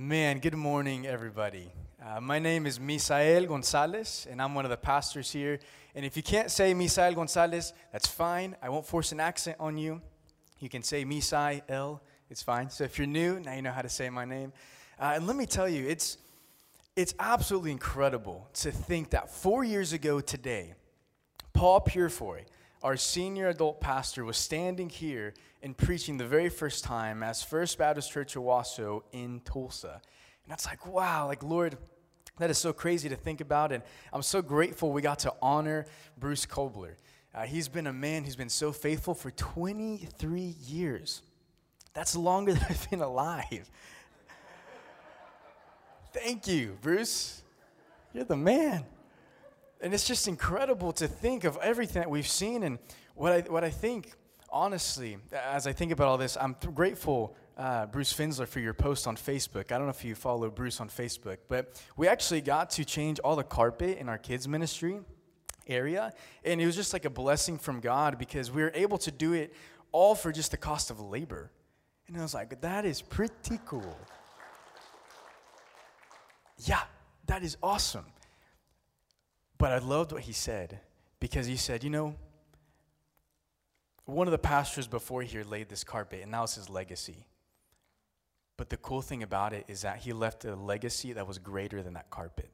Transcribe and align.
Man, 0.00 0.38
good 0.38 0.54
morning, 0.54 1.08
everybody. 1.08 1.72
Uh, 2.00 2.20
my 2.20 2.38
name 2.38 2.66
is 2.66 2.78
Misael 2.78 3.48
Gonzalez, 3.48 4.28
and 4.30 4.40
I'm 4.40 4.54
one 4.54 4.64
of 4.64 4.70
the 4.70 4.76
pastors 4.76 5.32
here. 5.32 5.58
And 5.92 6.06
if 6.06 6.16
you 6.16 6.22
can't 6.22 6.52
say 6.52 6.72
Misael 6.72 7.16
Gonzalez, 7.16 7.72
that's 7.90 8.06
fine. 8.06 8.54
I 8.62 8.68
won't 8.68 8.86
force 8.86 9.10
an 9.10 9.18
accent 9.18 9.56
on 9.58 9.76
you. 9.76 10.00
You 10.60 10.68
can 10.68 10.84
say 10.84 11.04
Misael, 11.04 11.98
it's 12.30 12.44
fine. 12.44 12.70
So 12.70 12.84
if 12.84 12.96
you're 12.96 13.08
new, 13.08 13.40
now 13.40 13.54
you 13.54 13.62
know 13.62 13.72
how 13.72 13.82
to 13.82 13.88
say 13.88 14.08
my 14.08 14.24
name. 14.24 14.52
Uh, 15.00 15.14
and 15.16 15.26
let 15.26 15.34
me 15.34 15.46
tell 15.46 15.68
you, 15.68 15.84
it's, 15.88 16.18
it's 16.94 17.12
absolutely 17.18 17.72
incredible 17.72 18.48
to 18.54 18.70
think 18.70 19.10
that 19.10 19.28
four 19.28 19.64
years 19.64 19.92
ago 19.92 20.20
today, 20.20 20.74
Paul 21.52 21.80
Purefoy, 21.80 22.44
our 22.84 22.96
senior 22.96 23.48
adult 23.48 23.80
pastor, 23.80 24.24
was 24.24 24.36
standing 24.36 24.90
here 24.90 25.34
and 25.62 25.76
preaching 25.76 26.16
the 26.16 26.26
very 26.26 26.48
first 26.48 26.84
time 26.84 27.22
as 27.22 27.42
First 27.42 27.78
Baptist 27.78 28.12
Church 28.12 28.34
Owasso 28.34 29.02
in 29.12 29.40
Tulsa. 29.40 30.00
And 30.44 30.50
that's 30.50 30.66
like, 30.66 30.86
wow, 30.86 31.26
like, 31.26 31.42
Lord, 31.42 31.76
that 32.38 32.50
is 32.50 32.58
so 32.58 32.72
crazy 32.72 33.08
to 33.08 33.16
think 33.16 33.40
about. 33.40 33.72
And 33.72 33.82
I'm 34.12 34.22
so 34.22 34.40
grateful 34.40 34.92
we 34.92 35.02
got 35.02 35.18
to 35.20 35.34
honor 35.42 35.86
Bruce 36.18 36.46
Kobler. 36.46 36.94
Uh, 37.34 37.42
he's 37.42 37.68
been 37.68 37.86
a 37.86 37.92
man 37.92 38.24
who's 38.24 38.36
been 38.36 38.48
so 38.48 38.72
faithful 38.72 39.14
for 39.14 39.30
23 39.30 40.40
years. 40.40 41.22
That's 41.92 42.16
longer 42.16 42.52
than 42.54 42.66
I've 42.68 42.90
been 42.90 43.02
alive. 43.02 43.70
Thank 46.12 46.48
you, 46.48 46.78
Bruce. 46.80 47.42
You're 48.12 48.24
the 48.24 48.36
man. 48.36 48.84
And 49.80 49.94
it's 49.94 50.06
just 50.06 50.26
incredible 50.26 50.92
to 50.94 51.06
think 51.06 51.44
of 51.44 51.58
everything 51.62 52.02
that 52.02 52.10
we've 52.10 52.26
seen. 52.26 52.62
And 52.62 52.78
what 53.14 53.32
I, 53.32 53.40
what 53.42 53.62
I 53.62 53.70
think, 53.70 54.12
honestly, 54.50 55.18
as 55.32 55.66
I 55.66 55.72
think 55.72 55.92
about 55.92 56.08
all 56.08 56.18
this, 56.18 56.36
I'm 56.40 56.56
grateful, 56.74 57.36
uh, 57.56 57.86
Bruce 57.86 58.12
Finsler, 58.12 58.46
for 58.46 58.60
your 58.60 58.74
post 58.74 59.06
on 59.06 59.16
Facebook. 59.16 59.72
I 59.72 59.78
don't 59.78 59.84
know 59.84 59.90
if 59.90 60.04
you 60.04 60.14
follow 60.14 60.50
Bruce 60.50 60.80
on 60.80 60.88
Facebook, 60.88 61.38
but 61.48 61.82
we 61.96 62.08
actually 62.08 62.40
got 62.40 62.70
to 62.70 62.84
change 62.84 63.18
all 63.20 63.36
the 63.36 63.44
carpet 63.44 63.98
in 63.98 64.08
our 64.08 64.18
kids' 64.18 64.48
ministry 64.48 65.00
area. 65.66 66.12
And 66.44 66.60
it 66.60 66.66
was 66.66 66.76
just 66.76 66.92
like 66.92 67.04
a 67.04 67.10
blessing 67.10 67.58
from 67.58 67.80
God 67.80 68.18
because 68.18 68.50
we 68.50 68.62
were 68.62 68.72
able 68.74 68.98
to 68.98 69.10
do 69.10 69.32
it 69.32 69.54
all 69.92 70.14
for 70.14 70.32
just 70.32 70.50
the 70.50 70.56
cost 70.56 70.90
of 70.90 71.00
labor. 71.00 71.50
And 72.06 72.16
I 72.16 72.22
was 72.22 72.34
like, 72.34 72.60
that 72.62 72.84
is 72.84 73.02
pretty 73.02 73.60
cool. 73.66 73.96
Yeah, 76.64 76.82
that 77.26 77.42
is 77.42 77.56
awesome. 77.62 78.06
But 79.58 79.72
I 79.72 79.78
loved 79.78 80.12
what 80.12 80.22
he 80.22 80.32
said 80.32 80.80
because 81.20 81.46
he 81.46 81.56
said, 81.56 81.84
you 81.84 81.90
know, 81.90 82.14
one 84.14 84.26
of 84.26 84.32
the 84.32 84.38
pastors 84.38 84.86
before 84.86 85.22
here 85.22 85.44
laid 85.44 85.68
this 85.68 85.84
carpet, 85.84 86.20
and 86.22 86.32
that 86.32 86.40
was 86.40 86.54
his 86.54 86.68
legacy. 86.68 87.26
But 88.56 88.70
the 88.70 88.76
cool 88.76 89.02
thing 89.02 89.22
about 89.22 89.52
it 89.52 89.64
is 89.68 89.82
that 89.82 89.98
he 89.98 90.12
left 90.12 90.44
a 90.44 90.56
legacy 90.56 91.12
that 91.12 91.26
was 91.26 91.38
greater 91.38 91.82
than 91.82 91.94
that 91.94 92.10
carpet. 92.10 92.50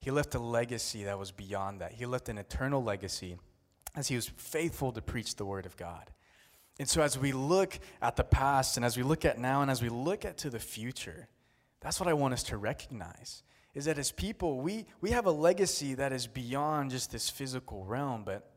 He 0.00 0.10
left 0.10 0.34
a 0.34 0.38
legacy 0.38 1.04
that 1.04 1.18
was 1.18 1.30
beyond 1.30 1.80
that. 1.80 1.92
He 1.92 2.06
left 2.06 2.28
an 2.28 2.38
eternal 2.38 2.82
legacy 2.82 3.38
as 3.96 4.08
he 4.08 4.16
was 4.16 4.28
faithful 4.36 4.92
to 4.92 5.02
preach 5.02 5.36
the 5.36 5.44
word 5.44 5.66
of 5.66 5.76
God. 5.76 6.10
And 6.78 6.88
so, 6.88 7.02
as 7.02 7.18
we 7.18 7.32
look 7.32 7.78
at 8.02 8.16
the 8.16 8.24
past, 8.24 8.76
and 8.76 8.84
as 8.84 8.96
we 8.96 9.02
look 9.02 9.24
at 9.24 9.38
now, 9.38 9.62
and 9.62 9.70
as 9.70 9.82
we 9.82 9.88
look 9.88 10.24
at 10.24 10.38
to 10.38 10.50
the 10.50 10.58
future, 10.58 11.28
that's 11.80 12.00
what 12.00 12.08
I 12.08 12.14
want 12.14 12.34
us 12.34 12.42
to 12.44 12.56
recognize 12.56 13.42
is 13.74 13.86
that 13.86 13.98
as 13.98 14.12
people, 14.12 14.60
we, 14.60 14.86
we 15.00 15.10
have 15.10 15.26
a 15.26 15.30
legacy 15.30 15.94
that 15.94 16.12
is 16.12 16.26
beyond 16.26 16.92
just 16.92 17.10
this 17.10 17.28
physical 17.28 17.84
realm, 17.84 18.22
but 18.24 18.53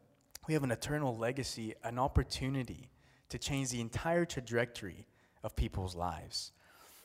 we 0.47 0.53
have 0.53 0.63
an 0.63 0.71
eternal 0.71 1.15
legacy, 1.15 1.75
an 1.83 1.99
opportunity 1.99 2.89
to 3.29 3.37
change 3.37 3.69
the 3.69 3.81
entire 3.81 4.25
trajectory 4.25 5.05
of 5.43 5.55
people's 5.55 5.95
lives. 5.95 6.51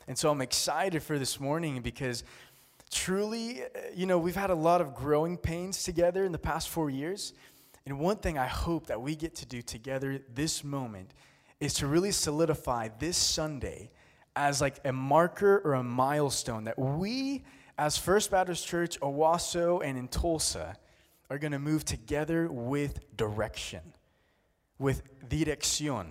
And 0.07 0.17
so 0.17 0.29
I'm 0.29 0.41
excited 0.41 1.03
for 1.03 1.19
this 1.19 1.39
morning 1.39 1.81
because 1.81 2.23
truly, 2.89 3.63
uh, 3.63 3.67
you 3.93 4.05
know, 4.05 4.17
we've 4.17 4.35
had 4.35 4.49
a 4.49 4.55
lot 4.55 4.81
of 4.81 4.95
growing 4.95 5.37
pains 5.37 5.83
together 5.83 6.25
in 6.25 6.31
the 6.31 6.39
past 6.39 6.69
four 6.69 6.89
years. 6.89 7.33
And 7.85 7.99
one 7.99 8.17
thing 8.17 8.37
I 8.37 8.47
hope 8.47 8.87
that 8.87 9.01
we 9.01 9.15
get 9.15 9.35
to 9.35 9.45
do 9.45 9.61
together 9.61 10.21
this 10.33 10.63
moment 10.63 11.13
is 11.59 11.73
to 11.75 11.87
really 11.87 12.11
solidify 12.11 12.89
this 12.99 13.17
Sunday 13.17 13.91
as 14.35 14.61
like 14.61 14.79
a 14.85 14.91
marker 14.91 15.61
or 15.63 15.73
a 15.73 15.83
milestone 15.83 16.63
that 16.63 16.79
we 16.79 17.43
as 17.77 17.97
First 17.97 18.31
Baptist 18.31 18.67
Church, 18.67 18.99
Owasso, 18.99 19.81
and 19.83 19.97
in 19.97 20.07
Tulsa 20.07 20.77
are 21.29 21.37
going 21.37 21.51
to 21.51 21.59
move 21.59 21.85
together 21.85 22.47
with 22.51 23.15
direction, 23.15 23.81
with 24.77 25.03
dirección, 25.27 26.07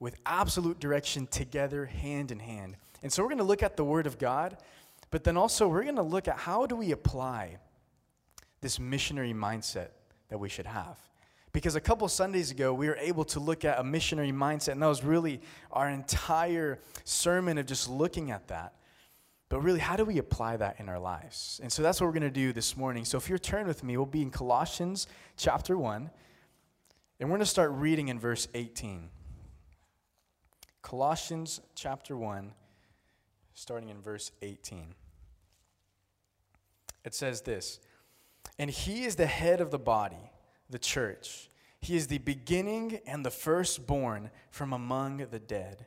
with 0.00 0.16
absolute 0.26 0.78
direction 0.78 1.26
together, 1.26 1.86
hand 1.86 2.30
in 2.30 2.38
hand. 2.38 2.76
And 3.02 3.12
so 3.12 3.22
we're 3.22 3.28
going 3.28 3.38
to 3.38 3.44
look 3.44 3.62
at 3.62 3.76
the 3.76 3.84
Word 3.84 4.06
of 4.06 4.18
God, 4.18 4.56
but 5.10 5.24
then 5.24 5.36
also 5.36 5.68
we're 5.68 5.82
going 5.82 5.96
to 5.96 6.02
look 6.02 6.28
at 6.28 6.36
how 6.36 6.66
do 6.66 6.76
we 6.76 6.92
apply 6.92 7.58
this 8.60 8.78
missionary 8.78 9.32
mindset 9.32 9.88
that 10.28 10.38
we 10.38 10.48
should 10.48 10.66
have. 10.66 10.98
Because 11.52 11.76
a 11.76 11.80
couple 11.80 12.06
Sundays 12.08 12.50
ago, 12.50 12.74
we 12.74 12.88
were 12.88 12.96
able 12.96 13.24
to 13.26 13.40
look 13.40 13.64
at 13.64 13.78
a 13.78 13.84
missionary 13.84 14.32
mindset, 14.32 14.72
and 14.72 14.82
that 14.82 14.86
was 14.86 15.02
really 15.02 15.40
our 15.72 15.88
entire 15.88 16.78
sermon 17.04 17.58
of 17.58 17.66
just 17.66 17.88
looking 17.88 18.30
at 18.30 18.48
that. 18.48 18.74
But 19.48 19.60
really, 19.60 19.80
how 19.80 19.96
do 19.96 20.04
we 20.04 20.18
apply 20.18 20.58
that 20.58 20.78
in 20.78 20.88
our 20.88 20.98
lives? 20.98 21.58
And 21.62 21.72
so 21.72 21.82
that's 21.82 22.00
what 22.00 22.06
we're 22.06 22.12
going 22.12 22.22
to 22.22 22.30
do 22.30 22.52
this 22.52 22.76
morning. 22.76 23.04
So 23.04 23.16
if 23.16 23.28
you're 23.28 23.38
turn 23.38 23.66
with 23.66 23.82
me, 23.82 23.96
we'll 23.96 24.06
be 24.06 24.20
in 24.20 24.30
Colossians 24.30 25.06
chapter 25.36 25.78
1, 25.78 26.10
and 27.20 27.28
we're 27.28 27.36
going 27.36 27.40
to 27.40 27.46
start 27.46 27.70
reading 27.72 28.08
in 28.08 28.20
verse 28.20 28.46
18. 28.54 29.08
Colossians 30.82 31.60
chapter 31.74 32.16
1, 32.16 32.52
starting 33.54 33.88
in 33.88 34.02
verse 34.02 34.32
18. 34.42 34.94
It 37.04 37.14
says 37.14 37.40
this 37.40 37.80
And 38.58 38.70
he 38.70 39.04
is 39.04 39.16
the 39.16 39.26
head 39.26 39.62
of 39.62 39.70
the 39.70 39.78
body, 39.78 40.30
the 40.68 40.78
church. 40.78 41.48
He 41.80 41.96
is 41.96 42.08
the 42.08 42.18
beginning 42.18 43.00
and 43.06 43.24
the 43.24 43.30
firstborn 43.30 44.30
from 44.50 44.72
among 44.72 45.26
the 45.30 45.38
dead 45.38 45.86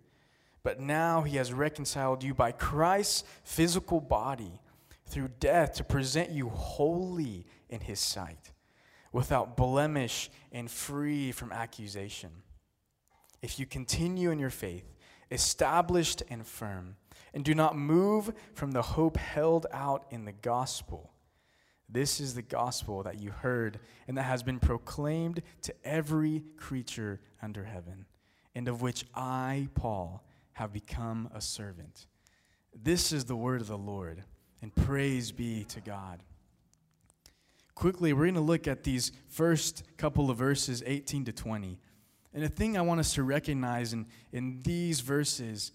But 0.63 0.79
now 0.79 1.21
he 1.23 1.37
has 1.37 1.53
reconciled 1.53 2.23
you 2.23 2.33
by 2.33 2.51
Christ's 2.51 3.23
physical 3.43 3.99
body 3.99 4.59
through 5.05 5.29
death 5.39 5.73
to 5.73 5.83
present 5.83 6.29
you 6.29 6.49
holy 6.49 7.45
in 7.69 7.81
his 7.81 7.99
sight, 7.99 8.51
without 9.11 9.57
blemish 9.57 10.29
and 10.51 10.69
free 10.69 11.31
from 11.31 11.51
accusation. 11.51 12.29
If 13.41 13.59
you 13.59 13.65
continue 13.65 14.31
in 14.31 14.39
your 14.39 14.51
faith, 14.51 14.85
established 15.31 16.21
and 16.29 16.45
firm, 16.45 16.95
and 17.33 17.43
do 17.43 17.55
not 17.55 17.77
move 17.77 18.33
from 18.53 18.71
the 18.71 18.81
hope 18.81 19.17
held 19.17 19.65
out 19.71 20.05
in 20.11 20.25
the 20.25 20.31
gospel. 20.31 21.11
This 21.89 22.19
is 22.19 22.35
the 22.35 22.41
gospel 22.41 23.03
that 23.03 23.19
you 23.19 23.31
heard 23.31 23.79
and 24.07 24.17
that 24.17 24.23
has 24.23 24.43
been 24.43 24.59
proclaimed 24.59 25.41
to 25.63 25.73
every 25.83 26.43
creature 26.57 27.19
under 27.41 27.63
heaven, 27.63 28.05
and 28.55 28.67
of 28.67 28.81
which 28.81 29.05
I, 29.15 29.67
Paul, 29.75 30.23
have 30.61 30.71
become 30.71 31.27
a 31.33 31.41
servant. 31.41 32.05
This 32.71 33.11
is 33.11 33.25
the 33.25 33.35
word 33.35 33.61
of 33.61 33.67
the 33.67 33.75
Lord, 33.75 34.23
and 34.61 34.75
praise 34.75 35.31
be 35.31 35.63
to 35.69 35.81
God. 35.81 36.21
Quickly, 37.73 38.13
we're 38.13 38.25
going 38.25 38.35
to 38.35 38.41
look 38.41 38.67
at 38.67 38.83
these 38.83 39.11
first 39.27 39.81
couple 39.97 40.29
of 40.29 40.37
verses, 40.37 40.83
18 40.85 41.25
to 41.25 41.31
20. 41.31 41.79
And 42.35 42.43
the 42.43 42.47
thing 42.47 42.77
I 42.77 42.81
want 42.81 42.99
us 42.99 43.15
to 43.15 43.23
recognize 43.23 43.91
in, 43.91 44.05
in 44.31 44.61
these 44.61 44.99
verses 44.99 45.71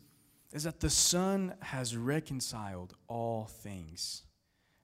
is 0.53 0.63
that 0.63 0.79
the 0.79 0.89
Son 0.89 1.55
has 1.63 1.97
reconciled 1.97 2.95
all 3.09 3.47
things. 3.47 4.23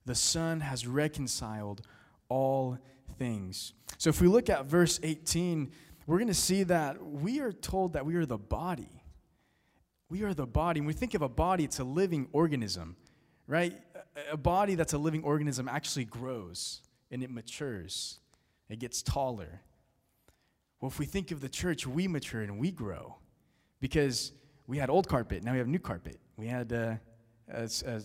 The 0.04 0.16
Son 0.16 0.58
has 0.58 0.84
reconciled 0.84 1.81
all 2.28 2.76
things. 3.19 3.72
So 3.99 4.10
if 4.10 4.20
we 4.20 4.26
look 4.26 4.50
at 4.50 4.66
verse 4.66 4.99
18, 5.04 5.70
we're 6.08 6.19
going 6.19 6.26
to 6.26 6.34
see 6.34 6.64
that 6.64 7.00
we 7.00 7.38
are 7.38 7.52
told 7.52 7.93
that 7.93 8.04
we 8.04 8.16
are 8.16 8.26
the 8.26 8.37
body. 8.37 9.01
We 10.12 10.25
are 10.25 10.35
the 10.35 10.47
body. 10.47 10.79
When 10.79 10.88
we 10.88 10.93
think 10.93 11.14
of 11.14 11.23
a 11.23 11.29
body, 11.31 11.64
it's 11.64 11.79
a 11.79 11.85
living 11.85 12.29
organism, 12.32 12.97
right? 13.47 13.75
A 14.31 14.37
body 14.37 14.75
that's 14.75 14.93
a 14.93 14.99
living 14.99 15.25
organism 15.25 15.70
actually 15.70 16.05
grows 16.05 16.82
and 17.11 17.23
it 17.23 17.31
matures, 17.31 18.19
it 18.69 18.79
gets 18.79 19.00
taller. 19.00 19.62
Well, 20.79 20.91
if 20.91 20.99
we 20.99 21.06
think 21.06 21.31
of 21.31 21.41
the 21.41 21.49
church, 21.49 21.87
we 21.87 22.09
mature 22.09 22.43
and 22.43 22.59
we 22.59 22.70
grow 22.70 23.17
because 23.81 24.32
we 24.67 24.76
had 24.76 24.91
old 24.91 25.09
carpet, 25.09 25.44
now 25.44 25.53
we 25.53 25.59
have 25.59 25.67
new 25.67 25.79
carpet. 25.79 26.20
We 26.37 26.47
had 26.47 26.75
uh, 26.75 26.97
a, 27.50 27.70
a 27.87 28.00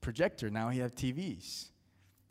projector, 0.00 0.50
now 0.50 0.70
we 0.70 0.78
have 0.78 0.96
TVs. 0.96 1.66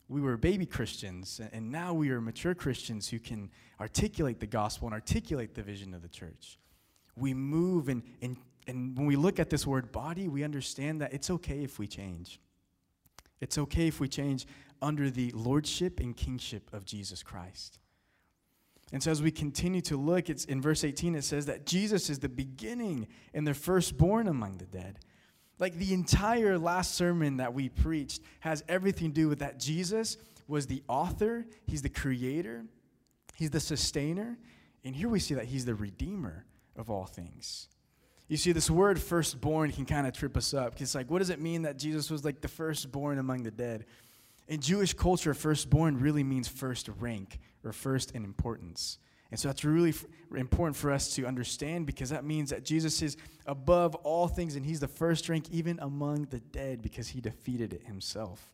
we 0.10 0.20
were 0.20 0.36
baby 0.36 0.66
Christians, 0.66 1.40
and 1.54 1.72
now 1.72 1.94
we 1.94 2.10
are 2.10 2.20
mature 2.20 2.54
Christians 2.54 3.08
who 3.08 3.20
can 3.20 3.52
articulate 3.80 4.42
the 4.42 4.48
gospel 4.48 4.90
and 4.90 4.94
articulate 4.94 5.56
the 5.56 5.64
vision 5.64 5.94
of 5.94 6.02
the 6.02 6.10
church. 6.10 6.60
We 7.16 7.34
move, 7.34 7.88
and, 7.88 8.04
and, 8.22 8.38
and 8.68 8.98
when 8.98 9.08
we 9.08 9.16
look 9.16 9.40
at 9.40 9.50
this 9.50 9.66
word 9.66 9.92
body, 9.92 10.28
we 10.28 10.44
understand 10.44 11.02
that 11.02 11.14
it's 11.14 11.30
okay 11.30 11.64
if 11.64 11.80
we 11.80 11.88
change. 11.88 12.40
It's 13.40 13.58
okay 13.58 13.88
if 13.88 14.00
we 14.00 14.08
change 14.08 14.46
under 14.82 15.10
the 15.10 15.32
lordship 15.32 16.00
and 16.00 16.16
kingship 16.16 16.70
of 16.74 16.86
Jesus 16.86 17.24
Christ. 17.24 17.80
And 18.92 19.04
so, 19.04 19.12
as 19.12 19.22
we 19.22 19.32
continue 19.32 19.82
to 19.82 19.98
look, 19.98 20.30
it's 20.30 20.46
in 20.46 20.62
verse 20.62 20.84
18, 20.84 21.16
it 21.16 21.24
says 21.24 21.46
that 21.48 21.66
Jesus 21.66 22.10
is 22.10 22.20
the 22.20 22.30
beginning 22.30 23.08
and 23.34 23.46
the 23.46 23.54
firstborn 23.54 24.28
among 24.28 24.58
the 24.58 24.66
dead. 24.66 25.00
Like 25.60 25.76
the 25.76 25.94
entire 25.94 26.58
last 26.58 26.96
sermon 26.96 27.38
that 27.38 27.54
we 27.54 27.70
preached 27.70 28.22
has 28.42 28.64
everything 28.70 29.10
to 29.10 29.14
do 29.14 29.28
with 29.28 29.40
that 29.40 29.60
Jesus 29.60 30.18
was 30.48 30.68
the 30.68 30.84
author, 30.88 31.46
he's 31.66 31.82
the 31.82 31.90
creator, 31.90 32.66
he's 33.36 33.50
the 33.50 33.60
sustainer, 33.60 34.38
and 34.86 34.96
here 34.96 35.10
we 35.10 35.20
see 35.20 35.34
that 35.34 35.46
he's 35.46 35.66
the 35.66 35.76
redeemer 35.76 36.46
of 36.78 36.90
all 36.90 37.06
things. 37.06 37.68
You 38.28 38.36
see, 38.38 38.52
this 38.52 38.70
word 38.70 39.02
firstborn 39.02 39.72
can 39.72 39.86
kind 39.86 40.06
of 40.06 40.14
trip 40.14 40.36
us 40.36 40.54
up. 40.54 40.80
It's 40.82 40.96
like, 40.96 41.10
what 41.10 41.20
does 41.20 41.30
it 41.30 41.40
mean 41.40 41.62
that 41.62 41.78
Jesus 41.78 42.10
was 42.12 42.26
like 42.26 42.42
the 42.42 42.48
firstborn 42.48 43.20
among 43.20 43.44
the 43.44 43.52
dead? 43.52 43.86
In 44.48 44.60
Jewish 44.60 44.94
culture, 44.94 45.34
firstborn 45.34 46.00
really 46.00 46.24
means 46.24 46.48
first 46.48 46.90
rank 47.00 47.40
or 47.64 47.72
first 47.72 48.12
in 48.12 48.24
importance. 48.24 49.00
And 49.30 49.40
so 49.40 49.50
that's 49.50 49.66
really 49.66 49.90
f- 49.90 50.06
important 50.36 50.76
for 50.76 50.92
us 50.92 51.16
to 51.16 51.26
understand 51.26 51.86
because 51.86 52.10
that 52.10 52.24
means 52.24 52.50
that 52.50 52.64
Jesus 52.64 53.02
is 53.02 53.18
above 53.46 53.96
all 53.96 54.28
things 54.28 54.56
and 54.56 54.66
he's 54.66 54.80
the 54.80 54.88
first 54.88 55.28
rank 55.28 55.50
even 55.52 55.80
among 55.80 56.26
the 56.26 56.40
dead 56.40 56.82
because 56.82 57.10
he 57.10 57.20
defeated 57.20 57.74
it 57.74 57.84
himself. 57.84 58.54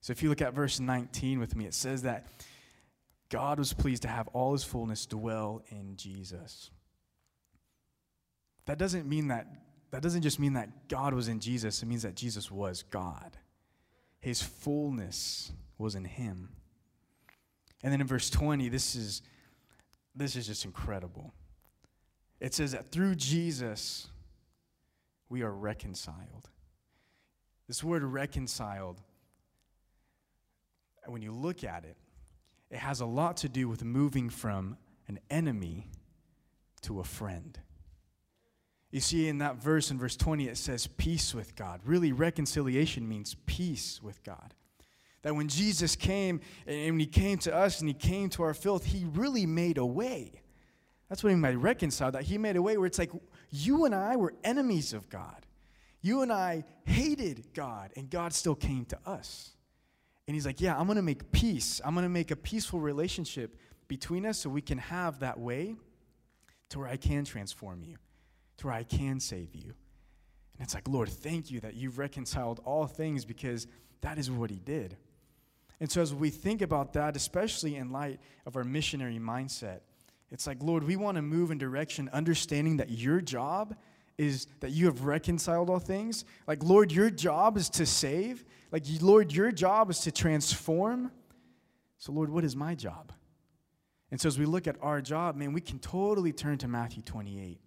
So 0.00 0.10
if 0.10 0.22
you 0.22 0.28
look 0.28 0.42
at 0.42 0.52
verse 0.52 0.80
19 0.80 1.38
with 1.38 1.56
me, 1.56 1.64
it 1.64 1.72
says 1.72 2.02
that 2.02 2.26
God 3.30 3.58
was 3.58 3.72
pleased 3.72 4.02
to 4.02 4.08
have 4.08 4.28
all 4.28 4.52
his 4.52 4.64
fullness 4.64 5.06
dwell 5.06 5.62
in 5.70 5.96
Jesus. 5.96 6.70
That 8.66 8.78
doesn't 8.78 9.06
mean 9.06 9.28
that 9.28 9.46
that 9.90 10.02
doesn't 10.02 10.22
just 10.22 10.40
mean 10.40 10.54
that 10.54 10.88
God 10.88 11.14
was 11.14 11.28
in 11.28 11.38
Jesus, 11.38 11.80
it 11.80 11.86
means 11.86 12.02
that 12.02 12.16
Jesus 12.16 12.50
was 12.50 12.82
God. 12.82 13.36
His 14.18 14.42
fullness 14.42 15.52
was 15.78 15.94
in 15.94 16.04
him. 16.04 16.48
And 17.84 17.92
then 17.92 18.00
in 18.00 18.06
verse 18.06 18.28
20, 18.28 18.68
this 18.70 18.96
is 18.96 19.22
this 20.16 20.34
is 20.34 20.46
just 20.46 20.64
incredible. 20.64 21.32
It 22.40 22.54
says 22.54 22.72
that 22.72 22.90
through 22.90 23.14
Jesus, 23.14 24.08
we 25.28 25.42
are 25.42 25.52
reconciled. 25.52 26.50
This 27.66 27.82
word 27.82 28.02
reconciled, 28.02 29.00
when 31.06 31.22
you 31.22 31.32
look 31.32 31.64
at 31.64 31.84
it, 31.84 31.96
it 32.70 32.78
has 32.78 33.00
a 33.00 33.06
lot 33.06 33.36
to 33.38 33.48
do 33.48 33.68
with 33.68 33.84
moving 33.84 34.28
from 34.28 34.76
an 35.08 35.20
enemy 35.30 35.88
to 36.82 37.00
a 37.00 37.04
friend. 37.04 37.58
You 38.94 39.00
see, 39.00 39.26
in 39.26 39.38
that 39.38 39.56
verse, 39.56 39.90
in 39.90 39.98
verse 39.98 40.14
20, 40.14 40.46
it 40.46 40.56
says 40.56 40.86
peace 40.86 41.34
with 41.34 41.56
God. 41.56 41.80
Really, 41.84 42.12
reconciliation 42.12 43.08
means 43.08 43.34
peace 43.44 44.00
with 44.00 44.22
God. 44.22 44.54
That 45.22 45.34
when 45.34 45.48
Jesus 45.48 45.96
came 45.96 46.40
and 46.64 47.00
he 47.00 47.06
came 47.06 47.38
to 47.38 47.52
us 47.52 47.80
and 47.80 47.88
he 47.88 47.94
came 47.94 48.28
to 48.30 48.44
our 48.44 48.54
filth, 48.54 48.84
he 48.84 49.04
really 49.04 49.46
made 49.46 49.78
a 49.78 49.84
way. 49.84 50.42
That's 51.08 51.24
what 51.24 51.30
he 51.30 51.34
made 51.34 51.56
reconcile, 51.56 52.12
that 52.12 52.22
he 52.22 52.38
made 52.38 52.54
a 52.54 52.62
way 52.62 52.76
where 52.76 52.86
it's 52.86 53.00
like 53.00 53.10
you 53.50 53.84
and 53.84 53.96
I 53.96 54.14
were 54.14 54.32
enemies 54.44 54.92
of 54.92 55.08
God. 55.08 55.44
You 56.00 56.22
and 56.22 56.32
I 56.32 56.62
hated 56.84 57.52
God, 57.52 57.90
and 57.96 58.08
God 58.08 58.32
still 58.32 58.54
came 58.54 58.84
to 58.84 58.98
us. 59.04 59.56
And 60.28 60.36
he's 60.36 60.46
like, 60.46 60.60
Yeah, 60.60 60.78
I'm 60.78 60.86
going 60.86 60.94
to 60.94 61.02
make 61.02 61.32
peace. 61.32 61.80
I'm 61.84 61.94
going 61.94 62.04
to 62.04 62.08
make 62.08 62.30
a 62.30 62.36
peaceful 62.36 62.78
relationship 62.78 63.56
between 63.88 64.24
us 64.24 64.38
so 64.38 64.50
we 64.50 64.62
can 64.62 64.78
have 64.78 65.18
that 65.18 65.40
way 65.40 65.74
to 66.68 66.78
where 66.78 66.88
I 66.88 66.96
can 66.96 67.24
transform 67.24 67.82
you, 67.82 67.96
to 68.58 68.66
where 68.66 68.76
I 68.76 68.84
can 68.84 69.20
save 69.20 69.54
you. 69.54 69.74
And 70.56 70.64
it's 70.64 70.74
like, 70.74 70.88
Lord, 70.88 71.08
thank 71.08 71.50
you 71.50 71.60
that 71.60 71.74
you've 71.74 71.98
reconciled 71.98 72.60
all 72.64 72.86
things 72.86 73.24
because 73.24 73.66
that 74.02 74.18
is 74.18 74.30
what 74.30 74.50
he 74.50 74.58
did. 74.58 74.96
And 75.80 75.90
so, 75.90 76.00
as 76.00 76.14
we 76.14 76.30
think 76.30 76.62
about 76.62 76.92
that, 76.92 77.16
especially 77.16 77.76
in 77.76 77.90
light 77.90 78.20
of 78.46 78.56
our 78.56 78.64
missionary 78.64 79.18
mindset, 79.18 79.80
it's 80.30 80.46
like, 80.46 80.62
Lord, 80.62 80.84
we 80.84 80.96
want 80.96 81.16
to 81.16 81.22
move 81.22 81.50
in 81.50 81.58
direction 81.58 82.08
understanding 82.12 82.76
that 82.76 82.90
your 82.90 83.20
job 83.20 83.74
is 84.16 84.46
that 84.60 84.70
you 84.70 84.86
have 84.86 85.04
reconciled 85.04 85.68
all 85.68 85.80
things. 85.80 86.24
Like, 86.46 86.62
Lord, 86.62 86.92
your 86.92 87.10
job 87.10 87.56
is 87.56 87.68
to 87.70 87.86
save. 87.86 88.44
Like, 88.70 88.84
Lord, 89.00 89.32
your 89.32 89.50
job 89.50 89.90
is 89.90 90.00
to 90.00 90.12
transform. 90.12 91.10
So, 91.98 92.12
Lord, 92.12 92.30
what 92.30 92.44
is 92.44 92.54
my 92.54 92.76
job? 92.76 93.12
And 94.12 94.20
so, 94.20 94.28
as 94.28 94.38
we 94.38 94.46
look 94.46 94.68
at 94.68 94.76
our 94.80 95.00
job, 95.00 95.34
man, 95.34 95.52
we 95.52 95.60
can 95.60 95.80
totally 95.80 96.32
turn 96.32 96.58
to 96.58 96.68
Matthew 96.68 97.02
28 97.02 97.58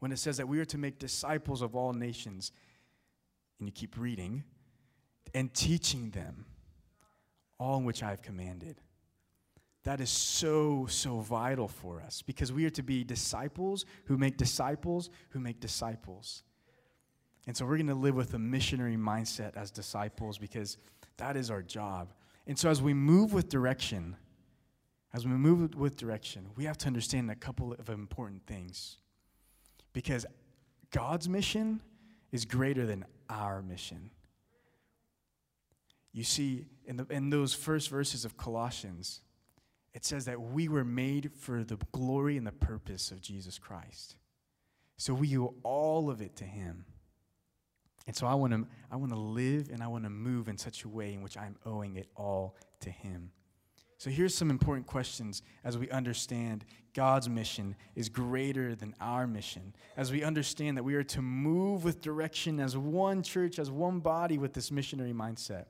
when 0.00 0.12
it 0.12 0.18
says 0.18 0.36
that 0.38 0.48
we 0.48 0.58
are 0.58 0.64
to 0.66 0.78
make 0.78 0.98
disciples 0.98 1.62
of 1.62 1.76
all 1.76 1.92
nations. 1.92 2.52
And 3.58 3.68
you 3.68 3.72
keep 3.72 3.96
reading 3.96 4.44
and 5.34 5.52
teaching 5.54 6.10
them 6.10 6.46
all 7.58 7.78
in 7.78 7.84
which 7.84 8.02
I 8.02 8.10
have 8.10 8.22
commanded. 8.22 8.80
That 9.84 10.00
is 10.00 10.10
so, 10.10 10.86
so 10.88 11.20
vital 11.20 11.68
for 11.68 12.00
us 12.00 12.22
because 12.22 12.52
we 12.52 12.66
are 12.66 12.70
to 12.70 12.82
be 12.82 13.04
disciples 13.04 13.86
who 14.06 14.18
make 14.18 14.36
disciples 14.36 15.08
who 15.30 15.40
make 15.40 15.60
disciples. 15.60 16.42
And 17.46 17.56
so 17.56 17.64
we're 17.64 17.76
going 17.76 17.86
to 17.86 17.94
live 17.94 18.14
with 18.14 18.34
a 18.34 18.38
missionary 18.38 18.96
mindset 18.96 19.56
as 19.56 19.70
disciples 19.70 20.36
because 20.38 20.76
that 21.16 21.36
is 21.36 21.50
our 21.50 21.62
job. 21.62 22.12
And 22.46 22.58
so 22.58 22.68
as 22.68 22.82
we 22.82 22.92
move 22.92 23.32
with 23.32 23.48
direction, 23.48 24.16
as 25.14 25.26
we 25.26 25.32
move 25.32 25.74
with 25.74 25.96
direction, 25.96 26.46
we 26.56 26.64
have 26.64 26.78
to 26.78 26.86
understand 26.86 27.30
a 27.30 27.34
couple 27.34 27.72
of 27.72 27.88
important 27.88 28.46
things. 28.46 28.98
Because 29.92 30.26
God's 30.90 31.28
mission 31.28 31.80
is 32.32 32.44
greater 32.44 32.86
than 32.86 33.04
our 33.28 33.62
mission. 33.62 34.10
You 36.12 36.24
see, 36.24 36.66
in, 36.86 36.96
the, 36.96 37.06
in 37.10 37.30
those 37.30 37.54
first 37.54 37.88
verses 37.88 38.24
of 38.24 38.36
Colossians, 38.36 39.20
it 39.92 40.04
says 40.04 40.24
that 40.26 40.40
we 40.40 40.68
were 40.68 40.84
made 40.84 41.32
for 41.32 41.64
the 41.64 41.78
glory 41.92 42.36
and 42.36 42.46
the 42.46 42.52
purpose 42.52 43.10
of 43.10 43.20
Jesus 43.20 43.58
Christ. 43.58 44.16
So 44.96 45.14
we 45.14 45.36
owe 45.38 45.54
all 45.62 46.10
of 46.10 46.20
it 46.20 46.36
to 46.36 46.44
Him. 46.44 46.84
And 48.06 48.16
so 48.16 48.26
I 48.26 48.34
want 48.34 48.52
to 48.52 48.66
I 48.90 48.96
want 48.96 49.12
to 49.12 49.18
live 49.18 49.68
and 49.72 49.82
I 49.82 49.88
want 49.88 50.04
to 50.04 50.10
move 50.10 50.48
in 50.48 50.58
such 50.58 50.84
a 50.84 50.88
way 50.88 51.14
in 51.14 51.22
which 51.22 51.36
I'm 51.36 51.56
owing 51.64 51.96
it 51.96 52.08
all 52.16 52.56
to 52.80 52.90
Him. 52.90 53.30
So 54.00 54.08
here's 54.08 54.34
some 54.34 54.48
important 54.48 54.86
questions 54.86 55.42
as 55.62 55.76
we 55.76 55.90
understand 55.90 56.64
God's 56.94 57.28
mission 57.28 57.76
is 57.94 58.08
greater 58.08 58.74
than 58.74 58.94
our 58.98 59.26
mission. 59.26 59.74
As 59.94 60.10
we 60.10 60.22
understand 60.22 60.78
that 60.78 60.82
we 60.82 60.94
are 60.94 61.04
to 61.04 61.20
move 61.20 61.84
with 61.84 62.00
direction 62.00 62.60
as 62.60 62.78
one 62.78 63.22
church, 63.22 63.58
as 63.58 63.70
one 63.70 64.00
body 64.00 64.38
with 64.38 64.54
this 64.54 64.70
missionary 64.70 65.12
mindset. 65.12 65.66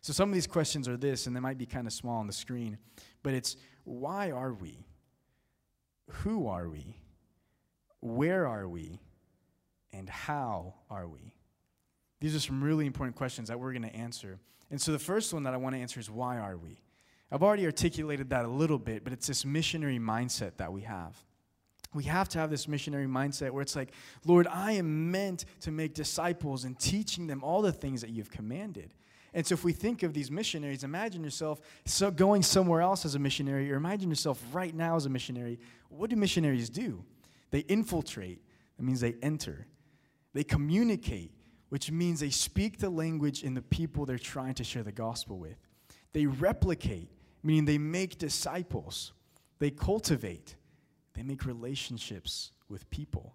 So 0.00 0.12
some 0.12 0.28
of 0.28 0.34
these 0.34 0.48
questions 0.48 0.88
are 0.88 0.96
this, 0.96 1.28
and 1.28 1.36
they 1.36 1.40
might 1.40 1.56
be 1.56 1.66
kind 1.66 1.86
of 1.86 1.92
small 1.92 2.18
on 2.18 2.26
the 2.26 2.32
screen, 2.32 2.78
but 3.22 3.32
it's 3.32 3.56
why 3.84 4.32
are 4.32 4.52
we? 4.52 4.84
Who 6.08 6.48
are 6.48 6.68
we? 6.68 6.96
Where 8.00 8.48
are 8.48 8.68
we? 8.68 8.98
And 9.92 10.08
how 10.08 10.74
are 10.90 11.06
we? 11.06 11.32
These 12.20 12.34
are 12.34 12.40
some 12.40 12.60
really 12.60 12.86
important 12.86 13.14
questions 13.14 13.46
that 13.46 13.60
we're 13.60 13.72
going 13.72 13.88
to 13.88 13.94
answer. 13.94 14.40
And 14.68 14.80
so 14.80 14.90
the 14.90 14.98
first 14.98 15.32
one 15.32 15.44
that 15.44 15.54
I 15.54 15.58
want 15.58 15.76
to 15.76 15.80
answer 15.80 16.00
is 16.00 16.10
why 16.10 16.38
are 16.38 16.56
we? 16.56 16.80
I've 17.30 17.42
already 17.42 17.66
articulated 17.66 18.30
that 18.30 18.44
a 18.44 18.48
little 18.48 18.78
bit, 18.78 19.04
but 19.04 19.12
it's 19.12 19.26
this 19.26 19.44
missionary 19.44 19.98
mindset 19.98 20.56
that 20.56 20.72
we 20.72 20.82
have. 20.82 21.16
We 21.94 22.04
have 22.04 22.28
to 22.30 22.38
have 22.38 22.50
this 22.50 22.68
missionary 22.68 23.06
mindset 23.06 23.50
where 23.50 23.62
it's 23.62 23.76
like, 23.76 23.92
Lord, 24.24 24.46
I 24.46 24.72
am 24.72 25.10
meant 25.10 25.44
to 25.60 25.70
make 25.70 25.94
disciples 25.94 26.64
and 26.64 26.78
teaching 26.78 27.26
them 27.26 27.42
all 27.42 27.62
the 27.62 27.72
things 27.72 28.00
that 28.02 28.10
you've 28.10 28.30
commanded. 28.30 28.94
And 29.34 29.46
so, 29.46 29.54
if 29.54 29.64
we 29.64 29.72
think 29.72 30.02
of 30.02 30.14
these 30.14 30.30
missionaries, 30.30 30.84
imagine 30.84 31.22
yourself 31.22 31.60
so 31.84 32.10
going 32.10 32.42
somewhere 32.42 32.80
else 32.80 33.04
as 33.04 33.14
a 33.14 33.18
missionary, 33.18 33.70
or 33.70 33.76
imagine 33.76 34.08
yourself 34.08 34.42
right 34.52 34.74
now 34.74 34.96
as 34.96 35.06
a 35.06 35.10
missionary. 35.10 35.60
What 35.90 36.10
do 36.10 36.16
missionaries 36.16 36.70
do? 36.70 37.04
They 37.50 37.60
infiltrate, 37.60 38.42
that 38.76 38.82
means 38.82 39.00
they 39.00 39.16
enter. 39.22 39.66
They 40.34 40.44
communicate, 40.44 41.32
which 41.68 41.90
means 41.90 42.20
they 42.20 42.30
speak 42.30 42.78
the 42.78 42.90
language 42.90 43.42
in 43.42 43.54
the 43.54 43.62
people 43.62 44.06
they're 44.06 44.18
trying 44.18 44.54
to 44.54 44.64
share 44.64 44.82
the 44.82 44.92
gospel 44.92 45.38
with. 45.38 45.56
They 46.12 46.26
replicate, 46.26 47.10
meaning 47.42 47.64
they 47.64 47.78
make 47.78 48.18
disciples. 48.18 49.12
They 49.58 49.70
cultivate, 49.70 50.54
they 51.14 51.22
make 51.22 51.44
relationships 51.44 52.52
with 52.68 52.88
people. 52.90 53.34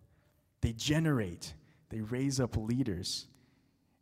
They 0.62 0.72
generate, 0.72 1.54
they 1.90 2.00
raise 2.00 2.40
up 2.40 2.56
leaders. 2.56 3.28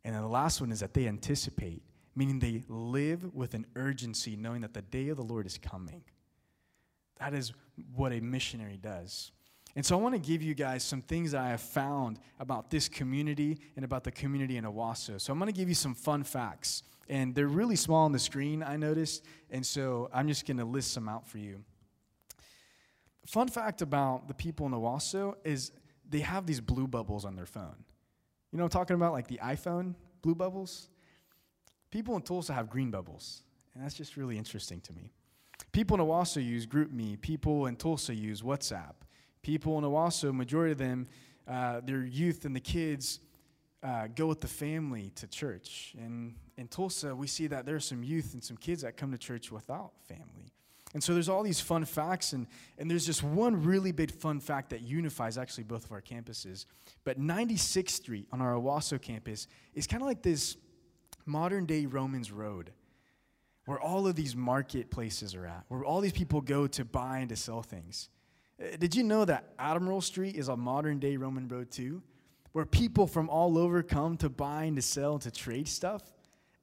And 0.04 0.14
then 0.14 0.22
the 0.22 0.28
last 0.28 0.60
one 0.60 0.70
is 0.70 0.80
that 0.80 0.94
they 0.94 1.08
anticipate, 1.08 1.82
meaning 2.14 2.38
they 2.38 2.62
live 2.68 3.34
with 3.34 3.54
an 3.54 3.66
urgency, 3.74 4.36
knowing 4.36 4.60
that 4.60 4.74
the 4.74 4.82
day 4.82 5.08
of 5.08 5.16
the 5.16 5.24
Lord 5.24 5.46
is 5.46 5.58
coming. 5.58 6.02
That 7.18 7.34
is 7.34 7.52
what 7.94 8.12
a 8.12 8.20
missionary 8.20 8.76
does. 8.76 9.32
And 9.74 9.84
so 9.84 9.98
I 9.98 10.02
want 10.02 10.14
to 10.14 10.20
give 10.20 10.42
you 10.42 10.54
guys 10.54 10.84
some 10.84 11.00
things 11.00 11.32
that 11.32 11.40
I 11.40 11.48
have 11.48 11.60
found 11.60 12.18
about 12.38 12.70
this 12.70 12.88
community 12.88 13.58
and 13.74 13.84
about 13.84 14.04
the 14.04 14.10
community 14.10 14.58
in 14.58 14.64
Owasso. 14.64 15.20
So 15.20 15.32
I'm 15.32 15.38
going 15.38 15.50
to 15.50 15.58
give 15.58 15.68
you 15.68 15.74
some 15.74 15.94
fun 15.94 16.24
facts 16.24 16.82
And 17.08 17.34
they're 17.34 17.48
really 17.48 17.76
small 17.76 18.04
on 18.04 18.12
the 18.12 18.18
screen, 18.18 18.62
I 18.62 18.76
noticed. 18.76 19.24
And 19.50 19.64
so 19.64 20.08
I'm 20.12 20.28
just 20.28 20.46
going 20.46 20.58
to 20.58 20.64
list 20.64 20.92
some 20.92 21.08
out 21.08 21.28
for 21.28 21.38
you. 21.38 21.62
Fun 23.26 23.48
fact 23.48 23.82
about 23.82 24.28
the 24.28 24.34
people 24.34 24.66
in 24.66 24.72
Owasso 24.72 25.34
is 25.44 25.72
they 26.08 26.20
have 26.20 26.46
these 26.46 26.60
blue 26.60 26.86
bubbles 26.86 27.24
on 27.24 27.36
their 27.36 27.46
phone. 27.46 27.84
You 28.50 28.58
know 28.58 28.64
I'm 28.64 28.70
talking 28.70 28.96
about? 28.96 29.12
Like 29.12 29.28
the 29.28 29.40
iPhone 29.42 29.94
blue 30.20 30.34
bubbles? 30.34 30.88
People 31.90 32.16
in 32.16 32.22
Tulsa 32.22 32.52
have 32.52 32.68
green 32.68 32.90
bubbles. 32.90 33.42
And 33.74 33.82
that's 33.82 33.94
just 33.94 34.16
really 34.16 34.36
interesting 34.36 34.80
to 34.82 34.92
me. 34.92 35.12
People 35.72 35.98
in 35.98 36.06
Owasso 36.06 36.44
use 36.44 36.66
GroupMe. 36.66 37.20
People 37.20 37.66
in 37.66 37.76
Tulsa 37.76 38.14
use 38.14 38.42
WhatsApp. 38.42 38.94
People 39.42 39.78
in 39.78 39.84
Owasso, 39.84 40.34
majority 40.34 40.72
of 40.72 40.78
them, 40.78 41.08
uh, 41.48 41.80
their 41.80 42.04
youth 42.04 42.44
and 42.44 42.54
the 42.54 42.60
kids 42.60 43.20
uh, 43.82 44.06
go 44.14 44.26
with 44.26 44.40
the 44.40 44.48
family 44.48 45.10
to 45.16 45.26
church. 45.26 45.94
And 45.98 46.34
in 46.56 46.68
Tulsa, 46.68 47.14
we 47.14 47.26
see 47.26 47.46
that 47.48 47.66
there 47.66 47.76
are 47.76 47.80
some 47.80 48.02
youth 48.02 48.34
and 48.34 48.42
some 48.42 48.56
kids 48.56 48.82
that 48.82 48.96
come 48.96 49.12
to 49.12 49.18
church 49.18 49.50
without 49.50 49.92
family. 50.06 50.52
And 50.94 51.02
so 51.02 51.14
there's 51.14 51.28
all 51.28 51.42
these 51.42 51.60
fun 51.60 51.84
facts, 51.86 52.34
and, 52.34 52.46
and 52.78 52.90
there's 52.90 53.06
just 53.06 53.22
one 53.22 53.62
really 53.62 53.92
big 53.92 54.10
fun 54.10 54.40
fact 54.40 54.70
that 54.70 54.82
unifies 54.82 55.38
actually 55.38 55.64
both 55.64 55.84
of 55.84 55.92
our 55.92 56.02
campuses. 56.02 56.66
But 57.04 57.18
96th 57.18 57.90
Street 57.90 58.26
on 58.30 58.42
our 58.42 58.54
Owasso 58.54 59.00
campus 59.00 59.46
is 59.74 59.86
kind 59.86 60.02
of 60.02 60.06
like 60.06 60.22
this 60.22 60.56
modern 61.24 61.64
day 61.64 61.86
Romans 61.86 62.30
Road 62.30 62.72
where 63.66 63.80
all 63.80 64.06
of 64.06 64.16
these 64.16 64.34
marketplaces 64.34 65.34
are 65.34 65.46
at, 65.46 65.64
where 65.68 65.84
all 65.84 66.00
these 66.00 66.12
people 66.12 66.40
go 66.40 66.66
to 66.66 66.84
buy 66.84 67.18
and 67.18 67.28
to 67.28 67.36
sell 67.36 67.62
things. 67.62 68.08
Uh, 68.60 68.76
did 68.76 68.94
you 68.94 69.04
know 69.04 69.24
that 69.24 69.52
Admiral 69.58 70.00
Street 70.00 70.34
is 70.34 70.48
a 70.48 70.56
modern 70.56 70.98
day 70.98 71.16
Roman 71.16 71.48
road 71.48 71.70
too? 71.70 72.02
Where 72.52 72.66
people 72.66 73.06
from 73.06 73.30
all 73.30 73.56
over 73.56 73.82
come 73.82 74.16
to 74.18 74.28
buy 74.28 74.64
and 74.64 74.76
to 74.76 74.82
sell 74.82 75.14
and 75.14 75.22
to 75.22 75.30
trade 75.30 75.68
stuff? 75.68 76.02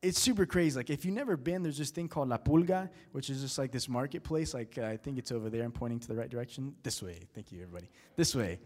It's 0.02 0.20
super 0.20 0.46
crazy. 0.46 0.78
Like, 0.78 0.90
if 0.90 1.04
you've 1.04 1.16
never 1.16 1.36
been, 1.36 1.62
there's 1.62 1.78
this 1.78 1.92
thing 1.92 2.08
called 2.08 2.30
La 2.30 2.38
Pulga, 2.38 2.90
which 3.12 3.30
is 3.30 3.42
just 3.42 3.58
like 3.58 3.72
this 3.72 3.90
marketplace. 3.90 4.54
Like, 4.54 4.78
uh, 4.78 4.86
I 4.86 4.98
think 4.98 5.18
it's 5.18 5.32
over 5.32 5.50
there. 5.50 5.64
I'm 5.64 5.74
pointing 5.74 6.00
to 6.00 6.08
the 6.08 6.16
right 6.16 6.30
direction. 6.30 6.74
This 6.84 7.04
way. 7.04 7.28
Thank 7.34 7.52
you, 7.52 7.62
everybody. 7.62 7.90
This 8.16 8.34
way. 8.34 8.60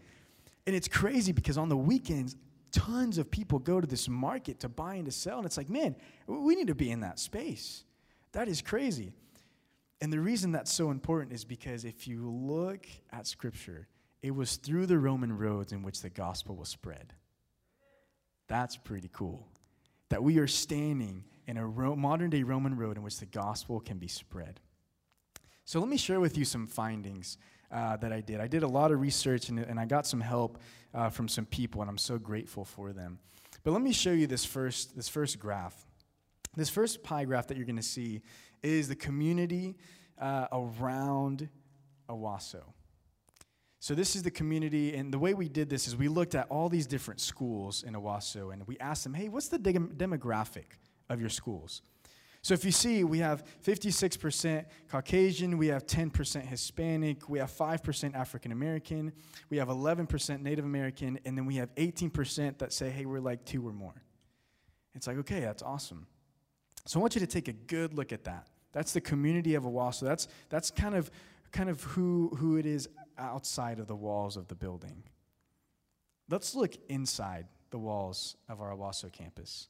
And 0.66 0.76
it's 0.76 0.86
crazy 0.86 1.32
because 1.32 1.58
on 1.58 1.68
the 1.68 1.76
weekends, 1.76 2.36
tons 2.70 3.18
of 3.18 3.30
people 3.30 3.58
go 3.58 3.80
to 3.80 3.86
this 3.86 4.08
market 4.08 4.60
to 4.60 4.68
buy 4.68 4.94
and 4.94 5.06
to 5.06 5.12
sell. 5.12 5.38
And 5.38 5.46
it's 5.46 5.56
like, 5.56 5.68
man, 5.68 5.96
we 6.26 6.54
need 6.54 6.68
to 6.68 6.74
be 6.74 6.90
in 6.90 7.00
that 7.00 7.18
space. 7.18 7.84
That 8.32 8.48
is 8.48 8.62
crazy. 8.62 9.12
And 10.00 10.12
the 10.12 10.20
reason 10.20 10.52
that's 10.52 10.72
so 10.72 10.90
important 10.90 11.32
is 11.32 11.44
because 11.44 11.84
if 11.84 12.06
you 12.06 12.30
look 12.30 12.86
at 13.12 13.26
Scripture, 13.26 13.88
it 14.22 14.34
was 14.34 14.56
through 14.56 14.86
the 14.86 14.98
Roman 14.98 15.36
roads 15.36 15.72
in 15.72 15.82
which 15.82 16.00
the 16.00 16.10
gospel 16.10 16.56
was 16.56 16.68
spread. 16.68 17.12
That's 18.48 18.76
pretty 18.76 19.10
cool. 19.12 19.48
That 20.14 20.22
we 20.22 20.38
are 20.38 20.46
standing 20.46 21.24
in 21.48 21.56
a 21.56 21.66
Ro- 21.66 21.96
modern 21.96 22.30
day 22.30 22.44
Roman 22.44 22.76
road 22.76 22.96
in 22.96 23.02
which 23.02 23.18
the 23.18 23.26
gospel 23.26 23.80
can 23.80 23.98
be 23.98 24.06
spread. 24.06 24.60
So 25.64 25.80
let 25.80 25.88
me 25.88 25.96
share 25.96 26.20
with 26.20 26.38
you 26.38 26.44
some 26.44 26.68
findings 26.68 27.36
uh, 27.72 27.96
that 27.96 28.12
I 28.12 28.20
did. 28.20 28.38
I 28.38 28.46
did 28.46 28.62
a 28.62 28.68
lot 28.68 28.92
of 28.92 29.00
research 29.00 29.48
and, 29.48 29.58
and 29.58 29.80
I 29.80 29.86
got 29.86 30.06
some 30.06 30.20
help 30.20 30.58
uh, 30.94 31.10
from 31.10 31.26
some 31.26 31.46
people, 31.46 31.80
and 31.80 31.90
I'm 31.90 31.98
so 31.98 32.16
grateful 32.16 32.64
for 32.64 32.92
them. 32.92 33.18
But 33.64 33.72
let 33.72 33.82
me 33.82 33.92
show 33.92 34.12
you 34.12 34.28
this 34.28 34.44
first, 34.44 34.94
this 34.94 35.08
first 35.08 35.40
graph. 35.40 35.84
This 36.54 36.70
first 36.70 37.02
pie 37.02 37.24
graph 37.24 37.48
that 37.48 37.56
you're 37.56 37.66
going 37.66 37.74
to 37.74 37.82
see 37.82 38.22
is 38.62 38.86
the 38.86 38.94
community 38.94 39.74
uh, 40.20 40.46
around 40.52 41.48
Owasso. 42.08 42.62
So 43.84 43.94
this 43.94 44.16
is 44.16 44.22
the 44.22 44.30
community, 44.30 44.96
and 44.96 45.12
the 45.12 45.18
way 45.18 45.34
we 45.34 45.46
did 45.46 45.68
this 45.68 45.86
is 45.86 45.94
we 45.94 46.08
looked 46.08 46.34
at 46.34 46.46
all 46.48 46.70
these 46.70 46.86
different 46.86 47.20
schools 47.20 47.82
in 47.82 47.92
Owasso, 47.92 48.50
and 48.50 48.66
we 48.66 48.78
asked 48.78 49.04
them, 49.04 49.12
hey, 49.12 49.28
what's 49.28 49.48
the 49.48 49.58
de- 49.58 49.74
demographic 49.74 50.78
of 51.10 51.20
your 51.20 51.28
schools? 51.28 51.82
So 52.40 52.54
if 52.54 52.64
you 52.64 52.70
see, 52.70 53.04
we 53.04 53.18
have 53.18 53.44
56% 53.62 54.64
Caucasian, 54.88 55.58
we 55.58 55.66
have 55.66 55.86
10% 55.86 56.46
Hispanic, 56.46 57.28
we 57.28 57.38
have 57.40 57.50
5% 57.50 58.14
African 58.14 58.52
American, 58.52 59.12
we 59.50 59.58
have 59.58 59.68
11% 59.68 60.40
Native 60.40 60.64
American, 60.64 61.18
and 61.26 61.36
then 61.36 61.44
we 61.44 61.56
have 61.56 61.68
18% 61.74 62.56
that 62.56 62.72
say, 62.72 62.88
hey, 62.88 63.04
we're 63.04 63.20
like 63.20 63.44
two 63.44 63.68
or 63.68 63.72
more. 63.74 64.02
It's 64.94 65.06
like, 65.06 65.18
okay, 65.18 65.40
that's 65.40 65.62
awesome. 65.62 66.06
So 66.86 66.98
I 66.98 67.02
want 67.02 67.16
you 67.16 67.20
to 67.20 67.26
take 67.26 67.48
a 67.48 67.52
good 67.52 67.92
look 67.92 68.14
at 68.14 68.24
that. 68.24 68.48
That's 68.72 68.94
the 68.94 69.02
community 69.02 69.54
of 69.56 69.64
Owasso. 69.64 70.06
That's, 70.06 70.26
that's 70.48 70.70
kind 70.70 70.94
of, 70.94 71.10
kind 71.52 71.68
of 71.68 71.82
who, 71.82 72.34
who 72.38 72.56
it 72.56 72.64
is 72.64 72.88
outside 73.18 73.78
of 73.78 73.86
the 73.86 73.96
walls 73.96 74.36
of 74.36 74.48
the 74.48 74.54
building. 74.54 75.02
Let's 76.28 76.54
look 76.54 76.74
inside 76.88 77.46
the 77.70 77.78
walls 77.78 78.36
of 78.48 78.60
our 78.60 78.70
Owasso 78.70 79.12
campus. 79.12 79.68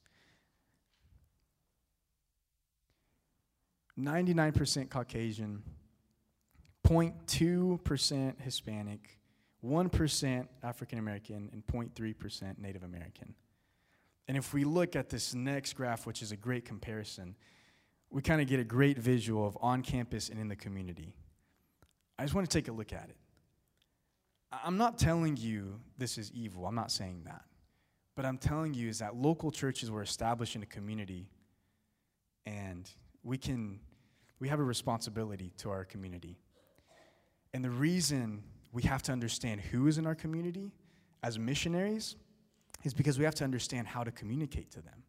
99% 3.98 4.90
Caucasian, 4.90 5.62
0.2% 6.86 8.40
Hispanic, 8.40 9.18
1% 9.64 10.48
African 10.62 10.98
American, 10.98 11.48
and 11.52 11.66
0.3% 11.66 12.58
Native 12.58 12.82
American. 12.82 13.34
And 14.26 14.36
if 14.36 14.52
we 14.52 14.64
look 14.64 14.96
at 14.96 15.08
this 15.10 15.34
next 15.34 15.74
graph, 15.74 16.06
which 16.06 16.22
is 16.22 16.32
a 16.32 16.36
great 16.36 16.64
comparison, 16.64 17.36
we 18.10 18.22
kind 18.22 18.40
of 18.40 18.46
get 18.46 18.60
a 18.60 18.64
great 18.64 18.98
visual 18.98 19.46
of 19.46 19.56
on 19.60 19.82
campus 19.82 20.28
and 20.28 20.38
in 20.38 20.48
the 20.48 20.56
community. 20.56 21.14
I 22.18 22.22
just 22.22 22.34
want 22.34 22.48
to 22.48 22.58
take 22.58 22.68
a 22.68 22.72
look 22.72 22.92
at 22.92 23.08
it. 23.08 23.16
I'm 24.64 24.76
not 24.76 24.98
telling 24.98 25.36
you 25.36 25.80
this 25.98 26.18
is 26.18 26.30
evil, 26.32 26.66
I'm 26.66 26.74
not 26.74 26.90
saying 26.90 27.22
that. 27.24 27.42
But 28.16 28.24
I'm 28.24 28.38
telling 28.38 28.74
you 28.74 28.88
is 28.88 29.00
that 29.00 29.16
local 29.16 29.50
churches 29.50 29.90
were 29.90 30.02
established 30.02 30.54
in 30.54 30.62
a 30.62 30.66
community 30.66 31.28
and 32.46 32.88
we 33.22 33.38
can 33.38 33.80
we 34.38 34.48
have 34.48 34.60
a 34.60 34.64
responsibility 34.64 35.52
to 35.58 35.70
our 35.70 35.84
community. 35.84 36.38
And 37.54 37.64
the 37.64 37.70
reason 37.70 38.42
we 38.72 38.82
have 38.82 39.02
to 39.02 39.12
understand 39.12 39.60
who 39.60 39.86
is 39.86 39.96
in 39.96 40.06
our 40.06 40.14
community 40.14 40.72
as 41.22 41.38
missionaries 41.38 42.16
is 42.82 42.92
because 42.92 43.18
we 43.18 43.24
have 43.24 43.34
to 43.36 43.44
understand 43.44 43.86
how 43.86 44.04
to 44.04 44.10
communicate 44.10 44.70
to 44.72 44.82
them. 44.82 45.04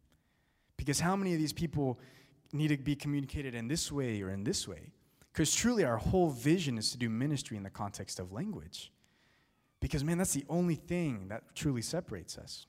Because 0.76 1.00
how 1.00 1.16
many 1.16 1.32
of 1.34 1.38
these 1.38 1.52
people 1.52 1.98
need 2.52 2.68
to 2.68 2.76
be 2.76 2.94
communicated 2.94 3.54
in 3.54 3.68
this 3.68 3.90
way 3.92 4.22
or 4.22 4.30
in 4.30 4.44
this 4.44 4.66
way? 4.66 4.92
Because 5.32 5.54
truly, 5.54 5.84
our 5.84 5.98
whole 5.98 6.30
vision 6.30 6.78
is 6.78 6.90
to 6.92 6.96
do 6.96 7.10
ministry 7.10 7.56
in 7.56 7.62
the 7.62 7.70
context 7.70 8.18
of 8.18 8.32
language. 8.32 8.90
Because, 9.86 10.02
man, 10.02 10.18
that's 10.18 10.34
the 10.34 10.44
only 10.48 10.74
thing 10.74 11.28
that 11.28 11.44
truly 11.54 11.80
separates 11.80 12.38
us. 12.38 12.66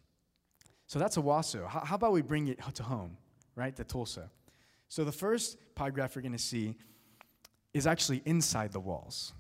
So 0.86 1.00
that's 1.00 1.18
Owasso. 1.18 1.68
How, 1.68 1.80
how 1.80 1.96
about 1.96 2.12
we 2.12 2.22
bring 2.22 2.48
it 2.48 2.60
to 2.76 2.84
home, 2.84 3.18
right, 3.56 3.76
to 3.76 3.84
Tulsa? 3.84 4.30
So 4.88 5.04
the 5.04 5.12
first 5.12 5.58
pie 5.74 5.90
graph 5.90 6.14
you're 6.14 6.22
going 6.22 6.34
to 6.34 6.38
see 6.38 6.76
is 7.74 7.88
actually 7.88 8.22
inside 8.26 8.72
the 8.72 8.80
walls. 8.80 9.34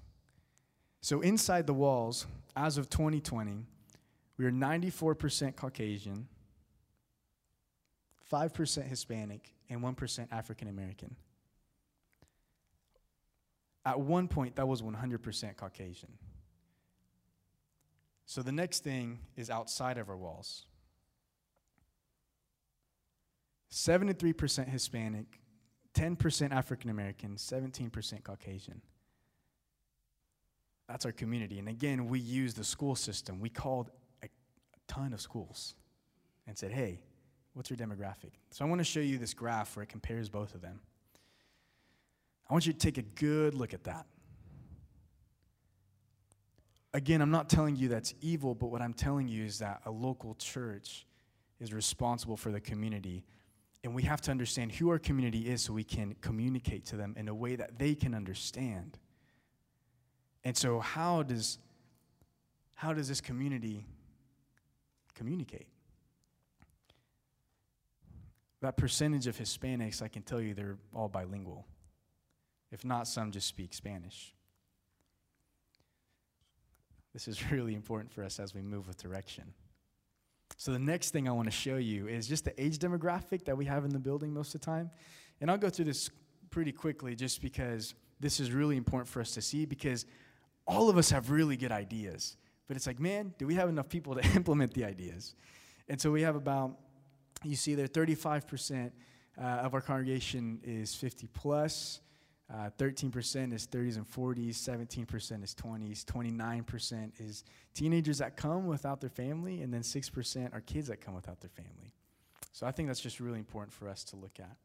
So 1.01 1.21
inside 1.21 1.67
the 1.67 1.73
walls, 1.75 2.25
as 2.55 2.79
of 2.79 2.89
2020, 2.89 3.67
we 4.37 4.45
are 4.45 4.51
94% 4.51 5.55
Caucasian, 5.55 6.27
5% 8.31 8.87
Hispanic, 8.87 9.53
and 9.69 9.83
1% 9.83 10.27
African 10.31 10.67
American. 10.67 11.15
At 13.85 13.99
one 13.99 14.27
point, 14.27 14.55
that 14.55 14.67
was 14.67 14.81
100% 14.81 15.55
Caucasian. 15.57 16.09
So 18.27 18.41
the 18.41 18.51
next 18.51 18.83
thing 18.83 19.19
is 19.37 19.49
outside 19.49 19.97
of 19.97 20.09
our 20.09 20.17
walls 20.17 20.65
73% 23.71 24.67
Hispanic, 24.67 25.39
10% 25.93 26.51
African 26.51 26.89
American, 26.89 27.35
17% 27.35 28.23
Caucasian. 28.23 28.81
That's 30.87 31.05
our 31.05 31.11
community. 31.11 31.59
And 31.59 31.67
again, 31.67 32.07
we 32.07 32.19
use 32.19 32.53
the 32.53 32.63
school 32.63 32.95
system. 32.95 33.39
We 33.39 33.49
called 33.49 33.91
a, 34.23 34.27
ton 34.87 35.11
of 35.11 35.19
schools 35.19 35.75
and 36.47 36.57
said, 36.57 36.71
hey, 36.71 37.01
what's 37.53 37.69
your 37.69 37.75
demographic? 37.75 38.31
So 38.51 38.63
I 38.63 38.69
want 38.69 38.79
to 38.79 38.85
show 38.85 39.01
you 39.01 39.17
this 39.17 39.33
graph 39.33 39.75
where 39.75 39.83
it 39.83 39.89
compares 39.89 40.29
both 40.29 40.55
of 40.55 40.61
them. 40.61 40.79
I 42.49 42.53
want 42.53 42.65
you 42.65 42.71
to 42.71 42.79
take 42.79 42.97
a 42.97 43.01
good 43.01 43.53
look 43.53 43.73
at 43.73 43.83
that. 43.83 44.05
Again, 46.97 47.21
I'm 47.21 47.29
not 47.29 47.47
telling 47.47 47.75
you 47.75 47.89
that's 47.89 48.15
evil, 48.21 48.55
but 48.55 48.71
what 48.71 48.81
I'm 48.81 48.93
telling 48.95 49.27
you 49.27 49.43
is 49.45 49.59
that 49.59 49.81
a 49.85 49.91
local 49.91 50.33
church 50.33 51.05
is 51.59 51.71
responsible 51.71 52.35
for 52.35 52.51
the 52.51 52.59
community. 52.59 53.23
And 53.83 53.93
we 53.93 54.01
have 54.01 54.19
to 54.21 54.31
understand 54.31 54.71
who 54.71 54.89
our 54.89 54.97
community 54.97 55.47
is 55.47 55.61
so 55.61 55.73
we 55.73 55.83
can 55.83 56.15
communicate 56.21 56.85
to 56.87 56.95
them 56.95 57.13
in 57.15 57.27
a 57.27 57.35
way 57.35 57.55
that 57.55 57.77
they 57.77 57.93
can 57.93 58.15
understand. 58.15 58.97
And 60.43 60.57
so 60.57 60.79
how 60.79 61.21
does 61.21 61.59
how 62.73 62.93
does 62.93 63.07
this 63.07 63.21
community 63.21 63.85
communicate. 65.13 65.67
That 68.61 68.75
percentage 68.75 69.27
of 69.27 69.37
Hispanics, 69.37 70.01
I 70.01 70.07
can 70.07 70.23
tell 70.23 70.41
you 70.41 70.55
they're 70.55 70.79
all 70.95 71.09
bilingual. 71.09 71.67
If 72.71 72.83
not, 72.83 73.07
some 73.07 73.31
just 73.31 73.45
speak 73.45 73.75
Spanish. 73.75 74.33
This 77.17 77.27
is 77.27 77.51
really 77.51 77.73
important 77.73 78.13
for 78.13 78.23
us 78.23 78.39
as 78.39 78.53
we 78.53 78.61
move 78.61 78.87
with 78.87 79.01
direction. 79.01 79.45
So 80.55 80.71
the 80.71 80.77
next 80.77 81.09
thing 81.09 81.27
I 81.27 81.31
want 81.31 81.47
to 81.47 81.51
show 81.51 81.77
you 81.77 82.07
is 82.07 82.27
just 82.27 82.45
the 82.45 82.53
age 82.63 82.77
demographic 82.77 83.43
that 83.45 83.57
we 83.57 83.65
have 83.65 83.85
in 83.85 83.89
the 83.89 83.97
building 83.97 84.31
most 84.31 84.53
of 84.53 84.61
the 84.61 84.65
time. 84.65 84.91
And 85.41 85.49
I'll 85.49 85.57
go 85.57 85.71
through 85.71 85.85
this 85.85 86.11
pretty 86.51 86.71
quickly 86.71 87.15
just 87.15 87.41
because 87.41 87.95
this 88.19 88.39
is 88.39 88.51
really 88.51 88.77
important 88.77 89.09
for 89.09 89.19
us 89.19 89.33
to 89.33 89.41
see 89.41 89.65
because 89.65 90.05
all 90.67 90.91
of 90.91 90.97
us 90.99 91.09
have 91.09 91.31
really 91.31 91.57
good 91.57 91.71
ideas. 91.71 92.37
But 92.67 92.77
it's 92.77 92.85
like, 92.85 92.99
man, 92.99 93.33
do 93.39 93.47
we 93.47 93.55
have 93.55 93.67
enough 93.67 93.89
people 93.89 94.13
to 94.13 94.23
implement 94.35 94.75
the 94.75 94.85
ideas? 94.85 95.33
And 95.89 95.99
so 95.99 96.11
we 96.11 96.21
have 96.21 96.35
about, 96.35 96.77
you 97.43 97.55
see 97.55 97.73
there, 97.73 97.87
35% 97.87 98.91
uh, 99.39 99.41
of 99.41 99.73
our 99.73 99.81
congregation 99.81 100.59
is 100.63 100.93
50 100.93 101.29
plus. 101.33 101.99
Uh, 102.53 102.69
13% 102.77 103.53
is 103.53 103.67
30s 103.67 103.97
and 103.97 104.09
40s, 104.09 104.51
17% 104.51 105.43
is 105.43 105.53
20s, 105.53 106.05
29% 106.05 107.11
is 107.19 107.43
teenagers 107.73 108.19
that 108.19 108.37
come 108.37 108.67
without 108.67 109.01
their 109.01 109.09
family, 109.09 109.61
and 109.61 109.73
then 109.73 109.81
6% 109.81 110.53
are 110.53 110.61
kids 110.61 110.87
that 110.87 111.01
come 111.01 111.13
without 111.13 111.41
their 111.41 111.49
family. 111.49 111.91
So 112.53 112.65
I 112.65 112.71
think 112.71 112.87
that's 112.87 113.01
just 113.01 113.19
really 113.19 113.39
important 113.39 113.73
for 113.73 113.89
us 113.89 114.03
to 114.05 114.15
look 114.15 114.39
at. 114.39 114.55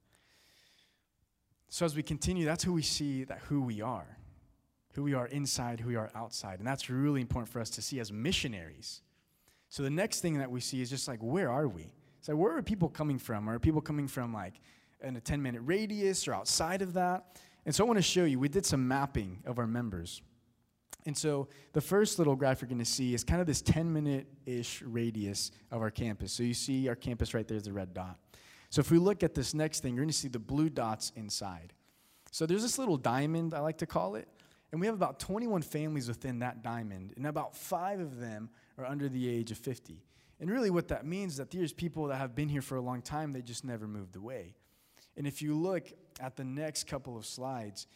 So 1.69 1.85
as 1.85 1.97
we 1.97 2.03
continue, 2.03 2.45
that's 2.45 2.63
who 2.63 2.73
we 2.73 2.83
see 2.83 3.25
that 3.25 3.39
who 3.49 3.63
we 3.63 3.81
are. 3.81 4.19
Who 4.95 5.03
we 5.03 5.15
are 5.15 5.27
inside, 5.27 5.81
who 5.81 5.89
we 5.89 5.97
are 5.97 6.11
outside. 6.15 6.59
And 6.59 6.69
that's 6.69 6.89
really 6.89 7.21
important 7.21 7.51
for 7.51 7.61
us 7.61 7.71
to 7.71 7.83
see 7.83 7.99
as 7.99 8.13
missionaries. 8.13 9.01
So 9.71 9.83
the 9.83 9.91
next 9.91 10.21
thing 10.21 10.39
that 10.39 10.51
we 10.51 10.61
see 10.61 10.83
is 10.83 10.91
just 10.91 11.09
like, 11.09 11.19
where 11.21 11.51
are 11.51 11.67
we? 11.67 11.95
So 12.21 12.37
where 12.37 12.57
are 12.57 12.63
people 12.63 12.91
coming 12.91 13.19
from? 13.19 13.49
Are 13.49 13.59
people 13.59 13.81
coming 13.81 14.07
from 14.07 14.35
like 14.35 14.61
in 15.03 15.17
a 15.17 15.21
10 15.21 15.43
minute 15.43 15.63
radius 15.65 16.29
or 16.29 16.35
outside 16.35 16.83
of 16.83 16.93
that? 16.93 17.41
And 17.65 17.75
so 17.75 17.85
I 17.85 17.87
want 17.87 17.99
to 17.99 18.03
show 18.03 18.25
you, 18.25 18.39
we 18.39 18.49
did 18.49 18.67
some 18.67 18.87
mapping 18.89 19.39
of 19.47 19.59
our 19.59 19.67
members. 19.67 20.23
And 21.05 21.17
so 21.17 21.49
the 21.73 21.81
first 21.81 22.19
little 22.19 22.37
graph 22.37 22.61
you're 22.61 22.69
going 22.69 22.79
to 22.79 22.85
see 22.85 23.15
is 23.15 23.25
kind 23.25 23.41
of 23.41 23.47
this 23.47 23.61
10 23.63 23.93
minute 23.93 24.27
ish 24.47 24.83
radius 24.83 25.51
of 25.71 25.81
our 25.83 25.91
campus. 25.91 26.33
So 26.33 26.43
you 26.43 26.55
see 26.55 26.89
our 26.89 26.95
campus 26.95 27.35
right 27.35 27.47
there 27.47 27.57
is 27.57 27.65
the 27.65 27.73
red 27.73 27.95
dot. 27.95 28.19
So 28.71 28.81
if 28.81 28.91
we 28.91 28.99
look 28.99 29.23
at 29.23 29.35
this 29.35 29.53
next 29.53 29.81
thing, 29.81 29.95
you're 29.95 30.05
going 30.05 30.11
to 30.11 30.17
see 30.17 30.29
the 30.29 30.39
blue 30.39 30.71
dots 30.71 31.13
inside. 31.17 31.73
So 32.31 32.47
there's 32.47 32.63
this 32.63 32.79
little 32.79 32.97
diamond, 32.97 33.53
I 33.53 33.61
like 33.61 33.79
to 33.79 33.87
call 33.87 34.15
it. 34.15 34.29
And 34.71 34.81
we 34.81 34.87
have 34.87 34.95
about 34.95 35.21
21 35.21 35.61
families 35.61 36.09
within 36.09 36.39
that 36.39 36.63
diamond, 36.63 37.13
and 37.17 37.27
about 37.27 37.55
five 37.55 38.01
of 38.01 38.19
them 38.19 38.49
are 38.79 38.87
under 38.87 39.07
the 39.07 39.29
age 39.29 39.51
of 39.51 39.59
50. 39.59 40.03
And 40.41 40.51
really, 40.51 40.71
what 40.71 40.89
that 40.89 41.05
means 41.05 41.33
is 41.33 41.39
that 41.39 41.51
there's 41.51 41.75
people 41.75 42.07
that 42.07 42.17
have 42.17 42.35
been 42.35 42.49
here 42.49 42.63
for 42.63 42.77
a 42.77 42.81
long 42.81 43.03
time, 43.03 43.33
they 43.33 43.43
just 43.43 43.65
never 43.67 43.87
moved 43.87 44.17
away. 44.17 44.55
And 45.15 45.27
if 45.27 45.43
you 45.43 45.55
look 45.55 45.93
at 46.21 46.37
the 46.37 46.45
next 46.45 46.87
couple 46.87 47.17
of 47.17 47.27
slides, 47.27 47.87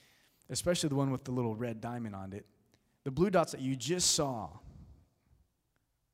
especially 0.50 0.88
the 0.88 0.94
one 0.94 1.10
with 1.10 1.24
the 1.24 1.32
little 1.32 1.54
red 1.54 1.80
diamond 1.80 2.14
on 2.14 2.32
it, 2.32 2.46
the 3.04 3.10
blue 3.10 3.30
dots 3.30 3.52
that 3.52 3.60
you 3.60 3.76
just 3.76 4.14
saw 4.14 4.48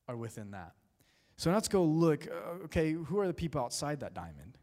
are 0.09 0.17
within 0.17 0.51
that. 0.51 0.73
So 1.37 1.51
let's 1.51 1.69
go 1.69 1.83
look. 1.83 2.27
Uh, 2.27 2.65
okay, 2.65 2.93
who 2.93 3.19
are 3.19 3.27
the 3.27 3.35
people 3.35 3.61
outside 3.61 4.01
that 4.01 4.15
diamond? 4.15 4.59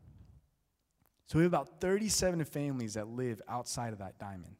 So 1.25 1.37
we 1.37 1.43
have 1.43 1.51
about 1.51 1.79
37 1.79 2.43
families 2.45 2.95
that 2.95 3.07
live 3.07 3.41
outside 3.47 3.93
of 3.93 3.99
that 3.99 4.17
diamond. 4.17 4.55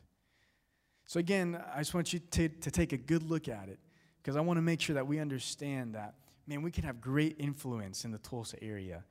So 1.06 1.20
again, 1.20 1.60
I 1.74 1.80
just 1.80 1.94
want 1.94 2.14
you 2.14 2.20
to, 2.20 2.50
to 2.50 2.72
take 2.72 2.94
a 2.94 2.98
good 2.98 3.24
look 3.24 3.48
at 3.48 3.70
it 3.70 3.80
because 4.22 4.36
I 4.36 4.42
want 4.42 4.58
to 4.58 4.62
make 4.62 4.80
sure 4.80 4.94
that 4.94 5.08
we 5.08 5.18
understand 5.18 5.96
that, 5.96 6.16
man, 6.46 6.62
we 6.62 6.70
can 6.70 6.84
have 6.84 7.02
great 7.02 7.38
influence 7.40 8.06
in 8.06 8.12
the 8.12 8.20
Tulsa 8.20 8.62
area 8.64 9.04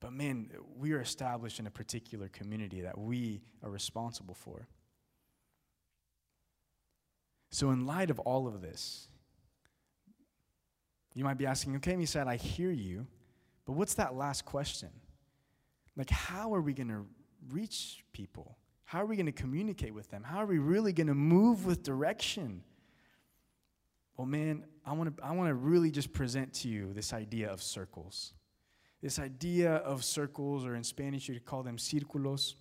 but 0.00 0.12
man, 0.12 0.50
we 0.78 0.92
are 0.92 1.00
established 1.00 1.60
in 1.60 1.66
a 1.66 1.70
particular 1.70 2.28
community 2.28 2.80
that 2.80 2.96
we 2.98 3.42
are 3.62 3.70
responsible 3.70 4.34
for. 4.34 4.66
So, 7.50 7.70
in 7.70 7.86
light 7.86 8.10
of 8.10 8.18
all 8.20 8.48
of 8.48 8.62
this, 8.62 9.08
you 11.14 11.24
might 11.24 11.36
be 11.36 11.46
asking, 11.46 11.76
okay, 11.76 12.02
said, 12.06 12.26
I 12.28 12.36
hear 12.36 12.70
you, 12.70 13.06
but 13.66 13.72
what's 13.72 13.94
that 13.94 14.14
last 14.14 14.44
question? 14.44 14.88
Like, 15.96 16.08
how 16.08 16.54
are 16.54 16.60
we 16.60 16.72
going 16.72 16.88
to 16.88 17.04
reach 17.50 18.04
people? 18.12 18.56
How 18.84 19.02
are 19.02 19.06
we 19.06 19.16
going 19.16 19.26
to 19.26 19.32
communicate 19.32 19.92
with 19.92 20.10
them? 20.10 20.22
How 20.22 20.38
are 20.38 20.46
we 20.46 20.58
really 20.58 20.92
going 20.92 21.08
to 21.08 21.14
move 21.14 21.66
with 21.66 21.82
direction? 21.82 22.62
Well, 24.16 24.26
man, 24.26 24.64
I 24.86 24.92
want 24.92 25.16
to 25.16 25.24
I 25.24 25.32
want 25.32 25.48
to 25.48 25.54
really 25.54 25.90
just 25.90 26.12
present 26.12 26.52
to 26.54 26.68
you 26.68 26.92
this 26.92 27.12
idea 27.12 27.50
of 27.50 27.62
circles 27.62 28.32
this 29.02 29.18
idea 29.18 29.76
of 29.76 30.04
circles, 30.04 30.64
or 30.64 30.74
in 30.74 30.84
Spanish, 30.84 31.28
you 31.28 31.34
would 31.34 31.44
call 31.44 31.62
them 31.62 31.76
círculos. 31.76 32.54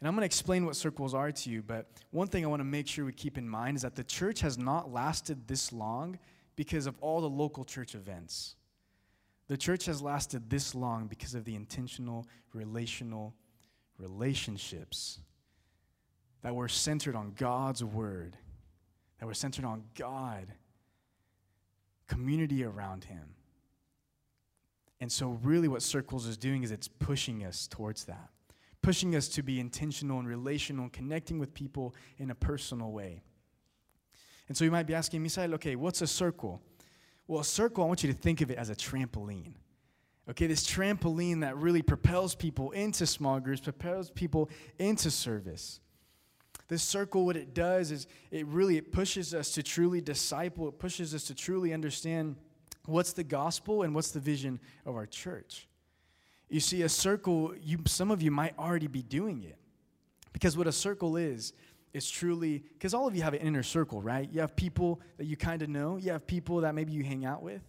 And 0.00 0.08
I'm 0.08 0.14
going 0.14 0.22
to 0.22 0.26
explain 0.26 0.66
what 0.66 0.74
circles 0.74 1.14
are 1.14 1.30
to 1.30 1.50
you, 1.50 1.62
but 1.62 1.86
one 2.10 2.26
thing 2.26 2.44
I 2.44 2.48
want 2.48 2.60
to 2.60 2.64
make 2.64 2.88
sure 2.88 3.04
we 3.04 3.12
keep 3.12 3.38
in 3.38 3.48
mind 3.48 3.76
is 3.76 3.82
that 3.82 3.94
the 3.94 4.02
church 4.02 4.40
has 4.40 4.58
not 4.58 4.90
lasted 4.90 5.46
this 5.46 5.72
long 5.72 6.18
because 6.56 6.86
of 6.86 6.96
all 7.00 7.20
the 7.20 7.28
local 7.28 7.64
church 7.64 7.94
events. 7.94 8.56
The 9.48 9.56
church 9.56 9.84
has 9.84 10.02
lasted 10.02 10.50
this 10.50 10.74
long 10.74 11.06
because 11.06 11.34
of 11.34 11.44
the 11.44 11.54
intentional 11.54 12.26
relational 12.52 13.34
relationships 13.98 15.20
that 16.42 16.54
were 16.54 16.68
centered 16.68 17.14
on 17.14 17.34
God's 17.36 17.84
word, 17.84 18.36
that 19.20 19.26
were 19.26 19.34
centered 19.34 19.64
on 19.64 19.84
God, 19.94 20.46
community 22.08 22.64
around 22.64 23.04
Him. 23.04 23.34
And 25.02 25.10
so, 25.10 25.30
really, 25.42 25.66
what 25.66 25.82
Circles 25.82 26.28
is 26.28 26.36
doing 26.36 26.62
is 26.62 26.70
it's 26.70 26.86
pushing 26.86 27.44
us 27.44 27.66
towards 27.66 28.04
that, 28.04 28.28
pushing 28.82 29.16
us 29.16 29.26
to 29.30 29.42
be 29.42 29.58
intentional 29.58 30.20
and 30.20 30.28
relational 30.28 30.84
and 30.84 30.92
connecting 30.92 31.40
with 31.40 31.52
people 31.54 31.92
in 32.18 32.30
a 32.30 32.36
personal 32.36 32.92
way. 32.92 33.24
And 34.46 34.56
so, 34.56 34.64
you 34.64 34.70
might 34.70 34.86
be 34.86 34.94
asking, 34.94 35.24
Misael, 35.24 35.54
okay, 35.54 35.74
what's 35.74 36.02
a 36.02 36.06
circle? 36.06 36.62
Well, 37.26 37.40
a 37.40 37.44
circle, 37.44 37.82
I 37.82 37.88
want 37.88 38.04
you 38.04 38.12
to 38.12 38.16
think 38.16 38.42
of 38.42 38.52
it 38.52 38.58
as 38.58 38.70
a 38.70 38.76
trampoline. 38.76 39.54
Okay, 40.30 40.46
this 40.46 40.64
trampoline 40.64 41.40
that 41.40 41.56
really 41.56 41.82
propels 41.82 42.36
people 42.36 42.70
into 42.70 43.04
small 43.04 43.40
groups, 43.40 43.60
propels 43.60 44.08
people 44.08 44.50
into 44.78 45.10
service. 45.10 45.80
This 46.68 46.84
circle, 46.84 47.26
what 47.26 47.36
it 47.36 47.54
does 47.54 47.90
is 47.90 48.06
it 48.30 48.46
really 48.46 48.76
it 48.76 48.92
pushes 48.92 49.34
us 49.34 49.50
to 49.54 49.64
truly 49.64 50.00
disciple, 50.00 50.68
it 50.68 50.78
pushes 50.78 51.12
us 51.12 51.24
to 51.24 51.34
truly 51.34 51.72
understand 51.72 52.36
what's 52.86 53.12
the 53.12 53.24
gospel 53.24 53.82
and 53.82 53.94
what's 53.94 54.10
the 54.10 54.20
vision 54.20 54.60
of 54.84 54.94
our 54.94 55.06
church. 55.06 55.68
You 56.48 56.60
see, 56.60 56.82
a 56.82 56.88
circle, 56.88 57.54
you, 57.62 57.78
some 57.86 58.10
of 58.10 58.22
you 58.22 58.30
might 58.30 58.58
already 58.58 58.88
be 58.88 59.02
doing 59.02 59.42
it. 59.42 59.56
Because 60.32 60.56
what 60.56 60.66
a 60.66 60.72
circle 60.72 61.16
is, 61.16 61.52
is 61.92 62.10
truly, 62.10 62.64
because 62.74 62.94
all 62.94 63.06
of 63.06 63.14
you 63.14 63.22
have 63.22 63.34
an 63.34 63.40
inner 63.40 63.62
circle, 63.62 64.02
right? 64.02 64.28
You 64.30 64.40
have 64.40 64.56
people 64.56 65.00
that 65.18 65.26
you 65.26 65.36
kind 65.36 65.62
of 65.62 65.68
know, 65.68 65.96
you 65.96 66.12
have 66.12 66.26
people 66.26 66.62
that 66.62 66.74
maybe 66.74 66.92
you 66.92 67.04
hang 67.04 67.24
out 67.24 67.42
with. 67.42 67.62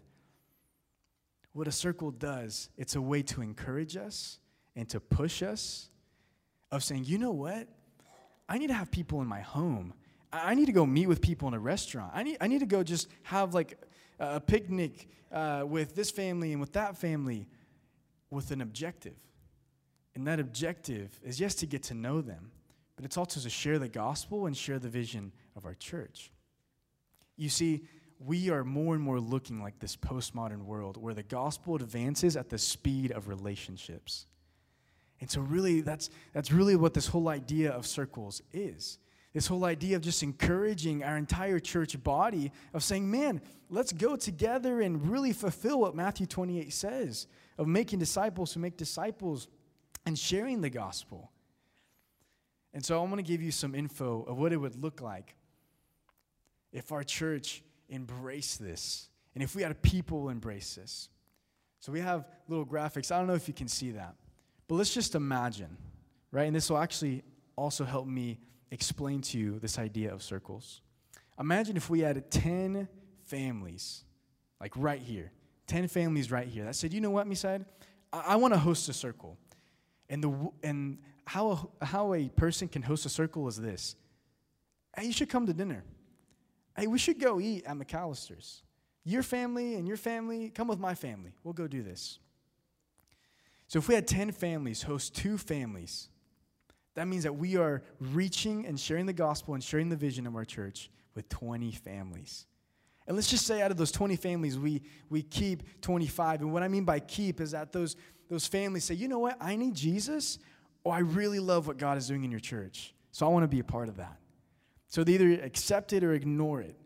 What 1.54 1.68
a 1.68 1.72
circle 1.72 2.12
does, 2.12 2.70
it's 2.78 2.96
a 2.96 3.02
way 3.02 3.22
to 3.24 3.42
encourage 3.42 3.96
us 3.96 4.40
and 4.76 4.90
to 4.90 5.00
push 5.00 5.44
us 5.44 5.90
of 6.72 6.84
saying, 6.84 7.06
you 7.06 7.18
know 7.18 7.32
what? 7.32 7.68
I 8.50 8.58
need 8.58 8.68
to 8.68 8.74
have 8.74 8.90
people 8.90 9.22
in 9.22 9.28
my 9.28 9.42
home. 9.42 9.94
I 10.32 10.56
need 10.56 10.66
to 10.66 10.72
go 10.72 10.86
meet 10.86 11.08
with 11.08 11.22
people 11.22 11.48
in 11.48 11.54
a 11.54 11.60
restaurant. 11.60 12.12
I 12.16 12.24
need, 12.24 12.38
I 12.42 12.48
need 12.48 12.60
to 12.60 12.66
go 12.66 12.82
just 12.82 13.08
have 13.22 13.54
like 13.54 13.80
a 14.20 14.40
picnic 14.40 15.08
uh, 15.32 15.64
with 15.66 15.96
this 15.96 16.12
family 16.12 16.52
and 16.52 16.62
with 16.62 16.74
that 16.74 16.98
family 16.98 17.48
with 18.30 18.52
an 18.52 18.62
objective. 18.62 19.16
And 20.16 20.28
that 20.28 20.40
objective 20.40 21.20
is 21.24 21.40
yes 21.40 21.56
to 21.56 21.66
get 21.66 21.84
to 21.84 21.94
know 21.94 22.22
them, 22.22 22.52
but 22.96 23.06
it's 23.06 23.18
also 23.18 23.40
to 23.40 23.50
share 23.50 23.80
the 23.80 23.90
gospel 23.90 24.46
and 24.46 24.56
share 24.56 24.80
the 24.80 24.90
vision 24.90 25.32
of 25.56 25.66
our 25.66 25.74
church. 25.74 26.32
You 27.36 27.50
see, 27.50 27.82
we 28.20 28.50
are 28.50 28.64
more 28.64 28.96
and 28.96 29.04
more 29.04 29.20
looking 29.20 29.62
like 29.62 29.80
this 29.80 29.96
postmodern 29.96 30.64
world 30.64 30.98
where 30.98 31.14
the 31.14 31.24
gospel 31.24 31.76
advances 31.76 32.38
at 32.38 32.50
the 32.50 32.58
speed 32.58 33.12
of 33.12 33.28
relationships. 33.28 34.28
And 35.20 35.30
so 35.30 35.42
really 35.42 35.82
that's 35.82 36.10
that's 36.34 36.52
really 36.52 36.76
what 36.76 36.94
this 36.94 37.08
whole 37.08 37.30
idea 37.30 37.72
of 37.72 37.88
circles 37.88 38.42
is. 38.52 38.98
This 39.34 39.48
whole 39.48 39.66
idea 39.66 39.96
of 39.96 40.04
just 40.04 40.22
encouraging 40.22 41.04
our 41.04 41.18
entire 41.18 41.60
church 41.60 42.02
body 42.04 42.52
of 42.74 42.84
saying, 42.84 43.10
man, 43.10 43.42
let's 43.70 43.92
go 43.92 44.16
together 44.16 44.82
and 44.82 45.10
really 45.10 45.34
fulfill 45.34 45.80
what 45.80 45.96
Matthew 45.96 46.28
28 46.28 46.72
says 46.72 47.28
of 47.58 47.68
making 47.68 48.00
disciples 48.00 48.54
who 48.54 48.60
make 48.60 48.78
disciples 48.78 49.48
and 50.06 50.18
sharing 50.18 50.62
the 50.62 50.70
gospel. 50.70 51.32
And 52.74 52.86
so 52.86 53.00
I 53.00 53.02
want 53.02 53.18
to 53.18 53.24
give 53.24 53.42
you 53.42 53.52
some 53.52 53.74
info 53.74 54.24
of 54.24 54.38
what 54.38 54.54
it 54.54 54.58
would 54.58 54.76
look 54.76 55.02
like 55.02 55.36
if 56.72 56.92
our 56.92 57.04
church 57.04 57.64
embraced 57.90 58.60
this 58.60 59.10
and 59.34 59.44
if 59.44 59.56
we 59.56 59.64
had 59.64 59.82
people 59.82 60.30
embrace 60.30 60.76
this. 60.76 61.10
So 61.80 61.92
we 61.92 62.02
have 62.02 62.26
little 62.48 62.66
graphics. 62.66 63.12
I 63.12 63.18
don't 63.18 63.28
know 63.28 63.34
if 63.34 63.48
you 63.48 63.54
can 63.54 63.68
see 63.68 63.92
that, 63.92 64.16
but 64.68 64.76
let's 64.76 64.94
just 64.94 65.16
imagine, 65.16 65.76
right? 66.32 66.46
And 66.46 66.56
this 66.56 66.70
will 66.70 66.78
actually 66.78 67.24
also 67.56 67.84
help 67.84 68.08
me 68.08 68.40
explain 68.74 69.22
to 69.22 69.38
you 69.38 69.60
this 69.60 69.78
idea 69.78 70.12
of 70.12 70.24
circles. 70.24 70.82
Imagine 71.40 71.78
if 71.78 71.90
we 71.90 72.00
had 72.00 72.30
10 72.32 72.88
families, 73.26 74.04
like 74.60 74.74
right 74.76 75.00
here, 75.00 75.32
10 75.68 75.88
families 75.88 76.32
right 76.32 76.48
here, 76.48 76.66
that 76.66 76.76
said, 76.76 76.92
you 76.92 77.00
know 77.00 77.12
what, 77.12 77.28
Misael? 77.28 77.66
I, 78.12 78.20
I 78.30 78.36
want 78.36 78.54
to 78.54 78.60
host 78.60 78.90
a 78.90 78.94
circle. 78.94 79.38
And, 80.10 80.24
the, 80.24 80.52
and 80.64 80.98
how, 81.26 81.72
a, 81.82 81.86
how 81.86 82.14
a 82.14 82.30
person 82.30 82.68
can 82.68 82.82
host 82.82 83.06
a 83.06 83.10
circle 83.10 83.48
is 83.48 83.58
this 83.58 83.96
hey, 84.98 85.06
you 85.06 85.14
should 85.14 85.30
come 85.30 85.48
to 85.48 85.54
dinner. 85.54 85.84
Hey, 86.76 86.88
we 86.88 87.00
should 87.00 87.20
go 87.20 87.40
eat 87.40 87.66
at 87.66 87.76
McAlister's. 87.76 88.64
Your 89.04 89.24
family 89.24 89.76
and 89.76 89.88
your 89.88 89.98
family, 89.98 90.50
come 90.50 90.68
with 90.68 90.80
my 90.80 90.96
family. 90.96 91.34
We'll 91.44 91.54
go 91.54 91.68
do 91.68 91.84
this. 91.84 92.20
So 93.68 93.80
if 93.80 93.88
we 93.88 93.96
had 93.96 94.08
10 94.08 94.32
families 94.32 94.84
host 94.84 95.16
two 95.16 95.38
families, 95.38 96.10
that 96.96 97.08
means 97.08 97.24
that 97.24 97.36
we 97.36 97.58
are 97.58 97.82
reaching 98.00 98.66
and 98.66 98.80
sharing 98.80 99.06
the 99.06 99.14
gospel 99.14 99.54
and 99.54 99.64
sharing 99.64 99.90
the 99.90 99.96
vision 99.96 100.28
of 100.28 100.36
our 100.36 100.46
church 100.46 100.90
with 101.16 101.28
20 101.30 101.72
families. 101.72 102.46
And 103.08 103.16
let's 103.16 103.30
just 103.30 103.46
say 103.46 103.62
out 103.62 103.72
of 103.72 103.78
those 103.78 103.92
20 103.92 104.16
families, 104.16 104.58
we, 104.58 104.82
we 105.10 105.22
keep 105.24 105.82
25. 105.82 106.42
And 106.42 106.54
what 106.54 106.64
I 106.64 106.68
mean 106.68 106.86
by 106.86 107.00
keep 107.00 107.42
is 107.42 107.52
that 107.52 107.72
those, 107.72 107.96
those 108.30 108.48
families 108.48 108.86
say, 108.86 108.94
you 108.94 109.08
know 109.08 109.20
what, 109.20 109.38
I 109.42 109.56
need 109.56 109.76
Jesus, 109.76 110.40
or 110.84 110.94
I 110.94 111.00
really 111.00 111.40
love 111.40 111.68
what 111.68 111.78
God 111.78 111.98
is 111.98 112.08
doing 112.08 112.24
in 112.24 112.32
your 112.32 112.40
church. 112.40 112.94
So 113.12 113.26
I 113.26 113.30
want 113.30 113.44
to 113.44 113.48
be 113.48 113.60
a 113.60 113.64
part 113.64 113.90
of 113.90 113.98
that. 113.98 114.18
So 114.88 115.04
they 115.04 115.14
either 115.14 115.42
accept 115.44 115.92
it 115.92 116.04
or 116.04 116.14
ignore 116.14 116.62
it. 116.62 116.78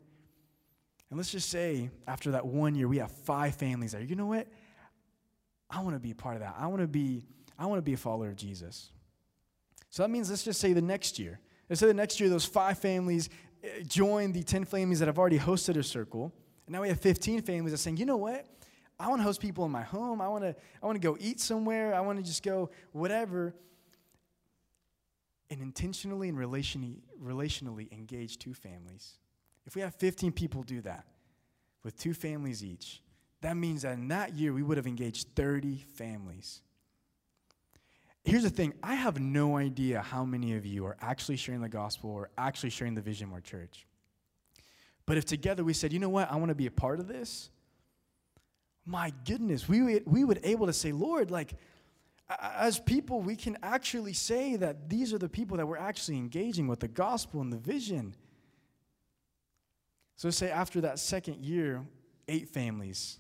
And 1.10 1.18
let's 1.18 1.32
just 1.32 1.50
say 1.50 1.90
after 2.08 2.32
that 2.32 2.46
one 2.46 2.76
year, 2.76 2.88
we 2.88 2.98
have 2.98 3.12
five 3.12 3.56
families 3.56 3.92
that, 3.92 4.10
you 4.10 4.16
know 4.16 4.26
what, 4.26 4.48
I 5.70 5.82
want 5.82 5.96
to 5.96 6.00
be 6.00 6.12
a 6.12 6.16
part 6.16 6.36
of 6.36 6.42
that. 6.42 6.56
I 6.58 6.68
want 6.68 6.82
to 6.82 6.88
be, 6.88 7.26
I 7.60 7.66
want 7.66 7.78
to 7.78 7.84
be 7.84 7.94
a 7.94 7.98
follower 7.98 8.30
of 8.30 8.36
Jesus. 8.36 8.92
So 9.90 10.04
that 10.04 10.10
means 10.10 10.30
let's 10.30 10.44
just 10.44 10.60
say 10.60 10.74
the 10.74 10.82
next 10.82 11.20
year. 11.20 11.40
Let's 11.70 11.80
say 11.80 11.88
the 11.88 11.94
next 11.94 12.20
year, 12.20 12.30
those 12.30 12.46
five 12.46 12.80
families 12.80 13.30
eh, 13.64 13.84
join 13.86 14.32
the 14.32 14.44
10 14.44 14.66
families 14.66 15.00
that 15.00 15.08
have 15.08 15.20
already 15.20 15.40
hosted 15.40 15.78
a 15.78 15.84
circle. 15.84 16.34
And 16.66 16.74
now 16.74 16.82
we 16.82 16.90
have 16.90 17.00
15 17.00 17.42
families 17.42 17.72
that 17.72 17.78
saying, 17.78 17.98
you 17.98 18.06
know 18.06 18.18
what? 18.18 18.46
I 19.00 19.10
want 19.10 19.20
to 19.20 19.24
host 19.24 19.42
people 19.42 19.66
in 19.66 19.72
my 19.72 19.84
home. 19.84 20.22
I 20.22 20.28
want 20.28 20.44
to, 20.44 20.56
I 20.82 20.86
want 20.86 20.96
to 20.96 21.08
go 21.08 21.18
eat 21.20 21.40
somewhere. 21.40 21.94
I 21.94 22.00
want 22.00 22.18
to 22.20 22.24
just 22.24 22.44
go 22.44 22.70
whatever. 22.92 23.54
And 25.50 25.62
intentionally 25.62 26.30
and 26.30 26.38
relationally, 26.38 26.98
relationally 27.24 27.92
engage 27.92 28.38
two 28.40 28.54
families. 28.54 29.18
If 29.66 29.76
we 29.76 29.82
have 29.82 29.96
15 29.96 30.32
people 30.32 30.64
do 30.64 30.82
that 30.82 31.06
with 31.84 31.98
two 31.98 32.14
families 32.14 32.64
each, 32.64 33.02
that 33.42 33.56
means 33.56 33.84
that 33.84 33.94
in 33.94 34.08
that 34.08 34.34
year 34.34 34.52
we 34.52 34.64
would 34.64 34.78
have 34.78 34.88
engaged 34.88 35.28
30 35.36 35.86
families. 35.96 36.62
Here's 38.28 38.44
the 38.44 38.50
thing 38.50 38.74
I 38.84 38.96
have 38.96 39.22
no 39.22 39.56
idea 39.56 40.02
how 40.02 40.26
many 40.26 40.56
of 40.56 40.66
you 40.66 40.86
are 40.86 40.98
actually 41.00 41.38
sharing 41.38 41.62
the 41.62 41.70
gospel 41.70 42.10
or 42.10 42.30
actually 42.38 42.72
sharing 42.72 42.94
the 42.94 43.00
vision 43.00 43.30
of 43.30 43.34
our 43.34 43.40
church. 43.40 43.88
But 45.06 45.16
if 45.16 45.24
together 45.24 45.64
we 45.64 45.72
said, 45.72 45.94
you 45.94 46.00
know 46.00 46.10
what, 46.10 46.30
I 46.30 46.36
want 46.36 46.50
to 46.50 46.56
be 46.56 46.66
a 46.66 46.72
part 46.72 47.00
of 47.00 47.08
this, 47.08 47.50
my 48.86 49.14
goodness, 49.26 49.70
we 49.70 49.82
would, 49.82 50.04
we 50.06 50.26
would 50.26 50.42
able 50.44 50.66
to 50.66 50.74
say, 50.74 50.92
Lord, 50.92 51.32
like, 51.32 51.54
as 52.42 52.80
people, 52.80 53.22
we 53.22 53.38
can 53.38 53.58
actually 53.64 54.12
say 54.12 54.58
that 54.58 54.90
these 54.90 55.14
are 55.14 55.18
the 55.18 55.30
people 55.30 55.56
that 55.56 55.66
we're 55.66 55.78
actually 55.78 56.18
engaging 56.18 56.68
with 56.68 56.82
the 56.82 56.90
gospel 56.90 57.40
and 57.40 57.54
the 57.54 57.58
vision. 57.58 58.14
So, 60.18 60.30
say 60.32 60.52
after 60.52 60.82
that 60.82 61.00
second 61.00 61.38
year, 61.38 61.86
eight 62.28 62.50
families 62.50 63.20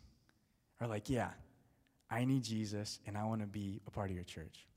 are 0.81 0.87
like, 0.87 1.09
yeah, 1.09 1.29
I 2.09 2.25
need 2.25 2.43
Jesus 2.43 2.99
and 3.07 3.17
I 3.17 3.23
want 3.23 3.39
to 3.39 3.47
be 3.47 3.79
a 3.87 3.91
part 3.91 4.09
of 4.09 4.15
your 4.17 4.25
church. 4.25 4.67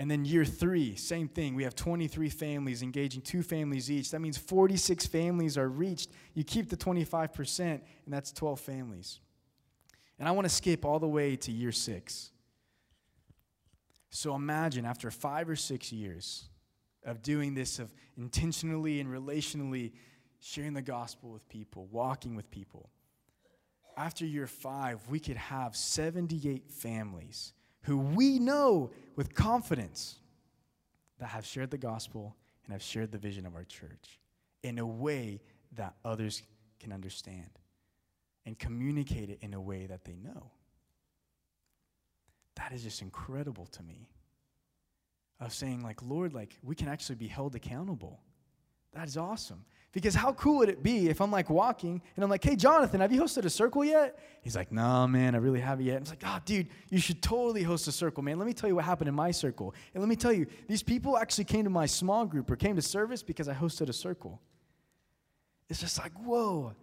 And 0.00 0.10
then 0.10 0.24
year 0.24 0.46
three, 0.46 0.96
same 0.96 1.28
thing. 1.28 1.54
We 1.54 1.64
have 1.64 1.74
23 1.74 2.30
families 2.30 2.80
engaging 2.80 3.20
two 3.20 3.42
families 3.42 3.90
each. 3.90 4.12
That 4.12 4.20
means 4.20 4.38
46 4.38 5.06
families 5.06 5.58
are 5.58 5.68
reached. 5.68 6.08
You 6.32 6.42
keep 6.42 6.70
the 6.70 6.76
25%, 6.78 7.60
and 7.60 7.82
that's 8.06 8.32
12 8.32 8.58
families. 8.60 9.20
And 10.18 10.26
I 10.26 10.30
want 10.30 10.46
to 10.46 10.54
skip 10.54 10.86
all 10.86 11.00
the 11.00 11.06
way 11.06 11.36
to 11.36 11.52
year 11.52 11.70
six. 11.70 12.30
So 14.08 14.34
imagine 14.34 14.86
after 14.86 15.10
five 15.10 15.50
or 15.50 15.56
six 15.56 15.92
years 15.92 16.48
of 17.04 17.20
doing 17.20 17.52
this, 17.52 17.78
of 17.78 17.92
intentionally 18.16 19.00
and 19.00 19.10
relationally 19.10 19.92
sharing 20.40 20.72
the 20.72 20.80
gospel 20.80 21.30
with 21.30 21.46
people, 21.50 21.88
walking 21.90 22.34
with 22.34 22.50
people, 22.50 22.88
after 23.98 24.24
year 24.24 24.46
five, 24.46 25.06
we 25.10 25.20
could 25.20 25.36
have 25.36 25.76
78 25.76 26.70
families 26.70 27.52
who 27.82 27.98
we 27.98 28.38
know 28.38 28.90
with 29.16 29.34
confidence 29.34 30.16
that 31.18 31.26
have 31.26 31.44
shared 31.44 31.70
the 31.70 31.78
gospel 31.78 32.36
and 32.64 32.72
have 32.72 32.82
shared 32.82 33.12
the 33.12 33.18
vision 33.18 33.46
of 33.46 33.54
our 33.54 33.64
church 33.64 34.18
in 34.62 34.78
a 34.78 34.86
way 34.86 35.40
that 35.76 35.94
others 36.04 36.42
can 36.78 36.92
understand 36.92 37.50
and 38.46 38.58
communicate 38.58 39.30
it 39.30 39.38
in 39.42 39.54
a 39.54 39.60
way 39.60 39.86
that 39.86 40.04
they 40.04 40.16
know. 40.16 40.50
That 42.56 42.72
is 42.72 42.82
just 42.82 43.02
incredible 43.02 43.66
to 43.66 43.82
me. 43.82 44.08
Of 45.40 45.54
saying, 45.54 45.82
like, 45.82 46.02
Lord, 46.02 46.34
like, 46.34 46.58
we 46.62 46.74
can 46.74 46.88
actually 46.88 47.14
be 47.14 47.26
held 47.26 47.54
accountable. 47.54 48.20
That 48.92 49.08
is 49.08 49.16
awesome. 49.16 49.64
Because 49.92 50.14
how 50.14 50.32
cool 50.34 50.58
would 50.58 50.68
it 50.68 50.84
be 50.84 51.08
if 51.08 51.20
I'm 51.20 51.32
like 51.32 51.50
walking 51.50 52.00
and 52.14 52.24
I'm 52.24 52.30
like, 52.30 52.44
hey, 52.44 52.54
Jonathan, 52.54 53.00
have 53.00 53.12
you 53.12 53.20
hosted 53.20 53.44
a 53.44 53.50
circle 53.50 53.84
yet? 53.84 54.20
He's 54.40 54.54
like, 54.54 54.70
no, 54.70 55.08
man, 55.08 55.34
I 55.34 55.38
really 55.38 55.58
haven't 55.58 55.84
yet. 55.84 55.96
I 55.96 56.00
was 56.00 56.10
like, 56.10 56.22
oh, 56.24 56.38
dude, 56.44 56.68
you 56.90 56.98
should 56.98 57.20
totally 57.20 57.64
host 57.64 57.88
a 57.88 57.92
circle, 57.92 58.22
man. 58.22 58.38
Let 58.38 58.46
me 58.46 58.52
tell 58.52 58.68
you 58.68 58.76
what 58.76 58.84
happened 58.84 59.08
in 59.08 59.14
my 59.16 59.32
circle. 59.32 59.74
And 59.92 60.00
let 60.00 60.08
me 60.08 60.14
tell 60.14 60.32
you, 60.32 60.46
these 60.68 60.84
people 60.84 61.18
actually 61.18 61.44
came 61.44 61.64
to 61.64 61.70
my 61.70 61.86
small 61.86 62.24
group 62.24 62.48
or 62.50 62.56
came 62.56 62.76
to 62.76 62.82
service 62.82 63.24
because 63.24 63.48
I 63.48 63.54
hosted 63.54 63.88
a 63.88 63.92
circle. 63.92 64.40
It's 65.68 65.80
just 65.80 65.98
like, 65.98 66.12
whoa, 66.24 66.74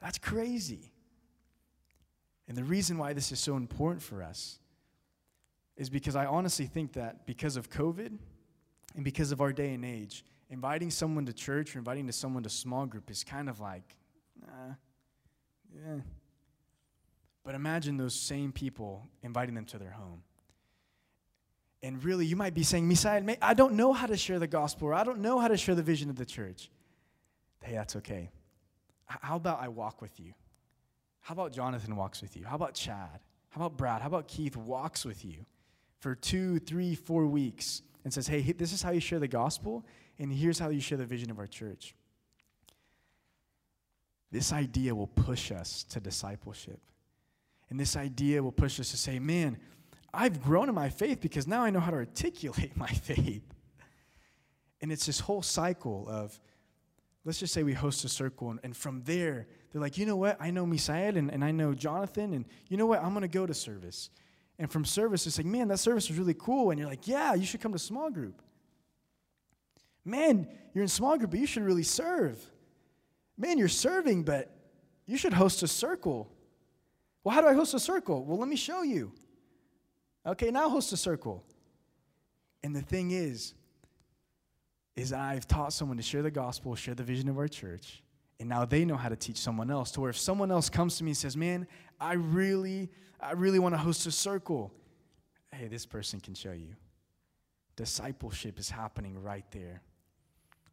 that's 0.00 0.18
crazy. 0.18 0.92
And 2.46 2.56
the 2.56 2.64
reason 2.64 2.98
why 2.98 3.14
this 3.14 3.32
is 3.32 3.40
so 3.40 3.56
important 3.56 4.00
for 4.02 4.22
us 4.22 4.60
is 5.76 5.90
because 5.90 6.14
I 6.14 6.26
honestly 6.26 6.66
think 6.66 6.92
that 6.92 7.26
because 7.26 7.56
of 7.56 7.68
COVID 7.68 8.16
and 8.94 9.04
because 9.04 9.32
of 9.32 9.40
our 9.40 9.52
day 9.52 9.74
and 9.74 9.84
age, 9.84 10.24
inviting 10.50 10.90
someone 10.90 11.26
to 11.26 11.32
church 11.32 11.74
or 11.74 11.78
inviting 11.78 12.06
to 12.06 12.12
someone 12.12 12.42
to 12.42 12.48
small 12.48 12.86
group 12.86 13.10
is 13.10 13.24
kind 13.24 13.48
of 13.48 13.60
like, 13.60 13.96
yeah. 15.74 16.00
But 17.44 17.54
imagine 17.54 17.96
those 17.96 18.14
same 18.14 18.52
people 18.52 19.06
inviting 19.22 19.54
them 19.54 19.66
to 19.66 19.78
their 19.78 19.90
home. 19.90 20.22
And 21.82 22.02
really, 22.02 22.26
you 22.26 22.34
might 22.34 22.54
be 22.54 22.62
saying, 22.62 22.88
Misael, 22.88 23.36
I 23.40 23.54
don't 23.54 23.74
know 23.74 23.92
how 23.92 24.06
to 24.06 24.16
share 24.16 24.38
the 24.38 24.46
gospel, 24.46 24.88
or 24.88 24.94
I 24.94 25.04
don't 25.04 25.20
know 25.20 25.38
how 25.38 25.48
to 25.48 25.56
share 25.56 25.74
the 25.74 25.82
vision 25.82 26.10
of 26.10 26.16
the 26.16 26.24
church. 26.24 26.70
Hey, 27.62 27.74
that's 27.74 27.94
okay. 27.96 28.30
How 29.04 29.36
about 29.36 29.62
I 29.62 29.68
walk 29.68 30.02
with 30.02 30.18
you? 30.18 30.32
How 31.20 31.34
about 31.34 31.52
Jonathan 31.52 31.94
walks 31.96 32.22
with 32.22 32.36
you? 32.36 32.44
How 32.44 32.56
about 32.56 32.74
Chad? 32.74 33.20
How 33.50 33.60
about 33.60 33.76
Brad? 33.76 34.00
How 34.00 34.08
about 34.08 34.26
Keith 34.26 34.56
walks 34.56 35.04
with 35.04 35.24
you 35.24 35.44
for 36.00 36.14
two, 36.14 36.58
three, 36.58 36.94
four 36.94 37.26
weeks 37.26 37.82
and 38.04 38.12
says, 38.12 38.26
hey, 38.26 38.40
this 38.40 38.72
is 38.72 38.82
how 38.82 38.90
you 38.90 39.00
share 39.00 39.18
the 39.18 39.28
gospel? 39.28 39.84
And 40.18 40.32
here's 40.32 40.58
how 40.58 40.68
you 40.70 40.80
share 40.80 40.98
the 40.98 41.04
vision 41.04 41.30
of 41.30 41.38
our 41.38 41.46
church. 41.46 41.94
This 44.30 44.52
idea 44.52 44.94
will 44.94 45.06
push 45.06 45.52
us 45.52 45.84
to 45.90 46.00
discipleship. 46.00 46.80
And 47.70 47.78
this 47.78 47.96
idea 47.96 48.42
will 48.42 48.52
push 48.52 48.80
us 48.80 48.90
to 48.90 48.96
say, 48.96 49.18
man, 49.18 49.58
I've 50.12 50.42
grown 50.42 50.68
in 50.68 50.74
my 50.74 50.88
faith 50.88 51.20
because 51.20 51.46
now 51.46 51.62
I 51.62 51.70
know 51.70 51.80
how 51.80 51.90
to 51.90 51.98
articulate 51.98 52.76
my 52.76 52.88
faith. 52.88 53.42
And 54.80 54.92
it's 54.92 55.06
this 55.06 55.20
whole 55.20 55.42
cycle 55.42 56.06
of, 56.08 56.38
let's 57.24 57.38
just 57.38 57.52
say 57.52 57.62
we 57.62 57.72
host 57.72 58.04
a 58.04 58.08
circle, 58.08 58.50
and, 58.50 58.60
and 58.62 58.76
from 58.76 59.02
there, 59.04 59.46
they're 59.72 59.80
like, 59.80 59.98
you 59.98 60.06
know 60.06 60.16
what? 60.16 60.36
I 60.40 60.50
know 60.50 60.66
Misael 60.66 61.16
and, 61.16 61.30
and 61.30 61.44
I 61.44 61.50
know 61.50 61.74
Jonathan, 61.74 62.32
and 62.34 62.44
you 62.68 62.76
know 62.76 62.86
what? 62.86 63.02
I'm 63.02 63.10
going 63.10 63.22
to 63.22 63.28
go 63.28 63.46
to 63.46 63.54
service. 63.54 64.10
And 64.58 64.70
from 64.70 64.84
service, 64.84 65.26
it's 65.26 65.38
like, 65.38 65.46
man, 65.46 65.68
that 65.68 65.78
service 65.78 66.08
was 66.08 66.18
really 66.18 66.34
cool. 66.34 66.70
And 66.70 66.78
you're 66.78 66.88
like, 66.88 67.06
yeah, 67.06 67.34
you 67.34 67.44
should 67.44 67.60
come 67.60 67.72
to 67.72 67.78
small 67.78 68.10
group. 68.10 68.40
Man, 70.06 70.46
you're 70.72 70.82
in 70.82 70.88
small 70.88 71.18
group, 71.18 71.32
but 71.32 71.40
you 71.40 71.46
should 71.46 71.64
really 71.64 71.82
serve. 71.82 72.38
Man, 73.36 73.58
you're 73.58 73.68
serving, 73.68 74.22
but 74.22 74.50
you 75.04 75.16
should 75.16 75.32
host 75.32 75.64
a 75.64 75.68
circle. 75.68 76.30
Well, 77.24 77.34
how 77.34 77.40
do 77.40 77.48
I 77.48 77.54
host 77.54 77.74
a 77.74 77.80
circle? 77.80 78.24
Well, 78.24 78.38
let 78.38 78.48
me 78.48 78.54
show 78.54 78.82
you. 78.82 79.12
Okay, 80.24 80.52
now 80.52 80.68
host 80.68 80.92
a 80.92 80.96
circle. 80.96 81.44
And 82.62 82.74
the 82.74 82.82
thing 82.82 83.10
is, 83.10 83.54
is 84.94 85.12
I've 85.12 85.46
taught 85.46 85.72
someone 85.72 85.96
to 85.96 86.02
share 86.04 86.22
the 86.22 86.30
gospel, 86.30 86.74
share 86.76 86.94
the 86.94 87.02
vision 87.02 87.28
of 87.28 87.36
our 87.36 87.48
church, 87.48 88.02
and 88.38 88.48
now 88.48 88.64
they 88.64 88.84
know 88.84 88.96
how 88.96 89.08
to 89.08 89.16
teach 89.16 89.38
someone 89.38 89.72
else. 89.72 89.90
To 89.92 90.00
where 90.00 90.10
if 90.10 90.18
someone 90.18 90.52
else 90.52 90.70
comes 90.70 90.98
to 90.98 91.04
me 91.04 91.10
and 91.10 91.16
says, 91.16 91.36
"Man, 91.36 91.66
I 92.00 92.14
really, 92.14 92.90
I 93.18 93.32
really 93.32 93.58
want 93.58 93.74
to 93.74 93.78
host 93.78 94.06
a 94.06 94.12
circle," 94.12 94.72
hey, 95.52 95.66
this 95.66 95.84
person 95.84 96.20
can 96.20 96.34
show 96.34 96.52
you. 96.52 96.76
Discipleship 97.74 98.58
is 98.58 98.70
happening 98.70 99.20
right 99.20 99.44
there. 99.50 99.82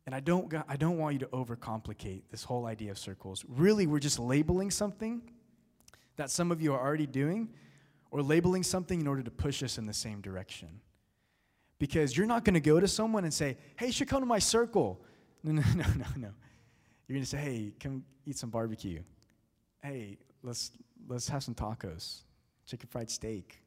And 0.06 0.14
I 0.14 0.20
don't, 0.20 0.54
I 0.68 0.76
don't 0.76 0.98
want 0.98 1.14
you 1.14 1.20
to 1.20 1.28
overcomplicate 1.28 2.24
this 2.30 2.44
whole 2.44 2.66
idea 2.66 2.92
of 2.92 2.98
circles. 2.98 3.46
Really, 3.48 3.88
we're 3.88 4.00
just 4.00 4.20
labeling 4.20 4.70
something 4.70 5.22
that 6.18 6.30
some 6.30 6.52
of 6.52 6.62
you 6.62 6.74
are 6.74 6.80
already 6.80 7.08
doing, 7.08 7.50
or 8.12 8.22
labeling 8.22 8.62
something 8.62 9.02
in 9.02 9.08
order 9.08 9.24
to 9.24 9.32
push 9.32 9.64
us 9.64 9.80
in 9.80 9.88
the 9.88 9.94
same 9.94 10.22
direction. 10.22 10.70
Because 11.80 12.16
you're 12.16 12.28
not 12.28 12.46
going 12.46 12.54
to 12.54 12.60
go 12.60 12.80
to 12.80 12.88
someone 12.88 13.24
and 13.24 13.34
say, 13.34 13.58
hey, 13.76 13.88
you 13.88 13.92
should 13.92 14.08
come 14.08 14.22
to 14.22 14.26
my 14.26 14.40
circle. 14.40 15.04
No, 15.46 15.52
no, 15.52 15.62
no, 15.76 15.84
no, 15.98 16.06
no. 16.16 16.30
You're 17.06 17.16
going 17.16 17.24
to 17.24 17.30
say, 17.30 17.38
hey, 17.38 17.74
come 17.78 18.06
eat 18.26 18.38
some 18.38 18.50
barbecue. 18.50 19.02
Hey, 19.82 20.18
let's, 20.42 20.72
let's 21.06 21.28
have 21.28 21.44
some 21.44 21.54
tacos, 21.54 22.22
chicken 22.66 22.88
fried 22.88 23.10
steak. 23.10 23.62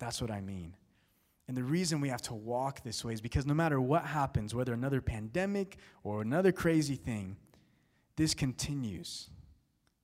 That's 0.00 0.20
what 0.20 0.32
I 0.32 0.40
mean. 0.40 0.74
And 1.48 1.56
the 1.56 1.64
reason 1.64 2.00
we 2.00 2.10
have 2.10 2.20
to 2.22 2.34
walk 2.34 2.82
this 2.82 3.02
way 3.04 3.14
is 3.14 3.22
because 3.22 3.46
no 3.46 3.54
matter 3.54 3.80
what 3.80 4.04
happens, 4.04 4.54
whether 4.54 4.74
another 4.74 5.00
pandemic 5.00 5.78
or 6.04 6.20
another 6.20 6.52
crazy 6.52 6.94
thing, 6.94 7.36
this 8.16 8.34
continues. 8.34 9.30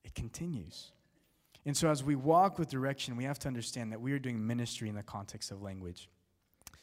It 0.05 0.15
continues. 0.15 0.93
And 1.67 1.77
so, 1.77 1.89
as 1.91 2.03
we 2.03 2.15
walk 2.15 2.59
with 2.59 2.69
direction, 2.71 3.17
we 3.17 3.25
have 3.25 3.39
to 3.41 3.49
understand 3.49 3.93
that 3.93 4.01
we 4.01 4.13
are 4.13 4.19
doing 4.19 4.47
ministry 4.47 4.89
in 4.89 4.95
the 4.95 5.03
context 5.03 5.51
of 5.51 5.63
language. 5.63 6.09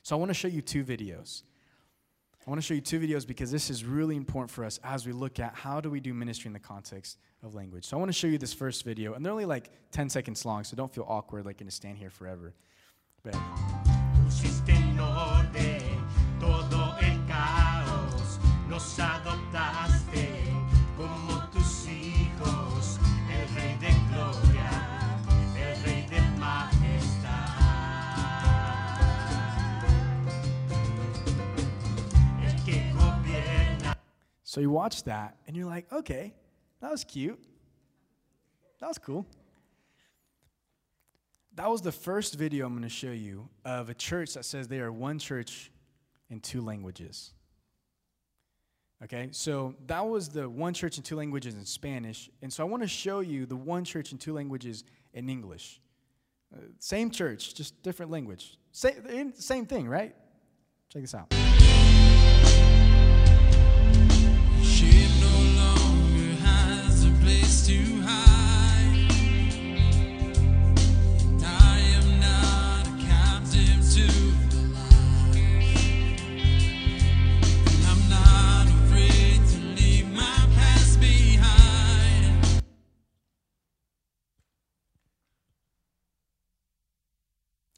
So, 0.03 0.15
I 0.15 0.19
want 0.19 0.29
to 0.29 0.33
show 0.33 0.47
you 0.47 0.61
two 0.61 0.83
videos. 0.83 1.43
I 2.45 2.49
want 2.49 2.59
to 2.59 2.65
show 2.65 2.73
you 2.73 2.81
two 2.81 2.99
videos 2.99 3.25
because 3.25 3.51
this 3.51 3.69
is 3.69 3.85
really 3.85 4.15
important 4.15 4.49
for 4.49 4.65
us 4.65 4.79
as 4.83 5.05
we 5.05 5.11
look 5.11 5.39
at 5.39 5.53
how 5.53 5.79
do 5.79 5.91
we 5.91 5.99
do 5.99 6.11
ministry 6.13 6.47
in 6.47 6.53
the 6.53 6.59
context 6.59 7.19
of 7.43 7.53
language. 7.53 7.85
So 7.85 7.95
I 7.95 7.99
want 7.99 8.09
to 8.09 8.17
show 8.17 8.27
you 8.27 8.39
this 8.39 8.53
first 8.53 8.83
video, 8.83 9.13
and 9.13 9.23
they're 9.23 9.31
only 9.31 9.45
like 9.45 9.69
10 9.91 10.09
seconds 10.09 10.43
long, 10.43 10.63
so 10.63 10.75
don't 10.75 10.91
feel 10.91 11.05
awkward 11.07 11.45
like 11.45 11.59
you're 11.59 11.65
going 11.65 11.69
to 11.69 11.75
stand 11.75 11.99
here 11.99 12.09
forever. 12.09 12.55
But 13.23 13.35
So 34.51 34.59
you 34.59 34.69
watch 34.69 35.05
that 35.05 35.37
and 35.47 35.55
you're 35.55 35.65
like, 35.65 35.89
okay, 35.93 36.33
that 36.81 36.91
was 36.91 37.05
cute. 37.05 37.39
That 38.81 38.89
was 38.89 38.97
cool. 38.97 39.25
That 41.55 41.69
was 41.69 41.81
the 41.81 41.93
first 41.93 42.35
video 42.35 42.65
I'm 42.65 42.73
going 42.73 42.83
to 42.83 42.89
show 42.89 43.13
you 43.13 43.47
of 43.63 43.87
a 43.87 43.93
church 43.93 44.33
that 44.33 44.43
says 44.43 44.67
they 44.67 44.81
are 44.81 44.91
one 44.91 45.19
church 45.19 45.71
in 46.29 46.41
two 46.41 46.59
languages. 46.59 47.31
Okay, 49.01 49.29
so 49.31 49.73
that 49.87 50.05
was 50.05 50.27
the 50.27 50.49
one 50.49 50.73
church 50.73 50.97
in 50.97 51.03
two 51.03 51.15
languages 51.15 51.55
in 51.55 51.63
Spanish. 51.63 52.29
And 52.41 52.51
so 52.51 52.61
I 52.61 52.69
want 52.69 52.83
to 52.83 52.89
show 52.89 53.21
you 53.21 53.45
the 53.45 53.55
one 53.55 53.85
church 53.85 54.11
in 54.11 54.17
two 54.17 54.33
languages 54.33 54.83
in 55.13 55.29
English. 55.29 55.79
Uh, 56.53 56.59
same 56.79 57.09
church, 57.09 57.55
just 57.55 57.81
different 57.83 58.11
language. 58.11 58.57
Same, 58.73 59.31
same 59.33 59.65
thing, 59.65 59.87
right? 59.87 60.13
Check 60.89 61.03
this 61.03 61.15
out. 61.15 61.50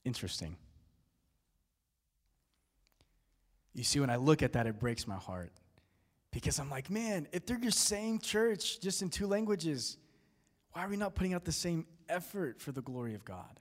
Interesting. 0.06 0.58
You 3.74 3.84
see, 3.84 4.00
when 4.00 4.10
I 4.10 4.18
look 4.18 4.44
at 4.44 4.54
that, 4.54 4.68
it 4.68 4.80
breaks 4.80 5.08
my 5.08 5.16
heart. 5.16 5.52
Because 6.34 6.60
I'm 6.60 6.69
like, 6.69 6.89
man, 6.89 7.28
if 7.32 7.46
they're 7.46 7.60
your 7.60 7.72
same 7.72 8.17
church, 8.17 8.82
just 8.82 9.04
in 9.04 9.10
two 9.10 9.28
languages, 9.28 9.98
why 10.72 10.84
are 10.84 10.89
we 10.89 10.98
not 10.98 11.13
putting 11.13 11.36
out 11.36 11.46
the 11.46 11.52
same 11.52 11.86
effort 12.10 12.60
for 12.60 12.72
the 12.72 12.82
glory 12.82 13.13
of 13.13 13.24
God? 13.24 13.60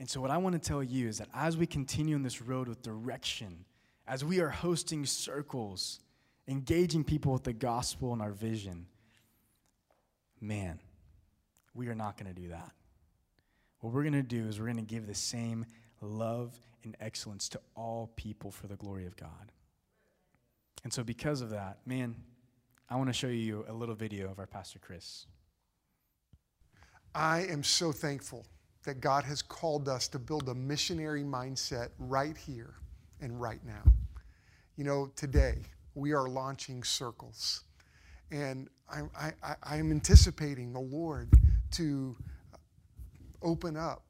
And 0.00 0.10
so, 0.10 0.20
what 0.20 0.30
I 0.30 0.38
want 0.38 0.60
to 0.60 0.68
tell 0.68 0.82
you 0.82 1.08
is 1.08 1.18
that 1.18 1.28
as 1.32 1.56
we 1.56 1.66
continue 1.66 2.16
on 2.16 2.22
this 2.22 2.42
road 2.42 2.68
with 2.68 2.82
direction, 2.82 3.64
as 4.06 4.24
we 4.24 4.40
are 4.40 4.48
hosting 4.48 5.06
circles, 5.06 6.00
engaging 6.48 7.04
people 7.04 7.32
with 7.32 7.44
the 7.44 7.52
gospel 7.52 8.12
and 8.12 8.20
our 8.20 8.32
vision, 8.32 8.86
man, 10.40 10.80
we 11.74 11.88
are 11.88 11.94
not 11.94 12.16
going 12.16 12.32
to 12.32 12.40
do 12.40 12.48
that. 12.48 12.72
What 13.80 13.92
we're 13.92 14.02
going 14.02 14.14
to 14.14 14.22
do 14.22 14.48
is 14.48 14.58
we're 14.58 14.66
going 14.66 14.76
to 14.76 14.82
give 14.82 15.06
the 15.06 15.14
same 15.14 15.64
love 16.00 16.56
and 16.82 16.96
excellence 17.00 17.48
to 17.50 17.60
all 17.76 18.10
people 18.16 18.50
for 18.50 18.66
the 18.66 18.76
glory 18.76 19.06
of 19.06 19.16
God. 19.16 19.52
And 20.84 20.92
so, 20.92 21.02
because 21.02 21.40
of 21.40 21.50
that, 21.50 21.78
man, 21.86 22.14
I 22.88 22.96
want 22.96 23.08
to 23.08 23.12
show 23.12 23.28
you 23.28 23.64
a 23.68 23.72
little 23.72 23.94
video 23.94 24.30
of 24.30 24.38
our 24.38 24.46
Pastor 24.46 24.78
Chris. 24.78 25.26
I 27.14 27.40
am 27.50 27.62
so 27.62 27.92
thankful 27.92 28.46
that 28.84 29.00
God 29.00 29.24
has 29.24 29.42
called 29.42 29.88
us 29.88 30.08
to 30.08 30.18
build 30.18 30.48
a 30.48 30.54
missionary 30.54 31.22
mindset 31.22 31.88
right 31.98 32.36
here 32.36 32.74
and 33.20 33.40
right 33.40 33.60
now. 33.66 33.82
You 34.76 34.84
know, 34.84 35.10
today 35.16 35.58
we 35.94 36.12
are 36.12 36.28
launching 36.28 36.82
circles. 36.84 37.64
And 38.30 38.68
I'm, 38.90 39.10
I, 39.18 39.32
I, 39.62 39.76
am 39.76 39.90
anticipating 39.90 40.72
the 40.72 40.80
Lord 40.80 41.30
to 41.72 42.16
open 43.42 43.76
up 43.76 44.04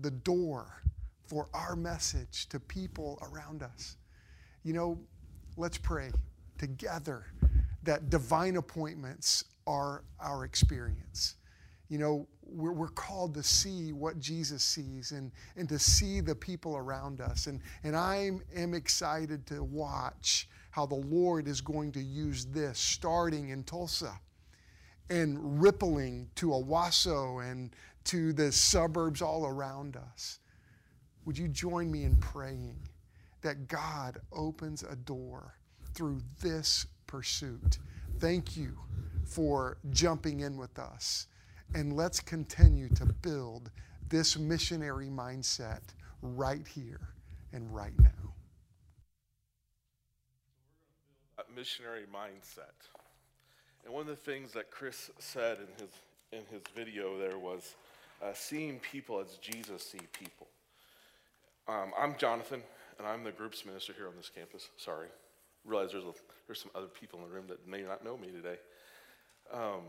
the 0.00 0.10
door 0.10 0.82
for 1.26 1.48
our 1.52 1.76
message 1.76 2.48
to 2.48 2.58
people 2.58 3.18
around 3.30 3.62
us. 3.62 3.96
You 4.62 4.72
know, 4.72 4.98
let's 5.60 5.76
pray 5.76 6.10
together 6.56 7.26
that 7.82 8.08
divine 8.08 8.56
appointments 8.56 9.44
are 9.66 10.04
our 10.18 10.44
experience. 10.46 11.34
You 11.90 11.98
know, 11.98 12.26
we're, 12.42 12.72
we're 12.72 12.88
called 12.88 13.34
to 13.34 13.42
see 13.42 13.92
what 13.92 14.18
Jesus 14.18 14.64
sees 14.64 15.12
and, 15.12 15.30
and 15.56 15.68
to 15.68 15.78
see 15.78 16.20
the 16.20 16.34
people 16.34 16.76
around 16.76 17.20
us. 17.20 17.46
And, 17.46 17.60
and 17.84 17.94
I 17.94 18.30
am 18.56 18.72
excited 18.72 19.46
to 19.48 19.62
watch 19.62 20.48
how 20.70 20.86
the 20.86 20.94
Lord 20.94 21.46
is 21.46 21.60
going 21.60 21.92
to 21.92 22.00
use 22.00 22.46
this 22.46 22.78
starting 22.78 23.50
in 23.50 23.62
Tulsa 23.64 24.18
and 25.10 25.62
rippling 25.62 26.30
to 26.36 26.48
Owasso 26.48 27.50
and 27.50 27.76
to 28.04 28.32
the 28.32 28.50
suburbs 28.50 29.20
all 29.20 29.46
around 29.46 29.96
us. 29.96 30.38
Would 31.26 31.36
you 31.36 31.48
join 31.48 31.90
me 31.90 32.04
in 32.04 32.16
praying 32.16 32.76
that 33.42 33.68
God 33.68 34.18
opens 34.32 34.82
a 34.82 34.96
door 34.96 35.54
through 35.94 36.20
this 36.40 36.86
pursuit? 37.06 37.78
Thank 38.18 38.56
you 38.56 38.76
for 39.24 39.78
jumping 39.90 40.40
in 40.40 40.56
with 40.56 40.78
us. 40.78 41.26
And 41.74 41.96
let's 41.96 42.20
continue 42.20 42.88
to 42.90 43.06
build 43.06 43.70
this 44.08 44.36
missionary 44.36 45.08
mindset 45.08 45.80
right 46.20 46.66
here 46.66 47.08
and 47.52 47.72
right 47.74 47.98
now. 47.98 48.10
Missionary 51.56 52.04
mindset. 52.14 52.88
And 53.84 53.92
one 53.92 54.02
of 54.02 54.06
the 54.06 54.16
things 54.16 54.52
that 54.52 54.70
Chris 54.70 55.10
said 55.18 55.58
in 55.58 55.84
his, 55.84 55.94
in 56.32 56.44
his 56.50 56.62
video 56.74 57.18
there 57.18 57.38
was 57.38 57.74
uh, 58.22 58.32
seeing 58.34 58.78
people 58.78 59.20
as 59.20 59.36
Jesus 59.38 59.82
see 59.82 60.00
people. 60.12 60.46
Um, 61.68 61.92
I'm 61.98 62.16
Jonathan, 62.16 62.62
and 63.00 63.08
I'm 63.08 63.24
the 63.24 63.32
groups 63.32 63.64
minister 63.64 63.94
here 63.96 64.06
on 64.08 64.12
this 64.14 64.30
campus. 64.34 64.68
Sorry. 64.76 65.08
Realize 65.64 65.92
there's, 65.92 66.04
a, 66.04 66.12
there's 66.46 66.60
some 66.60 66.70
other 66.74 66.86
people 66.86 67.18
in 67.18 67.24
the 67.24 67.34
room 67.34 67.46
that 67.48 67.66
may 67.66 67.80
not 67.80 68.04
know 68.04 68.18
me 68.18 68.28
today. 68.28 68.58
Um, 69.50 69.80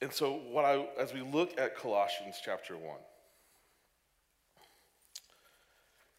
and 0.00 0.12
so, 0.12 0.34
what 0.52 0.64
I, 0.64 0.86
as 1.00 1.12
we 1.12 1.22
look 1.22 1.58
at 1.58 1.76
Colossians 1.76 2.36
chapter 2.44 2.76
1, 2.76 2.96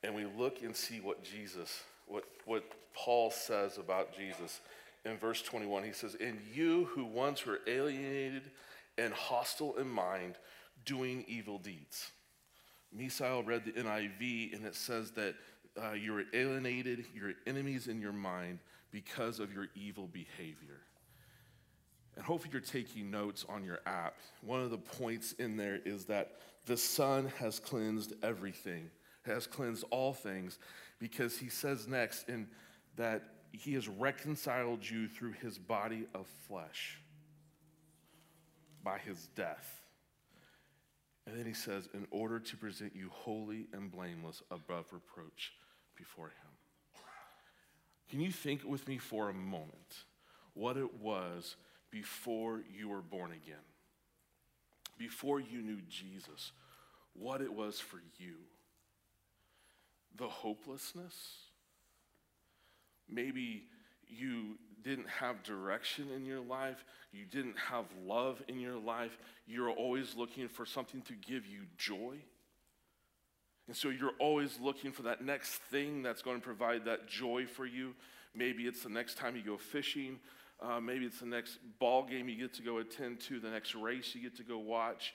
and 0.04 0.14
we 0.14 0.26
look 0.38 0.62
and 0.62 0.76
see 0.76 1.00
what 1.00 1.24
Jesus, 1.24 1.84
what, 2.06 2.26
what 2.44 2.66
Paul 2.94 3.32
says 3.32 3.78
about 3.78 4.14
Jesus 4.14 4.60
in 5.06 5.18
verse 5.18 5.42
21, 5.42 5.84
he 5.84 5.94
says, 5.94 6.18
And 6.20 6.40
you 6.54 6.90
who 6.92 7.06
once 7.06 7.46
were 7.46 7.62
alienated 7.66 8.44
and 8.98 9.14
hostile 9.14 9.78
in 9.78 9.88
mind, 9.88 10.36
doing 10.86 11.24
evil 11.30 11.60
deeds. 11.60 12.12
Misael 12.96 13.46
read 13.46 13.64
the 13.66 13.72
NIV, 13.72 14.56
and 14.56 14.66
it 14.66 14.76
says 14.76 15.12
that 15.12 15.36
uh, 15.78 15.94
you're 15.94 16.24
alienated, 16.34 17.06
you're 17.14 17.34
enemies 17.46 17.88
in 17.88 18.02
your 18.02 18.14
mind 18.14 18.60
because 18.92 19.40
of 19.40 19.54
your 19.54 19.68
evil 19.76 20.08
behavior. 20.08 20.82
And 22.16 22.26
hopefully, 22.26 22.52
you're 22.52 22.62
taking 22.62 23.12
notes 23.12 23.46
on 23.48 23.64
your 23.64 23.80
app. 23.86 24.16
One 24.42 24.62
of 24.62 24.72
the 24.72 24.78
points 24.78 25.34
in 25.34 25.56
there 25.56 25.80
is 25.86 26.06
that 26.06 26.40
the 26.66 26.78
Son 26.78 27.32
has 27.38 27.60
cleansed 27.60 28.14
everything, 28.24 28.90
has 29.24 29.46
cleansed 29.46 29.86
all 29.92 30.14
things, 30.14 30.58
because 31.00 31.38
he 31.38 31.50
says 31.50 31.88
next 31.88 32.28
in 32.28 32.48
that 32.96 33.24
he 33.52 33.74
has 33.74 33.88
reconciled 33.88 34.88
you 34.88 35.08
through 35.08 35.34
his 35.34 35.58
body 35.58 36.08
of 36.16 36.26
flesh 36.48 37.00
by 38.84 38.98
his 38.98 39.28
death. 39.36 39.82
And 41.28 41.38
then 41.38 41.46
he 41.46 41.54
says, 41.54 41.90
in 41.94 42.08
order 42.10 42.40
to 42.40 42.58
present 42.58 42.96
you 42.96 43.10
holy 43.12 43.68
and 43.74 43.92
blameless 43.92 44.42
above 44.50 44.86
reproach 44.92 45.54
before 45.98 46.28
him. 46.28 47.02
Can 48.10 48.22
you 48.22 48.32
think 48.32 48.64
with 48.64 48.88
me 48.88 48.98
for 48.98 49.30
a 49.30 49.34
moment 49.34 50.06
what 50.54 50.78
it 50.78 51.02
was 51.02 51.56
before 51.92 52.62
you 52.74 52.90
were 52.90 53.02
born 53.02 53.32
again? 53.32 53.56
Before 54.98 55.40
you 55.40 55.62
knew 55.62 55.82
Jesus, 55.90 56.52
what 57.14 57.42
it 57.42 57.54
was 57.54 57.80
for 57.80 58.02
you? 58.18 58.36
The 60.16 60.28
hopelessness? 60.28 61.14
Maybe 63.10 63.66
you 64.08 64.58
didn't 64.84 65.10
have 65.10 65.44
direction 65.44 66.10
in 66.16 66.26
your 66.26 66.40
life, 66.40 66.84
you 67.12 67.26
didn't 67.26 67.58
have 67.58 67.86
love 68.06 68.42
in 68.48 68.60
your 68.60 68.78
life, 68.78 69.18
you're 69.46 69.70
always 69.70 70.16
looking 70.16 70.48
for 70.48 70.66
something 70.66 71.02
to 71.02 71.14
give 71.14 71.46
you 71.46 71.62
joy. 71.78 72.18
And 73.68 73.76
so 73.76 73.90
you're 73.90 74.14
always 74.20 74.60
looking 74.62 74.92
for 74.92 75.04
that 75.04 75.24
next 75.24 75.56
thing 75.70 76.02
that's 76.02 76.22
going 76.22 76.40
to 76.40 76.44
provide 76.44 76.86
that 76.86 77.08
joy 77.08 77.46
for 77.46 77.66
you. 77.66 77.94
Maybe 78.34 78.64
it's 78.64 78.84
the 78.84 78.90
next 78.90 79.18
time 79.18 79.36
you 79.36 79.44
go 79.44 79.58
fishing. 79.58 80.20
Uh, 80.62 80.80
maybe 80.80 81.06
it's 81.06 81.20
the 81.20 81.26
next 81.26 81.60
ball 81.80 82.04
game 82.04 82.30
you 82.30 82.36
get 82.36 82.54
to 82.56 82.62
go 82.62 82.78
attend 82.80 83.20
to, 83.22 83.40
the 83.40 83.50
next 83.50 83.76
race 83.76 84.16
you 84.16 84.22
get 84.22 84.38
to 84.38 84.44
go 84.44 84.58
watch. 84.58 85.14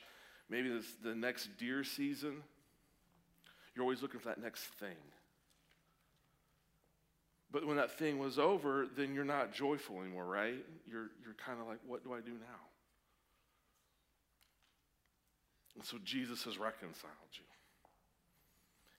Maybe 0.49 0.69
it's 0.69 0.93
the 1.03 1.15
next 1.15 1.57
deer 1.59 1.83
season. 1.83 2.43
You're 3.75 3.85
always 3.85 4.03
looking 4.03 4.21
for 4.21 4.29
that 4.29 4.41
next 4.41 4.63
thing. 4.63 4.97
But 7.51 7.67
when 7.67 7.77
that 7.77 7.99
thing 7.99 8.19
was 8.19 8.39
over, 8.39 8.87
then 8.97 9.15
you're 9.15 9.25
not 9.25 9.53
joyful 9.53 10.01
anymore, 10.01 10.25
right? 10.25 10.65
You're, 10.91 11.11
you're 11.23 11.35
kind 11.45 11.61
of 11.61 11.67
like, 11.67 11.79
what 11.87 12.05
do 12.05 12.13
I 12.13 12.21
do 12.21 12.33
now? 12.33 12.61
And 15.75 15.85
so 15.85 15.99
Jesus 16.05 16.45
has 16.45 16.59
reconciled 16.59 17.13
you. 17.35 17.52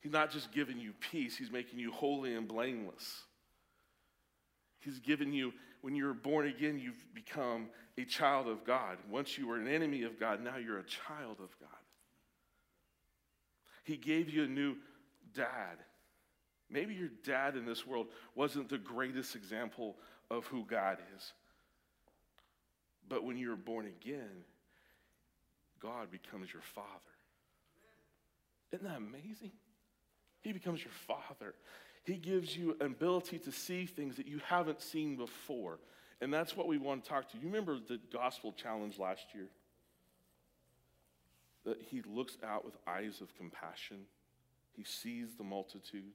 He's 0.03 0.11
not 0.11 0.31
just 0.31 0.51
giving 0.51 0.79
you 0.79 0.91
peace, 0.99 1.37
He's 1.37 1.49
making 1.49 1.79
you 1.79 1.91
holy 1.91 2.35
and 2.35 2.45
blameless. 2.45 3.23
He's 4.81 4.99
given 4.99 5.31
you, 5.31 5.53
when 5.81 5.95
you're 5.95 6.13
born 6.13 6.45
again, 6.45 6.77
you've 6.77 7.05
become 7.15 7.69
a 7.97 8.03
child 8.03 8.49
of 8.49 8.65
God. 8.65 8.97
Once 9.09 9.37
you 9.37 9.47
were 9.47 9.55
an 9.55 9.69
enemy 9.69 10.03
of 10.03 10.19
God, 10.19 10.43
now 10.43 10.57
you're 10.57 10.79
a 10.79 10.83
child 10.83 11.37
of 11.39 11.57
God. 11.57 11.69
He 13.85 13.95
gave 13.95 14.29
you 14.29 14.43
a 14.43 14.47
new 14.47 14.75
dad. 15.33 15.77
Maybe 16.69 16.93
your 16.93 17.11
dad 17.23 17.55
in 17.55 17.65
this 17.65 17.87
world 17.87 18.07
wasn't 18.35 18.67
the 18.67 18.77
greatest 18.77 19.37
example 19.37 19.95
of 20.29 20.45
who 20.47 20.65
God 20.65 20.97
is. 21.15 21.31
But 23.07 23.23
when 23.23 23.37
you're 23.37 23.55
born 23.55 23.85
again, 23.85 24.43
God 25.81 26.11
becomes 26.11 26.51
your 26.51 26.61
father. 26.61 26.87
Isn't 28.73 28.85
that 28.85 28.97
amazing? 28.97 29.51
He 30.43 30.51
becomes 30.51 30.83
your 30.83 30.93
father. 31.07 31.55
He 32.03 32.17
gives 32.17 32.55
you 32.55 32.75
an 32.81 32.87
ability 32.87 33.39
to 33.39 33.51
see 33.51 33.85
things 33.85 34.17
that 34.17 34.27
you 34.27 34.41
haven't 34.45 34.81
seen 34.81 35.15
before. 35.15 35.79
And 36.21 36.33
that's 36.33 36.55
what 36.55 36.67
we 36.67 36.77
want 36.77 37.03
to 37.03 37.09
talk 37.09 37.31
to. 37.31 37.37
You 37.37 37.47
remember 37.47 37.79
the 37.79 37.99
gospel 38.11 38.53
challenge 38.53 38.99
last 38.99 39.23
year? 39.33 39.47
That 41.65 41.77
he 41.89 42.01
looks 42.05 42.37
out 42.45 42.65
with 42.65 42.75
eyes 42.85 43.21
of 43.21 43.35
compassion. 43.37 44.01
He 44.73 44.83
sees 44.83 45.35
the 45.37 45.45
multitude. 45.45 46.11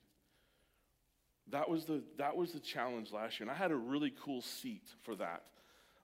That 1.51 1.71
was 1.71 1.87
the, 1.87 2.03
that 2.19 2.37
was 2.37 2.53
the 2.53 2.61
challenge 2.61 3.11
last 3.11 3.41
year. 3.41 3.49
And 3.49 3.51
I 3.51 3.59
had 3.59 3.71
a 3.71 3.77
really 3.77 4.12
cool 4.23 4.43
seat 4.43 4.85
for 5.03 5.14
that 5.17 5.45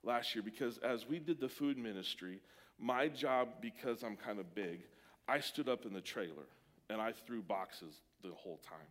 last 0.03 0.33
year 0.33 0.43
because 0.43 0.79
as 0.79 1.07
we 1.07 1.19
did 1.19 1.39
the 1.39 1.49
food 1.49 1.77
ministry, 1.77 2.39
my 2.79 3.07
job, 3.07 3.49
because 3.61 4.03
I'm 4.03 4.15
kind 4.15 4.39
of 4.39 4.55
big, 4.55 4.81
I 5.27 5.39
stood 5.39 5.69
up 5.69 5.85
in 5.85 5.93
the 5.93 6.01
trailer 6.01 6.47
and 6.89 6.99
I 6.99 7.11
threw 7.11 7.41
boxes 7.43 8.01
the 8.27 8.35
whole 8.35 8.59
time. 8.67 8.87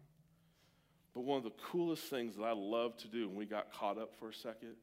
But 1.15 1.23
one 1.23 1.39
of 1.39 1.45
the 1.45 1.53
coolest 1.71 2.05
things 2.05 2.37
that 2.37 2.43
I 2.43 2.53
loved 2.53 3.01
to 3.01 3.09
do 3.09 3.29
when 3.29 3.37
we 3.37 3.47
got 3.47 3.73
caught 3.73 3.99
up 3.99 4.15
for 4.19 4.31
a 4.31 4.35
second 4.35 4.75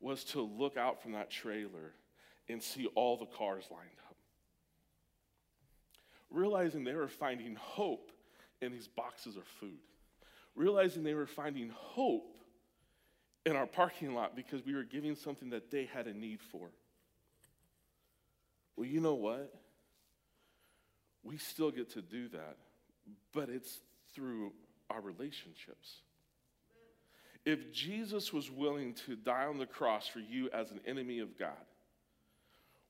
was 0.00 0.24
to 0.24 0.40
look 0.40 0.76
out 0.76 1.02
from 1.02 1.12
that 1.12 1.30
trailer 1.30 1.94
and 2.48 2.62
see 2.62 2.86
all 2.94 3.16
the 3.16 3.26
cars 3.26 3.64
lined 3.70 3.88
up. 4.08 4.16
Realizing 6.30 6.84
they 6.84 6.94
were 6.94 7.08
finding 7.08 7.56
hope 7.56 8.12
in 8.60 8.72
these 8.72 8.86
boxes 8.86 9.36
of 9.36 9.44
food. 9.44 9.78
Realizing 10.54 11.02
they 11.02 11.14
were 11.14 11.26
finding 11.26 11.70
hope 11.74 12.36
in 13.44 13.56
our 13.56 13.66
parking 13.66 14.14
lot 14.14 14.36
because 14.36 14.64
we 14.64 14.74
were 14.74 14.84
giving 14.84 15.16
something 15.16 15.50
that 15.50 15.70
they 15.70 15.86
had 15.86 16.06
a 16.06 16.14
need 16.14 16.40
for. 16.40 16.70
Well, 18.76 18.86
you 18.86 19.00
know 19.00 19.14
what? 19.14 19.52
We 21.22 21.38
still 21.38 21.70
get 21.70 21.90
to 21.94 22.02
do 22.02 22.28
that, 22.28 22.56
but 23.32 23.48
it's 23.48 23.80
through 24.14 24.52
our 24.90 25.00
relationships. 25.00 26.00
If 27.44 27.72
Jesus 27.72 28.32
was 28.32 28.50
willing 28.50 28.94
to 29.06 29.16
die 29.16 29.44
on 29.44 29.58
the 29.58 29.66
cross 29.66 30.06
for 30.06 30.20
you 30.20 30.48
as 30.50 30.70
an 30.70 30.80
enemy 30.86 31.18
of 31.18 31.38
God, 31.38 31.52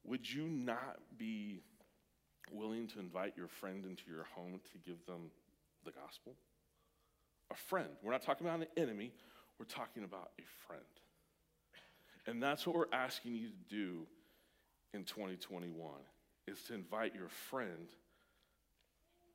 would 0.05 0.31
you 0.31 0.45
not 0.45 0.99
be 1.19 1.63
willing 2.53 2.87
to 2.89 3.01
invite 3.01 3.35
your 3.37 3.49
friend 3.49 3.85
into 3.85 4.03
your 4.07 4.25
home 4.35 4.61
to 4.73 4.79
give 4.79 5.05
them 5.07 5.31
the 5.85 5.91
gospel? 5.91 6.35
A 7.51 7.57
friend. 7.57 7.89
We're 8.03 8.13
not 8.13 8.23
talking 8.23 8.47
about 8.47 8.61
an 8.61 8.67
enemy, 8.77 9.13
we're 9.59 9.67
talking 9.67 10.05
about 10.05 10.31
a 10.39 10.45
friend. 10.67 10.83
And 12.27 12.43
that's 12.43 12.67
what 12.67 12.77
we're 12.77 12.93
asking 12.93 13.35
you 13.35 13.49
to 13.49 13.75
do 13.75 14.07
in 14.93 15.05
2021 15.05 15.75
is 16.47 16.63
to 16.65 16.75
invite 16.75 17.15
your 17.15 17.29
friend 17.29 17.89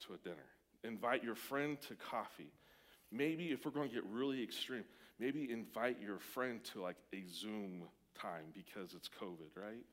to 0.08 0.14
a 0.14 0.18
dinner. 0.18 0.38
Invite 0.84 1.24
your 1.24 1.36
friend 1.36 1.80
to 1.88 1.96
coffee. 1.96 2.52
Maybe 3.12 3.48
if 3.48 3.66
we're 3.66 3.72
going 3.72 3.90
to 3.90 3.96
get 3.96 4.06
really 4.06 4.42
extreme, 4.42 4.84
maybe 5.20 5.52
invite 5.52 5.98
your 6.02 6.20
friend 6.20 6.64
to 6.74 6.82
like 6.82 6.98
a 7.14 7.24
Zoom 7.28 7.84
time 8.20 8.46
because 8.54 8.94
it's 8.94 9.10
COVID, 9.22 9.56
right? 9.56 9.86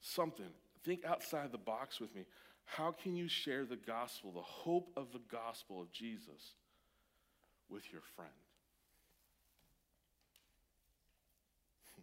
Something. 0.00 0.50
Think 0.84 1.04
outside 1.04 1.52
the 1.52 1.58
box 1.58 2.00
with 2.00 2.14
me. 2.14 2.24
How 2.64 2.92
can 2.92 3.16
you 3.16 3.28
share 3.28 3.64
the 3.64 3.76
gospel, 3.76 4.32
the 4.32 4.40
hope 4.40 4.90
of 4.96 5.12
the 5.12 5.20
gospel 5.30 5.80
of 5.80 5.92
Jesus, 5.92 6.54
with 7.68 7.84
your 7.92 8.02
friend? 8.16 8.30
Hmm. 11.94 12.02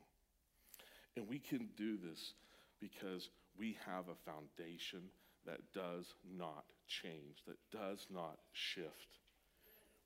And 1.18 1.28
we 1.28 1.40
can 1.40 1.70
do 1.76 1.98
this 1.98 2.34
because 2.80 3.30
we 3.58 3.78
have 3.86 4.06
a 4.08 4.32
foundation 4.32 5.02
that 5.50 5.74
does 5.74 6.14
not 6.38 6.66
change, 6.88 7.44
that 7.48 7.58
does 7.72 8.06
not 8.12 8.38
shift. 8.52 9.18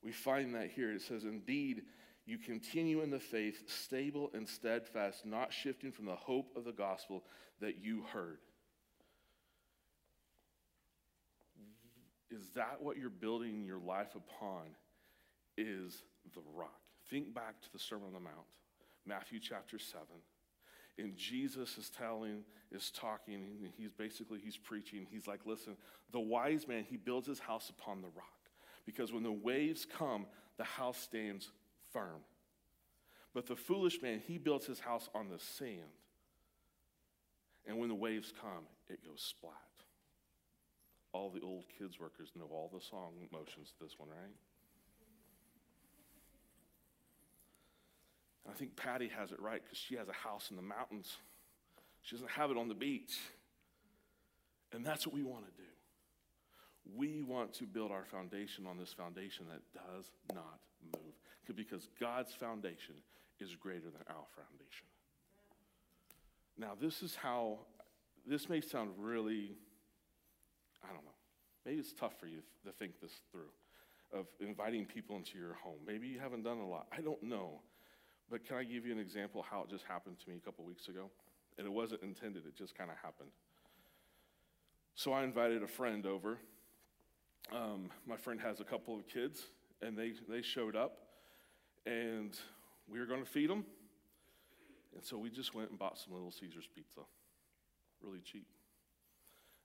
We 0.03 0.11
find 0.11 0.55
that 0.55 0.69
here. 0.71 0.91
It 0.91 1.01
says, 1.01 1.23
Indeed, 1.23 1.83
you 2.25 2.37
continue 2.37 3.01
in 3.01 3.09
the 3.09 3.19
faith, 3.19 3.69
stable 3.69 4.31
and 4.33 4.47
steadfast, 4.47 5.25
not 5.25 5.51
shifting 5.51 5.91
from 5.91 6.05
the 6.05 6.15
hope 6.15 6.51
of 6.55 6.63
the 6.65 6.71
gospel 6.71 7.23
that 7.61 7.83
you 7.83 8.03
heard. 8.13 8.39
Is 12.31 12.49
that 12.55 12.77
what 12.81 12.97
you're 12.97 13.09
building 13.09 13.63
your 13.65 13.79
life 13.79 14.15
upon? 14.15 14.63
Is 15.55 16.01
the 16.33 16.41
rock. 16.55 16.79
Think 17.09 17.33
back 17.35 17.61
to 17.61 17.71
the 17.71 17.77
Sermon 17.77 18.07
on 18.07 18.13
the 18.13 18.19
Mount, 18.19 18.47
Matthew 19.05 19.39
chapter 19.39 19.77
7 19.77 20.01
and 20.97 21.15
jesus 21.15 21.77
is 21.77 21.89
telling 21.89 22.43
is 22.73 22.91
talking 22.91 23.35
and 23.35 23.71
he's 23.77 23.91
basically 23.91 24.39
he's 24.43 24.57
preaching. 24.57 25.05
He's 25.09 25.27
like 25.27 25.41
listen 25.45 25.77
the 26.11 26.19
wise 26.19 26.67
man 26.67 26.85
he 26.89 26.97
builds 26.97 27.27
his 27.27 27.39
house 27.39 27.69
upon 27.69 28.01
the 28.01 28.07
rock 28.07 28.49
because 28.85 29.13
when 29.13 29.23
the 29.23 29.31
waves 29.31 29.85
come 29.85 30.25
the 30.57 30.63
house 30.63 30.99
stands 30.99 31.51
firm. 31.91 32.21
But 33.33 33.47
the 33.47 33.55
foolish 33.55 34.01
man 34.01 34.21
he 34.25 34.37
builds 34.37 34.65
his 34.65 34.79
house 34.79 35.09
on 35.13 35.29
the 35.29 35.39
sand 35.39 35.93
and 37.67 37.77
when 37.77 37.89
the 37.89 37.95
waves 37.95 38.33
come 38.41 38.65
it 38.89 39.05
goes 39.05 39.21
splat. 39.21 39.53
All 41.13 41.29
the 41.29 41.41
old 41.41 41.65
kids 41.77 41.99
workers 41.99 42.31
know 42.35 42.47
all 42.51 42.71
the 42.73 42.81
song 42.83 43.13
motions 43.31 43.73
to 43.77 43.83
this 43.83 43.99
one 43.99 44.09
right 44.09 44.35
I 48.49 48.53
think 48.53 48.75
Patty 48.75 49.09
has 49.17 49.31
it 49.31 49.39
right 49.39 49.61
because 49.63 49.77
she 49.77 49.95
has 49.95 50.09
a 50.09 50.13
house 50.13 50.49
in 50.49 50.55
the 50.55 50.61
mountains. 50.61 51.17
She 52.01 52.15
doesn't 52.15 52.31
have 52.31 52.51
it 52.51 52.57
on 52.57 52.67
the 52.67 52.75
beach. 52.75 53.17
And 54.73 54.85
that's 54.85 55.07
what 55.07 55.15
we 55.15 55.23
want 55.23 55.45
to 55.45 55.51
do. 55.51 55.69
We 56.97 57.21
want 57.21 57.53
to 57.55 57.63
build 57.65 57.91
our 57.91 58.05
foundation 58.05 58.65
on 58.67 58.77
this 58.77 58.91
foundation 58.91 59.45
that 59.49 59.61
does 59.73 60.05
not 60.33 60.59
move. 60.93 61.13
Because 61.55 61.87
God's 61.99 62.33
foundation 62.33 62.95
is 63.39 63.55
greater 63.55 63.85
than 63.85 64.01
our 64.09 64.25
foundation. 64.35 64.87
Now, 66.57 66.71
this 66.79 67.03
is 67.03 67.15
how, 67.15 67.59
this 68.25 68.49
may 68.49 68.61
sound 68.61 68.91
really, 68.97 69.51
I 70.83 70.87
don't 70.87 71.03
know, 71.03 71.11
maybe 71.65 71.79
it's 71.79 71.93
tough 71.93 72.19
for 72.19 72.27
you 72.27 72.39
to 72.65 72.71
think 72.71 72.99
this 73.01 73.11
through 73.31 73.51
of 74.13 74.27
inviting 74.39 74.85
people 74.85 75.15
into 75.15 75.37
your 75.37 75.53
home. 75.55 75.79
Maybe 75.85 76.07
you 76.07 76.19
haven't 76.19 76.43
done 76.43 76.59
a 76.59 76.67
lot. 76.67 76.87
I 76.95 77.01
don't 77.01 77.21
know. 77.23 77.61
But 78.29 78.45
can 78.45 78.57
I 78.57 78.63
give 78.63 78.85
you 78.85 78.91
an 78.91 78.99
example 78.99 79.45
how 79.49 79.63
it 79.63 79.69
just 79.69 79.83
happened 79.85 80.17
to 80.23 80.29
me 80.29 80.37
a 80.37 80.39
couple 80.39 80.65
weeks 80.65 80.87
ago? 80.87 81.09
And 81.57 81.67
it 81.67 81.71
wasn't 81.71 82.01
intended, 82.01 82.43
it 82.47 82.55
just 82.55 82.75
kind 82.75 82.89
of 82.89 82.97
happened. 82.97 83.29
So 84.95 85.11
I 85.11 85.23
invited 85.23 85.63
a 85.63 85.67
friend 85.67 86.05
over. 86.05 86.37
Um, 87.51 87.89
my 88.07 88.15
friend 88.15 88.39
has 88.41 88.59
a 88.59 88.63
couple 88.63 88.95
of 88.95 89.07
kids, 89.07 89.47
and 89.81 89.97
they, 89.97 90.13
they 90.29 90.41
showed 90.41 90.75
up, 90.75 90.99
and 91.85 92.37
we 92.87 92.99
were 92.99 93.05
going 93.05 93.23
to 93.23 93.29
feed 93.29 93.49
them. 93.49 93.65
And 94.95 95.03
so 95.03 95.17
we 95.17 95.29
just 95.29 95.53
went 95.53 95.69
and 95.69 95.79
bought 95.79 95.97
some 95.97 96.13
Little 96.13 96.31
Caesars 96.31 96.67
pizza, 96.73 97.01
really 98.01 98.19
cheap. 98.19 98.45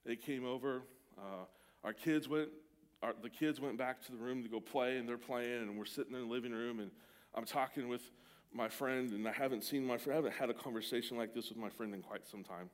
They 0.05 0.15
came 0.15 0.45
over. 0.45 0.81
Uh, 1.17 1.45
our 1.83 1.93
kids 1.93 2.27
went. 2.27 2.49
Our, 3.01 3.13
the 3.21 3.29
kids 3.29 3.61
went 3.61 3.77
back 3.77 4.03
to 4.07 4.11
the 4.11 4.17
room 4.17 4.43
to 4.43 4.49
go 4.49 4.59
play, 4.59 4.97
and 4.97 5.07
they're 5.07 5.17
playing, 5.17 5.61
and 5.61 5.77
we're 5.77 5.85
sitting 5.85 6.13
in 6.13 6.21
the 6.21 6.27
living 6.27 6.51
room, 6.51 6.79
and 6.79 6.91
I'm 7.33 7.45
talking 7.45 7.87
with 7.87 8.01
my 8.53 8.67
friend, 8.67 9.11
and 9.11 9.27
I 9.27 9.31
haven't 9.31 9.63
seen 9.63 9.85
my 9.85 9.97
friend, 9.97 10.13
I 10.13 10.15
haven't 10.17 10.39
had 10.39 10.49
a 10.49 10.53
conversation 10.53 11.17
like 11.17 11.33
this 11.33 11.49
with 11.49 11.57
my 11.57 11.69
friend 11.69 11.93
in 11.93 12.01
quite 12.01 12.27
some 12.27 12.43
time, 12.43 12.69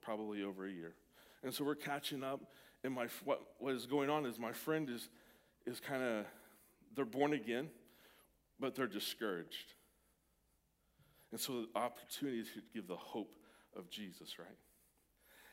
probably 0.00 0.42
over 0.42 0.66
a 0.66 0.70
year. 0.70 0.94
And 1.42 1.52
so 1.52 1.64
we're 1.64 1.74
catching 1.74 2.24
up, 2.24 2.40
and 2.82 2.94
my, 2.94 3.06
what, 3.24 3.42
what 3.58 3.74
is 3.74 3.86
going 3.86 4.10
on 4.10 4.24
is 4.26 4.38
my 4.38 4.52
friend 4.52 4.88
is, 4.88 5.08
is 5.66 5.80
kind 5.80 6.02
of, 6.02 6.24
they're 6.94 7.04
born 7.04 7.34
again, 7.34 7.68
but 8.58 8.74
they're 8.74 8.86
discouraged. 8.86 9.74
And 11.30 11.40
so 11.40 11.62
the 11.62 11.78
opportunity 11.78 12.42
to 12.42 12.62
give 12.74 12.88
the 12.88 12.96
hope 12.96 13.34
of 13.76 13.90
Jesus, 13.90 14.38
right? 14.38 14.56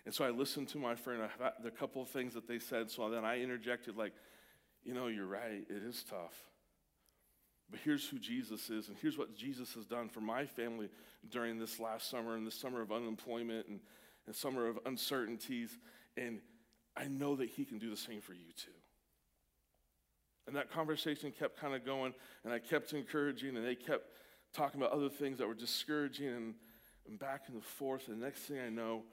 And 0.05 0.13
so 0.13 0.23
I 0.23 0.29
listened 0.29 0.69
to 0.69 0.77
my 0.77 0.95
friend, 0.95 1.21
I, 1.23 1.49
the 1.61 1.71
couple 1.71 2.01
of 2.01 2.09
things 2.09 2.33
that 2.33 2.47
they 2.47 2.59
said, 2.59 2.89
so 2.89 3.09
then 3.09 3.25
I 3.25 3.41
interjected, 3.41 3.97
like, 3.97 4.13
you 4.83 4.93
know, 4.93 5.07
you're 5.07 5.27
right, 5.27 5.65
it 5.69 5.83
is 5.83 6.03
tough. 6.09 6.43
But 7.69 7.79
here's 7.83 8.07
who 8.07 8.19
Jesus 8.19 8.69
is, 8.69 8.87
and 8.87 8.97
here's 9.01 9.17
what 9.17 9.35
Jesus 9.35 9.73
has 9.73 9.85
done 9.85 10.09
for 10.09 10.21
my 10.21 10.45
family 10.45 10.89
during 11.29 11.59
this 11.59 11.79
last 11.79 12.09
summer 12.09 12.35
and 12.35 12.45
this 12.45 12.55
summer 12.55 12.81
of 12.81 12.91
unemployment 12.91 13.67
and, 13.67 13.79
and 14.27 14.35
summer 14.35 14.67
of 14.67 14.79
uncertainties. 14.85 15.77
And 16.17 16.39
I 16.95 17.05
know 17.05 17.35
that 17.35 17.49
He 17.49 17.65
can 17.65 17.79
do 17.79 17.89
the 17.89 17.97
same 17.97 18.21
for 18.21 18.33
you 18.33 18.51
too. 18.55 18.71
And 20.45 20.55
that 20.55 20.71
conversation 20.71 21.31
kept 21.31 21.59
kind 21.59 21.73
of 21.73 21.85
going, 21.85 22.13
and 22.43 22.53
I 22.53 22.59
kept 22.59 22.93
encouraging, 22.93 23.55
and 23.55 23.65
they 23.65 23.75
kept 23.75 24.09
talking 24.53 24.81
about 24.81 24.91
other 24.91 25.09
things 25.09 25.37
that 25.39 25.47
were 25.47 25.53
discouraging 25.53 26.27
and, 26.27 26.53
and 27.07 27.17
back 27.17 27.43
and 27.47 27.63
forth. 27.63 28.07
And 28.07 28.21
the 28.21 28.25
next 28.25 28.41
thing 28.41 28.59
I 28.59 28.69
know, 28.69 29.03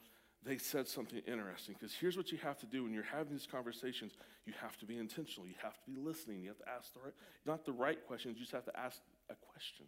they 0.45 0.57
said 0.57 0.89
something 0.89 1.21
interesting 1.27 1.75
because 1.79 1.95
here's 1.95 2.17
what 2.17 2.33
you 2.33 2.39
have 2.39 2.59
to 2.59 2.67
do 2.67 2.85
when 2.85 2.95
you're 2.95 3.03
having 3.03 3.33
these 3.33 3.47
conversations 3.51 4.13
you 4.47 4.55
have 4.61 4.77
to 4.79 4.87
be 4.87 4.97
intentional 4.97 5.47
you 5.47 5.55
have 5.63 5.75
to 5.85 5.91
be 5.91 5.97
listening 5.97 6.41
you 6.41 6.49
have 6.49 6.59
to 6.59 6.69
ask 6.69 6.93
the 6.95 7.01
right 7.01 7.15
not 7.47 7.65
the 7.65 7.73
right 7.73 8.07
questions 8.07 8.37
you 8.37 8.41
just 8.41 8.53
have 8.53 8.65
to 8.65 8.79
ask 8.79 9.01
a 9.29 9.35
question. 9.35 9.87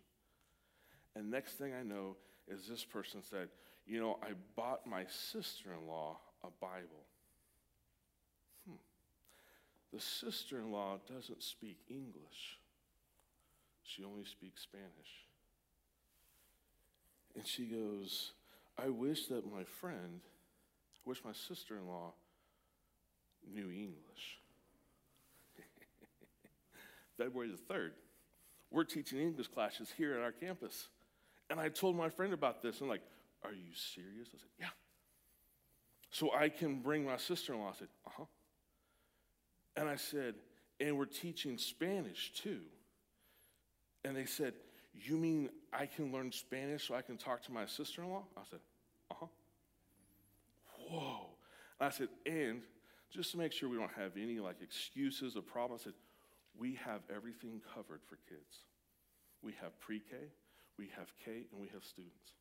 And 1.16 1.30
next 1.30 1.52
thing 1.54 1.72
i 1.74 1.82
know 1.82 2.16
is 2.48 2.66
this 2.68 2.84
person 2.84 3.22
said 3.22 3.48
you 3.86 4.00
know 4.00 4.18
i 4.22 4.32
bought 4.56 4.86
my 4.86 5.04
sister-in-law 5.08 6.18
a 6.44 6.48
bible. 6.60 7.06
Hmm. 8.66 8.76
the 9.92 10.00
sister-in-law 10.00 10.98
doesn't 11.08 11.42
speak 11.42 11.78
english. 11.88 12.58
She 13.84 14.04
only 14.04 14.24
speaks 14.24 14.62
spanish. 14.62 15.26
And 17.34 17.46
she 17.46 17.64
goes 17.64 18.32
I 18.78 18.88
wish 18.88 19.26
that 19.26 19.50
my 19.50 19.64
friend 19.64 20.20
I 21.04 21.08
wish 21.08 21.24
my 21.24 21.32
sister 21.32 21.76
in 21.76 21.86
law 21.88 22.12
knew 23.52 23.70
English. 23.70 24.38
February 27.18 27.50
the 27.50 27.74
3rd, 27.74 27.90
we're 28.70 28.84
teaching 28.84 29.18
English 29.18 29.48
classes 29.48 29.88
here 29.96 30.14
at 30.14 30.20
our 30.20 30.32
campus. 30.32 30.88
And 31.50 31.58
I 31.58 31.68
told 31.68 31.96
my 31.96 32.08
friend 32.08 32.32
about 32.32 32.62
this. 32.62 32.80
and 32.80 32.88
like, 32.88 33.02
Are 33.44 33.52
you 33.52 33.74
serious? 33.74 34.28
I 34.28 34.38
said, 34.38 34.48
Yeah. 34.60 34.66
So 36.10 36.32
I 36.32 36.48
can 36.48 36.80
bring 36.80 37.04
my 37.04 37.16
sister 37.16 37.52
in 37.52 37.60
law. 37.60 37.70
I 37.70 37.78
said, 37.78 37.88
Uh 38.06 38.10
huh. 38.16 38.24
And 39.76 39.88
I 39.88 39.96
said, 39.96 40.36
And 40.78 40.96
we're 40.96 41.04
teaching 41.06 41.58
Spanish 41.58 42.32
too. 42.32 42.60
And 44.04 44.16
they 44.16 44.26
said, 44.26 44.54
You 44.94 45.16
mean 45.16 45.50
I 45.72 45.86
can 45.86 46.12
learn 46.12 46.30
Spanish 46.30 46.86
so 46.86 46.94
I 46.94 47.02
can 47.02 47.16
talk 47.16 47.42
to 47.44 47.52
my 47.52 47.66
sister 47.66 48.02
in 48.02 48.10
law? 48.10 48.24
I 48.36 48.42
said, 48.48 48.60
Uh 49.10 49.14
huh 49.20 49.26
whoa. 50.92 51.26
And 51.80 51.88
I 51.88 51.90
said, 51.90 52.08
and 52.26 52.62
just 53.10 53.32
to 53.32 53.38
make 53.38 53.52
sure 53.52 53.68
we 53.68 53.76
don't 53.76 53.92
have 53.96 54.12
any 54.16 54.38
like 54.38 54.56
excuses 54.62 55.36
or 55.36 55.42
problems, 55.42 55.82
I 55.82 55.84
said, 55.84 55.94
we 56.58 56.78
have 56.84 57.00
everything 57.14 57.60
covered 57.74 58.00
for 58.08 58.16
kids. 58.28 58.64
We 59.42 59.54
have 59.60 59.78
pre-K, 59.80 60.16
we 60.78 60.90
have 60.96 61.08
K, 61.24 61.46
and 61.50 61.60
we 61.60 61.68
have 61.72 61.84
students. 61.84 62.32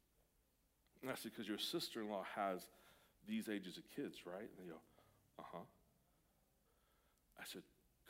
And 1.01 1.09
I 1.09 1.15
said, 1.15 1.31
because 1.31 1.47
your 1.47 1.57
sister-in-law 1.57 2.25
has 2.35 2.61
these 3.27 3.49
ages 3.49 3.77
of 3.77 3.83
kids, 3.95 4.19
right? 4.25 4.37
And 4.41 4.57
they 4.59 4.69
go, 4.69 4.77
uh-huh. 5.39 5.65
I 7.39 7.43
said, 7.45 7.63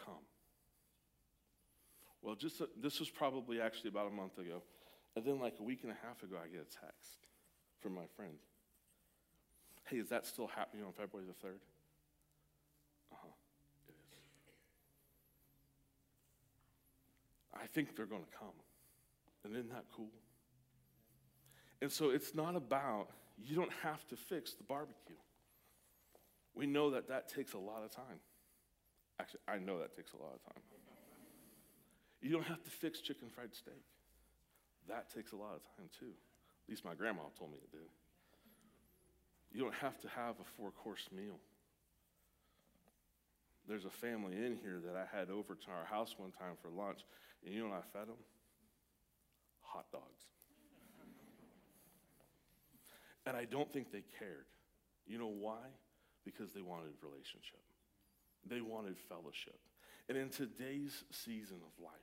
come. 0.03 0.25
Well, 2.21 2.35
just 2.35 2.59
a, 2.61 2.67
this 2.81 2.99
was 2.99 3.09
probably 3.09 3.61
actually 3.61 3.89
about 3.89 4.07
a 4.07 4.13
month 4.13 4.37
ago. 4.37 4.61
And 5.15 5.25
then 5.25 5.39
like 5.39 5.55
a 5.59 5.63
week 5.63 5.79
and 5.83 5.91
a 5.91 5.97
half 6.05 6.21
ago, 6.23 6.35
I 6.43 6.47
get 6.47 6.61
a 6.61 6.85
text 6.85 7.27
from 7.79 7.93
my 7.93 8.05
friend. 8.15 8.33
Hey, 9.91 9.97
is 9.97 10.07
that 10.07 10.25
still 10.25 10.47
happening 10.47 10.85
on 10.85 10.93
February 10.93 11.27
the 11.27 11.45
3rd? 11.45 11.59
Uh 13.11 13.15
huh, 13.21 13.27
it 13.89 13.91
is. 13.91 14.23
I 17.53 17.67
think 17.67 17.97
they're 17.97 18.05
going 18.05 18.23
to 18.23 18.37
come. 18.39 18.55
And 19.43 19.53
isn't 19.53 19.69
that 19.71 19.83
cool? 19.93 20.13
And 21.81 21.91
so 21.91 22.11
it's 22.11 22.33
not 22.33 22.55
about, 22.55 23.09
you 23.37 23.53
don't 23.53 23.73
have 23.83 24.07
to 24.07 24.15
fix 24.15 24.53
the 24.53 24.63
barbecue. 24.63 25.17
We 26.55 26.67
know 26.67 26.91
that 26.91 27.09
that 27.09 27.27
takes 27.27 27.51
a 27.51 27.57
lot 27.57 27.83
of 27.83 27.91
time. 27.91 28.21
Actually, 29.19 29.41
I 29.45 29.57
know 29.57 29.77
that 29.79 29.93
takes 29.93 30.13
a 30.13 30.17
lot 30.17 30.31
of 30.33 30.53
time. 30.53 30.63
You 32.21 32.31
don't 32.31 32.45
have 32.45 32.63
to 32.63 32.69
fix 32.69 33.01
chicken 33.01 33.27
fried 33.27 33.53
steak. 33.53 33.83
That 34.87 35.13
takes 35.13 35.33
a 35.33 35.35
lot 35.35 35.55
of 35.55 35.63
time 35.75 35.89
too. 35.99 36.13
At 36.63 36.69
least 36.69 36.85
my 36.85 36.93
grandma 36.93 37.23
told 37.37 37.51
me 37.51 37.57
it 37.57 37.71
did. 37.71 37.89
You 39.53 39.61
don't 39.61 39.75
have 39.75 39.99
to 40.01 40.07
have 40.09 40.35
a 40.39 40.45
four 40.57 40.71
course 40.71 41.07
meal. 41.15 41.39
There's 43.67 43.85
a 43.85 43.89
family 43.89 44.35
in 44.35 44.57
here 44.61 44.81
that 44.85 44.95
I 44.95 45.05
had 45.15 45.29
over 45.29 45.55
to 45.55 45.67
our 45.71 45.85
house 45.85 46.15
one 46.17 46.31
time 46.31 46.55
for 46.61 46.69
lunch, 46.69 46.99
and 47.45 47.53
you 47.53 47.61
know 47.63 47.69
what 47.69 47.83
I 47.83 47.97
fed 47.97 48.07
them? 48.07 48.17
Hot 49.61 49.85
dogs. 49.91 50.23
and 53.25 53.37
I 53.37 53.45
don't 53.45 53.71
think 53.71 53.91
they 53.91 54.03
cared. 54.17 54.45
You 55.07 55.17
know 55.17 55.27
why? 55.27 55.59
Because 56.25 56.53
they 56.53 56.61
wanted 56.61 56.91
relationship, 57.01 57.61
they 58.49 58.61
wanted 58.61 58.97
fellowship. 59.09 59.59
And 60.09 60.17
in 60.17 60.29
today's 60.29 61.03
season 61.11 61.57
of 61.57 61.83
life, 61.83 61.93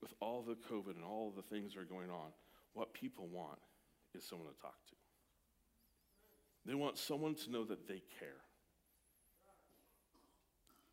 with 0.00 0.12
all 0.20 0.42
the 0.42 0.56
COVID 0.72 0.96
and 0.96 1.04
all 1.04 1.32
the 1.34 1.42
things 1.42 1.74
that 1.74 1.80
are 1.80 1.84
going 1.84 2.10
on, 2.10 2.32
what 2.72 2.92
people 2.94 3.28
want 3.30 3.58
is 4.14 4.24
someone 4.24 4.48
to 4.48 4.60
talk 4.60 4.74
to. 4.88 4.99
They 6.66 6.74
want 6.74 6.98
someone 6.98 7.34
to 7.36 7.50
know 7.50 7.64
that 7.64 7.88
they 7.88 8.02
care. 8.18 8.28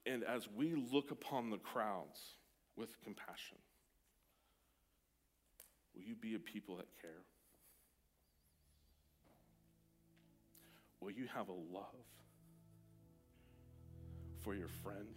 And 0.05 0.23
as 0.23 0.47
we 0.55 0.73
look 0.73 1.11
upon 1.11 1.49
the 1.49 1.57
crowds 1.57 2.19
with 2.77 3.01
compassion, 3.03 3.57
will 5.93 6.03
you 6.03 6.15
be 6.15 6.35
a 6.35 6.39
people 6.39 6.77
that 6.77 6.87
care? 7.01 7.23
Will 11.01 11.11
you 11.11 11.27
have 11.33 11.49
a 11.49 11.53
love 11.53 12.05
for 14.43 14.55
your 14.55 14.69
friend? 14.83 15.07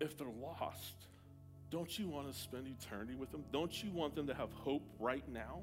If 0.00 0.18
they're 0.18 0.26
lost, 0.28 1.06
don't 1.70 1.96
you 1.96 2.08
want 2.08 2.30
to 2.30 2.36
spend 2.36 2.66
eternity 2.66 3.14
with 3.14 3.30
them? 3.30 3.44
Don't 3.52 3.82
you 3.82 3.92
want 3.92 4.16
them 4.16 4.26
to 4.26 4.34
have 4.34 4.52
hope 4.52 4.82
right 4.98 5.26
now? 5.28 5.62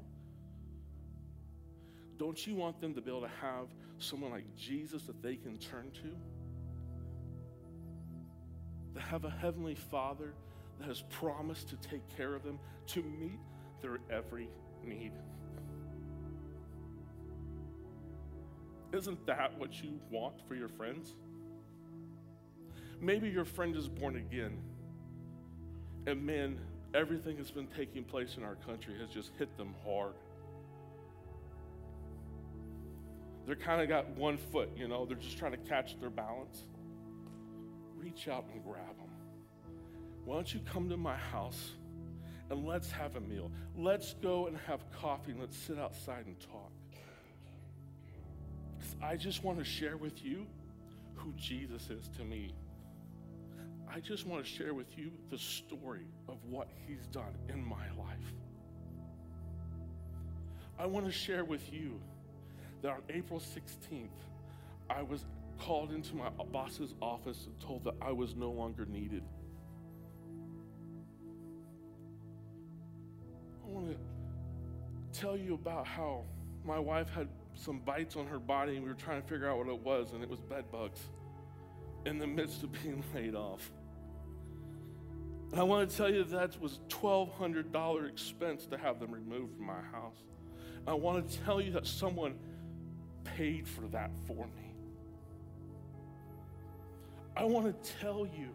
Don't 2.20 2.46
you 2.46 2.54
want 2.54 2.78
them 2.82 2.92
to 2.92 3.00
be 3.00 3.10
able 3.10 3.22
to 3.22 3.30
have 3.40 3.68
someone 3.96 4.30
like 4.30 4.44
Jesus 4.54 5.04
that 5.04 5.22
they 5.22 5.36
can 5.36 5.56
turn 5.56 5.90
to? 6.02 6.14
To 8.94 9.00
have 9.00 9.24
a 9.24 9.30
heavenly 9.30 9.74
Father 9.74 10.34
that 10.78 10.86
has 10.86 11.02
promised 11.08 11.70
to 11.70 11.76
take 11.76 12.02
care 12.18 12.34
of 12.34 12.42
them, 12.42 12.58
to 12.88 13.02
meet 13.02 13.40
their 13.80 14.00
every 14.10 14.50
need. 14.84 15.12
Isn't 18.92 19.24
that 19.24 19.58
what 19.58 19.82
you 19.82 19.98
want 20.10 20.46
for 20.46 20.54
your 20.54 20.68
friends? 20.68 21.14
Maybe 23.00 23.30
your 23.30 23.46
friend 23.46 23.74
is 23.74 23.88
born 23.88 24.16
again, 24.16 24.58
and 26.06 26.22
man, 26.26 26.60
everything 26.92 27.38
that's 27.38 27.50
been 27.50 27.68
taking 27.68 28.04
place 28.04 28.36
in 28.36 28.42
our 28.42 28.56
country 28.56 28.92
has 29.00 29.08
just 29.08 29.30
hit 29.38 29.56
them 29.56 29.74
hard. 29.86 30.12
They're 33.50 33.56
kind 33.56 33.82
of 33.82 33.88
got 33.88 34.08
one 34.10 34.38
foot, 34.38 34.70
you 34.76 34.86
know, 34.86 35.04
they're 35.04 35.16
just 35.16 35.36
trying 35.36 35.50
to 35.50 35.58
catch 35.58 35.98
their 35.98 36.08
balance. 36.08 36.66
Reach 37.96 38.28
out 38.28 38.44
and 38.52 38.62
grab 38.62 38.96
them. 38.96 39.10
Why 40.24 40.36
don't 40.36 40.54
you 40.54 40.60
come 40.72 40.88
to 40.88 40.96
my 40.96 41.16
house 41.16 41.72
and 42.48 42.64
let's 42.64 42.92
have 42.92 43.16
a 43.16 43.20
meal? 43.20 43.50
Let's 43.76 44.14
go 44.22 44.46
and 44.46 44.56
have 44.68 44.88
coffee 44.92 45.32
and 45.32 45.40
let's 45.40 45.56
sit 45.56 45.80
outside 45.80 46.26
and 46.26 46.38
talk. 46.38 46.70
I 49.02 49.16
just 49.16 49.42
want 49.42 49.58
to 49.58 49.64
share 49.64 49.96
with 49.96 50.24
you 50.24 50.46
who 51.16 51.32
Jesus 51.32 51.90
is 51.90 52.08
to 52.18 52.24
me. 52.24 52.54
I 53.92 53.98
just 53.98 54.28
want 54.28 54.44
to 54.44 54.48
share 54.48 54.74
with 54.74 54.96
you 54.96 55.10
the 55.28 55.38
story 55.38 56.06
of 56.28 56.36
what 56.48 56.68
he's 56.86 57.04
done 57.08 57.36
in 57.48 57.64
my 57.64 57.90
life. 57.98 58.32
I 60.78 60.86
want 60.86 61.06
to 61.06 61.12
share 61.12 61.44
with 61.44 61.72
you 61.72 62.00
that 62.82 62.90
on 62.90 63.02
April 63.08 63.40
16th, 63.40 64.08
I 64.88 65.02
was 65.02 65.24
called 65.58 65.92
into 65.92 66.16
my 66.16 66.30
boss's 66.52 66.94
office 67.00 67.46
and 67.46 67.58
told 67.60 67.84
that 67.84 67.94
I 68.00 68.12
was 68.12 68.34
no 68.34 68.50
longer 68.50 68.86
needed. 68.86 69.22
I 73.64 73.70
want 73.70 73.90
to 73.90 75.20
tell 75.20 75.36
you 75.36 75.54
about 75.54 75.86
how 75.86 76.24
my 76.64 76.78
wife 76.78 77.10
had 77.10 77.28
some 77.54 77.78
bites 77.80 78.16
on 78.16 78.26
her 78.26 78.38
body 78.38 78.76
and 78.76 78.82
we 78.82 78.88
were 78.88 78.96
trying 78.96 79.20
to 79.20 79.28
figure 79.28 79.48
out 79.48 79.58
what 79.58 79.68
it 79.68 79.80
was, 79.80 80.12
and 80.12 80.22
it 80.22 80.28
was 80.28 80.40
bed 80.40 80.64
bugs 80.72 81.00
in 82.06 82.18
the 82.18 82.26
midst 82.26 82.62
of 82.62 82.72
being 82.72 83.04
laid 83.14 83.34
off. 83.34 83.70
And 85.50 85.60
I 85.60 85.64
want 85.64 85.90
to 85.90 85.96
tell 85.96 86.08
you 86.08 86.22
that 86.22 86.60
was 86.60 86.78
$1,200 86.88 88.08
expense 88.08 88.66
to 88.66 88.78
have 88.78 89.00
them 89.00 89.12
removed 89.12 89.56
from 89.56 89.66
my 89.66 89.82
house. 89.92 90.16
I 90.86 90.94
want 90.94 91.28
to 91.28 91.38
tell 91.40 91.60
you 91.60 91.72
that 91.72 91.86
someone 91.86 92.34
paid 93.24 93.66
for 93.66 93.82
that 93.88 94.10
for 94.26 94.46
me. 94.46 94.74
I 97.36 97.44
want 97.44 97.66
to 97.66 97.92
tell 98.00 98.26
you 98.26 98.48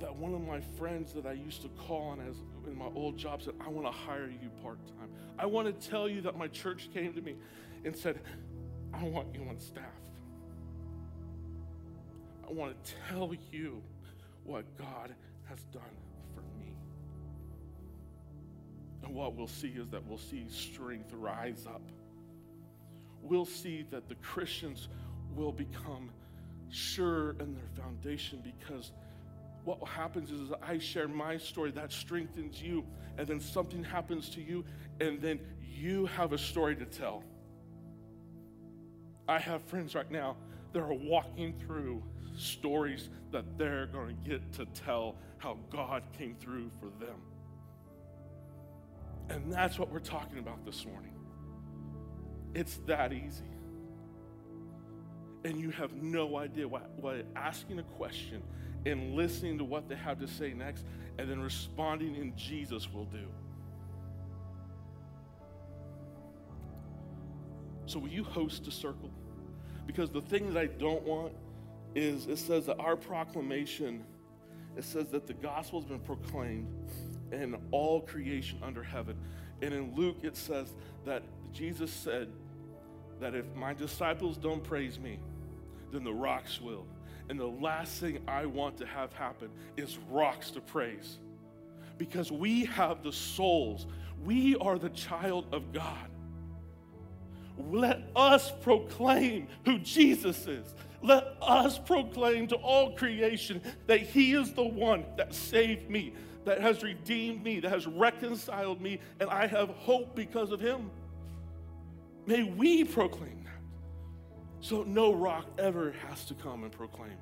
that 0.00 0.14
one 0.16 0.34
of 0.34 0.44
my 0.46 0.60
friends 0.60 1.12
that 1.12 1.26
I 1.26 1.32
used 1.32 1.62
to 1.62 1.68
call 1.68 2.08
on 2.08 2.20
as 2.20 2.34
in 2.66 2.76
my 2.76 2.88
old 2.94 3.16
job 3.16 3.42
said, 3.42 3.54
I 3.64 3.68
want 3.68 3.86
to 3.86 3.92
hire 3.92 4.28
you 4.28 4.50
part 4.62 4.78
time. 4.98 5.08
I 5.38 5.46
want 5.46 5.68
to 5.68 5.88
tell 5.88 6.08
you 6.08 6.20
that 6.22 6.36
my 6.36 6.48
church 6.48 6.88
came 6.92 7.12
to 7.14 7.20
me 7.20 7.36
and 7.84 7.96
said, 7.96 8.20
I 8.92 9.04
want 9.04 9.28
you 9.34 9.46
on 9.48 9.58
staff. 9.58 9.84
I 12.48 12.52
want 12.52 12.74
to 12.84 12.92
tell 13.08 13.32
you 13.50 13.80
what 14.44 14.64
God 14.76 15.14
has 15.44 15.62
done 15.72 15.82
for 16.34 16.40
me. 16.58 16.76
And 19.04 19.14
what 19.14 19.34
we'll 19.34 19.46
see 19.46 19.68
is 19.68 19.88
that 19.90 20.04
we'll 20.06 20.18
see 20.18 20.46
strength 20.48 21.12
rise 21.12 21.64
up. 21.66 21.82
We'll 23.22 23.46
see 23.46 23.86
that 23.90 24.08
the 24.08 24.16
Christians 24.16 24.88
will 25.34 25.52
become 25.52 26.10
sure 26.70 27.30
in 27.40 27.54
their 27.54 27.84
foundation 27.84 28.42
because 28.42 28.92
what 29.64 29.86
happens 29.86 30.30
is, 30.30 30.50
I 30.62 30.78
share 30.78 31.06
my 31.06 31.36
story, 31.36 31.70
that 31.72 31.92
strengthens 31.92 32.60
you, 32.60 32.84
and 33.16 33.26
then 33.28 33.40
something 33.40 33.84
happens 33.84 34.28
to 34.30 34.42
you, 34.42 34.64
and 35.00 35.20
then 35.20 35.38
you 35.62 36.06
have 36.06 36.32
a 36.32 36.38
story 36.38 36.74
to 36.76 36.84
tell. 36.84 37.22
I 39.28 39.38
have 39.38 39.62
friends 39.62 39.94
right 39.94 40.10
now 40.10 40.36
that 40.72 40.80
are 40.80 40.92
walking 40.92 41.54
through 41.64 42.02
stories 42.36 43.08
that 43.30 43.56
they're 43.56 43.86
going 43.86 44.16
to 44.16 44.28
get 44.28 44.52
to 44.54 44.66
tell 44.66 45.16
how 45.38 45.58
God 45.70 46.02
came 46.18 46.34
through 46.34 46.70
for 46.80 46.86
them. 47.04 47.16
And 49.28 49.52
that's 49.52 49.78
what 49.78 49.90
we're 49.90 50.00
talking 50.00 50.38
about 50.38 50.64
this 50.64 50.84
morning. 50.84 51.12
It's 52.54 52.78
that 52.86 53.12
easy. 53.12 53.44
And 55.44 55.60
you 55.60 55.70
have 55.70 55.94
no 55.94 56.36
idea 56.36 56.68
what, 56.68 56.90
what 57.00 57.26
asking 57.34 57.78
a 57.78 57.82
question 57.82 58.42
and 58.86 59.14
listening 59.14 59.58
to 59.58 59.64
what 59.64 59.88
they 59.88 59.96
have 59.96 60.20
to 60.20 60.28
say 60.28 60.52
next 60.52 60.84
and 61.18 61.28
then 61.30 61.40
responding 61.40 62.14
in 62.16 62.36
Jesus 62.36 62.92
will 62.92 63.06
do. 63.06 63.26
So, 67.86 67.98
will 67.98 68.08
you 68.08 68.24
host 68.24 68.66
a 68.68 68.70
circle? 68.70 69.10
Because 69.86 70.10
the 70.10 70.22
thing 70.22 70.52
that 70.52 70.60
I 70.60 70.66
don't 70.66 71.02
want 71.02 71.32
is 71.94 72.26
it 72.26 72.38
says 72.38 72.66
that 72.66 72.78
our 72.78 72.96
proclamation, 72.96 74.04
it 74.76 74.84
says 74.84 75.08
that 75.08 75.26
the 75.26 75.34
gospel 75.34 75.80
has 75.80 75.88
been 75.88 76.00
proclaimed 76.00 76.68
in 77.32 77.56
all 77.70 78.00
creation 78.00 78.58
under 78.62 78.82
heaven. 78.82 79.16
And 79.60 79.74
in 79.74 79.94
Luke, 79.94 80.18
it 80.22 80.36
says 80.36 80.74
that 81.04 81.22
Jesus 81.52 81.92
said 81.92 82.28
that 83.20 83.34
if 83.34 83.44
my 83.54 83.74
disciples 83.74 84.36
don't 84.36 84.64
praise 84.64 84.98
me, 84.98 85.18
then 85.92 86.04
the 86.04 86.12
rocks 86.12 86.60
will. 86.60 86.86
And 87.28 87.38
the 87.38 87.46
last 87.46 88.00
thing 88.00 88.18
I 88.26 88.46
want 88.46 88.76
to 88.78 88.86
have 88.86 89.12
happen 89.12 89.48
is 89.76 89.98
rocks 90.10 90.50
to 90.52 90.60
praise. 90.60 91.18
Because 91.98 92.32
we 92.32 92.64
have 92.64 93.02
the 93.02 93.12
souls, 93.12 93.86
we 94.24 94.56
are 94.56 94.78
the 94.78 94.90
child 94.90 95.46
of 95.52 95.72
God. 95.72 96.08
Let 97.70 98.02
us 98.16 98.52
proclaim 98.62 99.46
who 99.64 99.78
Jesus 99.78 100.46
is. 100.46 100.74
Let 101.02 101.36
us 101.40 101.78
proclaim 101.78 102.46
to 102.48 102.56
all 102.56 102.96
creation 102.96 103.60
that 103.86 104.00
He 104.00 104.34
is 104.34 104.52
the 104.52 104.64
one 104.64 105.04
that 105.16 105.34
saved 105.34 105.90
me, 105.90 106.14
that 106.44 106.60
has 106.60 106.82
redeemed 106.82 107.42
me, 107.42 107.60
that 107.60 107.70
has 107.70 107.86
reconciled 107.86 108.80
me, 108.80 109.00
and 109.20 109.28
I 109.28 109.46
have 109.46 109.68
hope 109.70 110.14
because 110.14 110.50
of 110.50 110.60
Him. 110.60 110.90
May 112.26 112.42
we 112.44 112.84
proclaim 112.84 113.44
that. 113.44 113.52
So 114.60 114.84
no 114.84 115.12
rock 115.12 115.46
ever 115.58 115.94
has 116.08 116.24
to 116.26 116.34
come 116.34 116.62
and 116.62 116.72
proclaim 116.72 117.16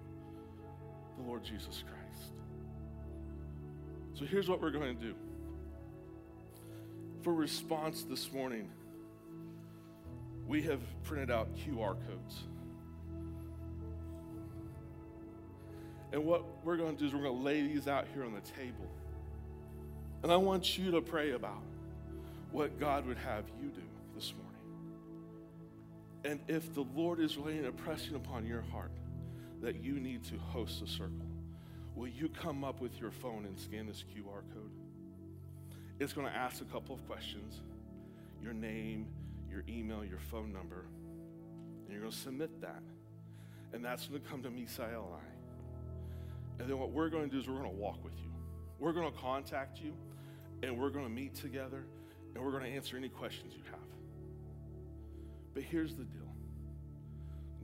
the 1.16 1.22
Lord 1.22 1.42
Jesus 1.42 1.82
Christ. 1.86 2.32
So 4.14 4.26
here's 4.26 4.48
what 4.48 4.61
we're 4.61 4.70
going 4.70 4.94
to 4.96 5.03
do. 5.03 5.14
For 7.22 7.32
response 7.32 8.03
this 8.03 8.32
morning, 8.32 8.68
we 10.46 10.62
have 10.62 10.80
printed 11.05 11.30
out 11.30 11.55
QR 11.57 11.96
codes. 12.07 12.44
And 16.12 16.24
what 16.24 16.44
we're 16.64 16.76
going 16.76 16.96
to 16.96 16.98
do 16.98 17.07
is 17.07 17.14
we're 17.14 17.22
going 17.22 17.36
to 17.36 17.42
lay 17.42 17.62
these 17.62 17.86
out 17.86 18.07
here 18.12 18.24
on 18.24 18.34
the 18.34 18.40
table. 18.40 18.90
And 20.22 20.32
I 20.32 20.36
want 20.36 20.76
you 20.76 20.90
to 20.90 21.01
pray 21.01 21.32
about 21.32 21.62
what 22.51 22.78
God 22.78 23.07
would 23.07 23.18
have 23.18 23.44
you 23.62 23.68
do 23.68 23.82
this 24.14 24.32
morning. 24.34 24.49
And 26.24 26.40
if 26.48 26.74
the 26.74 26.84
Lord 26.94 27.20
is 27.20 27.36
laying 27.36 27.64
a 27.66 27.72
pressing 27.72 28.14
upon 28.14 28.46
your 28.46 28.62
heart 28.62 28.92
that 29.62 29.82
you 29.82 29.98
need 29.98 30.24
to 30.24 30.38
host 30.38 30.82
a 30.82 30.86
circle, 30.86 31.26
will 31.94 32.08
you 32.08 32.28
come 32.28 32.62
up 32.64 32.80
with 32.80 33.00
your 33.00 33.10
phone 33.10 33.46
and 33.46 33.58
scan 33.58 33.86
this 33.86 34.04
QR 34.14 34.42
code? 34.54 34.70
It's 35.98 36.12
going 36.12 36.26
to 36.26 36.34
ask 36.34 36.62
a 36.62 36.66
couple 36.66 36.94
of 36.94 37.06
questions 37.06 37.60
your 38.42 38.54
name, 38.54 39.06
your 39.50 39.62
email, 39.68 40.02
your 40.04 40.18
phone 40.30 40.52
number, 40.52 40.86
and 41.84 41.92
you're 41.92 42.00
going 42.00 42.12
to 42.12 42.18
submit 42.18 42.60
that. 42.62 42.82
And 43.72 43.84
that's 43.84 44.06
going 44.06 44.20
to 44.20 44.28
come 44.28 44.42
to 44.42 44.48
Misael 44.48 45.04
and 45.04 45.14
I. 45.14 46.60
And 46.60 46.70
then 46.70 46.78
what 46.78 46.90
we're 46.90 47.10
going 47.10 47.28
to 47.28 47.30
do 47.30 47.40
is 47.40 47.48
we're 47.48 47.58
going 47.58 47.70
to 47.70 47.76
walk 47.76 48.02
with 48.02 48.14
you. 48.18 48.30
We're 48.78 48.92
going 48.92 49.10
to 49.10 49.18
contact 49.18 49.80
you, 49.80 49.92
and 50.62 50.78
we're 50.78 50.90
going 50.90 51.04
to 51.04 51.10
meet 51.10 51.34
together, 51.34 51.84
and 52.34 52.44
we're 52.44 52.50
going 52.50 52.64
to 52.64 52.70
answer 52.70 52.96
any 52.96 53.08
questions 53.08 53.52
you 53.54 53.62
have. 53.70 53.99
But 55.55 55.62
here's 55.64 55.94
the 55.94 56.05
deal 56.05 56.30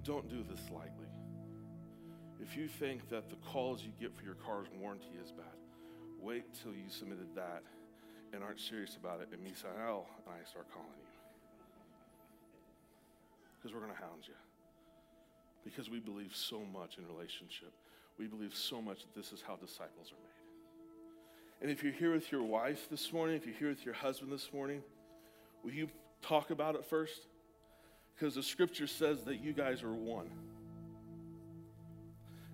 don't 0.05 0.29
do 0.29 0.45
this 0.49 0.61
lightly. 0.71 1.09
If 2.41 2.57
you 2.57 2.69
think 2.69 3.09
that 3.09 3.29
the 3.29 3.37
calls 3.37 3.83
you 3.83 3.91
get 4.01 4.17
for 4.17 4.25
your 4.25 4.37
car's 4.37 4.69
warranty 4.79 5.11
is 5.23 5.33
bad, 5.33 5.47
wait 6.21 6.45
till 6.63 6.73
you 6.73 6.89
submitted 6.89 7.35
that 7.35 7.63
and 8.33 8.45
aren't 8.45 8.61
serious 8.61 8.97
about 8.97 9.21
it, 9.21 9.29
and 9.33 9.41
Misael 9.43 9.75
oh, 9.89 10.07
and 10.25 10.35
I 10.35 10.49
start 10.49 10.67
calling 10.73 10.89
you 10.97 11.17
because 13.67 13.75
we're 13.75 13.81
going 13.81 13.93
to 13.93 14.01
hound 14.01 14.23
you. 14.29 14.35
Because 15.65 15.91
we 15.91 15.99
believe 15.99 16.37
so 16.37 16.63
much 16.73 16.99
in 16.99 17.07
relationship. 17.09 17.73
We 18.17 18.29
believe 18.29 18.55
so 18.55 18.81
much 18.81 19.01
that 19.01 19.15
this 19.15 19.33
is 19.33 19.43
how 19.45 19.57
disciples 19.57 20.13
are 20.13 20.23
made. 20.23 21.63
And 21.63 21.71
if 21.71 21.83
you're 21.83 21.93
here 21.93 22.13
with 22.13 22.31
your 22.31 22.45
wife 22.45 22.89
this 22.89 23.13
morning, 23.13 23.35
if 23.35 23.45
you're 23.45 23.57
here 23.57 23.69
with 23.71 23.85
your 23.85 23.95
husband 23.95 24.31
this 24.31 24.51
morning, 24.53 24.83
will 25.65 25.73
you 25.73 25.89
talk 26.23 26.51
about 26.51 26.77
it 26.77 26.85
first? 26.85 27.27
Because 28.19 28.35
the 28.35 28.43
scripture 28.43 28.87
says 28.87 29.23
that 29.25 29.43
you 29.43 29.53
guys 29.53 29.83
are 29.83 29.93
one. 29.93 30.31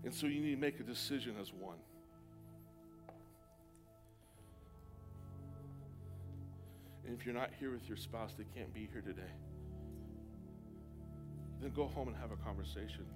And 0.04 0.12
so 0.12 0.26
you 0.26 0.40
need 0.40 0.54
to 0.56 0.60
make 0.60 0.80
a 0.80 0.82
decision 0.82 1.36
as 1.40 1.52
one. 1.52 1.78
And 7.06 7.18
if 7.18 7.24
you're 7.24 7.34
not 7.34 7.50
here 7.58 7.70
with 7.70 7.86
your 7.88 7.96
spouse, 7.96 8.32
they 8.36 8.44
can't 8.54 8.72
be 8.74 8.88
here 8.92 9.02
today 9.02 9.30
then 11.62 11.70
go 11.70 11.86
home 11.86 12.08
and 12.08 12.16
have 12.16 12.32
a 12.32 12.36
conversation 12.36 13.06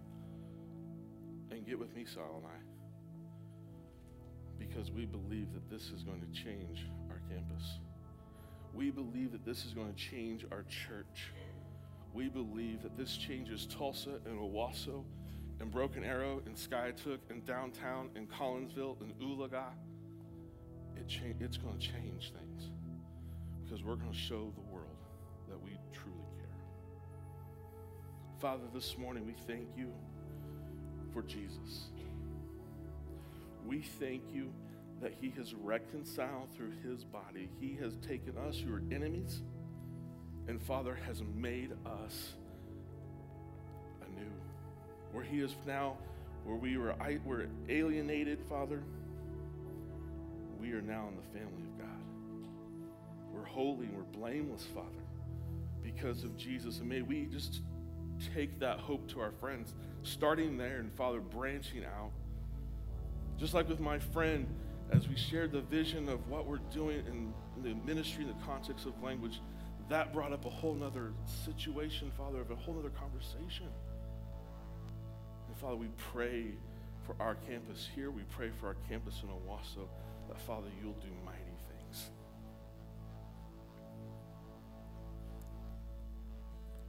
and 1.50 1.66
get 1.66 1.78
with 1.78 1.94
me, 1.94 2.04
Sal 2.04 2.42
and 2.42 2.46
I. 2.46 2.58
Because 4.58 4.90
we 4.92 5.04
believe 5.04 5.52
that 5.52 5.68
this 5.68 5.90
is 5.90 6.02
going 6.04 6.20
to 6.20 6.42
change 6.42 6.86
our 7.10 7.20
campus. 7.28 7.78
We 8.72 8.90
believe 8.90 9.32
that 9.32 9.44
this 9.44 9.64
is 9.64 9.72
going 9.72 9.92
to 9.92 9.98
change 9.98 10.46
our 10.52 10.62
church. 10.62 11.32
We 12.16 12.30
believe 12.30 12.82
that 12.82 12.96
this 12.96 13.14
changes 13.14 13.66
Tulsa 13.66 14.20
and 14.24 14.38
Owasso 14.38 15.04
and 15.60 15.70
Broken 15.70 16.02
Arrow 16.02 16.40
and 16.46 16.56
Skiatook 16.56 17.18
and 17.28 17.44
downtown 17.44 18.08
and 18.16 18.26
Collinsville 18.26 18.98
and 19.02 19.12
Oologah. 19.20 19.74
It 20.96 21.06
cha- 21.08 21.36
it's 21.40 21.58
going 21.58 21.78
to 21.78 21.86
change 21.86 22.32
things 22.32 22.70
because 23.62 23.84
we're 23.84 23.96
going 23.96 24.12
to 24.12 24.16
show 24.16 24.50
the 24.54 24.72
world 24.72 24.96
that 25.50 25.62
we 25.62 25.72
truly 25.92 26.16
care. 26.38 26.64
Father, 28.40 28.64
this 28.72 28.96
morning 28.96 29.26
we 29.26 29.34
thank 29.46 29.68
you 29.76 29.92
for 31.12 31.20
Jesus. 31.20 31.90
We 33.66 33.82
thank 33.82 34.22
you 34.32 34.50
that 35.02 35.12
he 35.20 35.34
has 35.36 35.52
reconciled 35.52 36.48
through 36.56 36.72
his 36.82 37.04
body. 37.04 37.50
He 37.60 37.76
has 37.82 37.96
taken 37.96 38.38
us 38.38 38.58
who 38.58 38.72
are 38.72 38.82
enemies, 38.90 39.42
and 40.48 40.62
Father 40.62 40.96
has 41.06 41.22
made 41.34 41.72
us 41.84 42.34
anew. 44.02 44.30
Where 45.12 45.24
he 45.24 45.40
is 45.40 45.54
now, 45.66 45.96
where 46.44 46.56
we 46.56 46.76
were, 46.76 46.94
were 47.24 47.46
alienated, 47.68 48.38
Father, 48.48 48.82
we 50.60 50.72
are 50.72 50.82
now 50.82 51.08
in 51.08 51.16
the 51.16 51.38
family 51.38 51.62
of 51.62 51.78
God. 51.78 52.48
we're 53.32 53.44
holy 53.44 53.86
and 53.86 53.96
we're 53.96 54.02
blameless, 54.02 54.66
Father, 54.74 54.86
because 55.82 56.24
of 56.24 56.36
Jesus. 56.36 56.78
And 56.78 56.88
may 56.88 57.02
we 57.02 57.26
just 57.26 57.62
take 58.34 58.58
that 58.60 58.78
hope 58.78 59.08
to 59.08 59.20
our 59.20 59.32
friends, 59.32 59.74
starting 60.02 60.56
there 60.56 60.78
and, 60.78 60.92
Father, 60.94 61.20
branching 61.20 61.84
out. 61.84 62.10
Just 63.38 63.52
like 63.52 63.68
with 63.68 63.80
my 63.80 63.98
friend, 63.98 64.46
as 64.92 65.08
we 65.08 65.16
shared 65.16 65.52
the 65.52 65.60
vision 65.60 66.08
of 66.08 66.28
what 66.28 66.46
we're 66.46 66.60
doing 66.72 67.02
in 67.06 67.34
the 67.62 67.74
ministry 67.84 68.22
in 68.22 68.28
the 68.28 68.44
context 68.46 68.86
of 68.86 69.02
language, 69.02 69.40
that 69.88 70.12
brought 70.12 70.32
up 70.32 70.44
a 70.44 70.50
whole 70.50 70.74
nother 70.74 71.12
situation, 71.44 72.10
Father, 72.16 72.40
of 72.40 72.50
a 72.50 72.56
whole 72.56 72.78
other 72.78 72.90
conversation. 72.90 73.68
And 75.46 75.56
Father, 75.58 75.76
we 75.76 75.88
pray 76.12 76.46
for 77.06 77.14
our 77.20 77.36
campus 77.36 77.88
here. 77.94 78.10
We 78.10 78.22
pray 78.36 78.50
for 78.60 78.66
our 78.68 78.76
campus 78.88 79.22
in 79.22 79.28
Owasso 79.28 79.86
that, 80.28 80.40
Father, 80.40 80.66
you'll 80.82 80.92
do 80.94 81.08
mighty 81.24 81.38
things. 81.68 82.10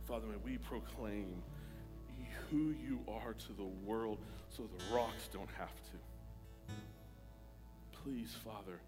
Father, 0.07 0.25
may 0.25 0.37
we 0.43 0.57
proclaim 0.57 1.43
who 2.49 2.73
you 2.83 2.99
are 3.07 3.33
to 3.33 3.53
the 3.53 3.69
world 3.85 4.17
so 4.49 4.63
the 4.63 4.95
rocks 4.95 5.29
don't 5.31 5.49
have 5.57 5.75
to. 5.75 6.73
Please, 8.03 8.33
Father, 8.43 8.79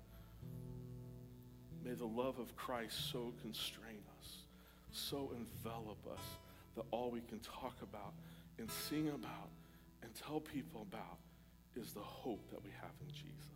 may 1.84 1.94
the 1.94 2.06
love 2.06 2.40
of 2.40 2.56
Christ 2.56 3.12
so 3.12 3.34
constrain 3.42 4.02
us, 4.20 4.44
so 4.92 5.32
envelop 5.36 5.98
us, 6.12 6.24
that 6.76 6.86
all 6.92 7.12
we 7.12 7.22
can 7.22 7.40
talk 7.40 7.76
about 7.82 8.14
and 8.58 8.70
sing 8.70 9.10
about 9.10 9.50
and 10.04 10.12
tell 10.16 10.40
people 10.40 10.86
about 10.92 11.18
is 11.76 11.94
the 11.94 12.00
hope 12.00 12.50
that 12.52 12.64
we 12.64 12.72
have 12.82 12.92
in 13.02 13.08
Jesus. 13.12 13.50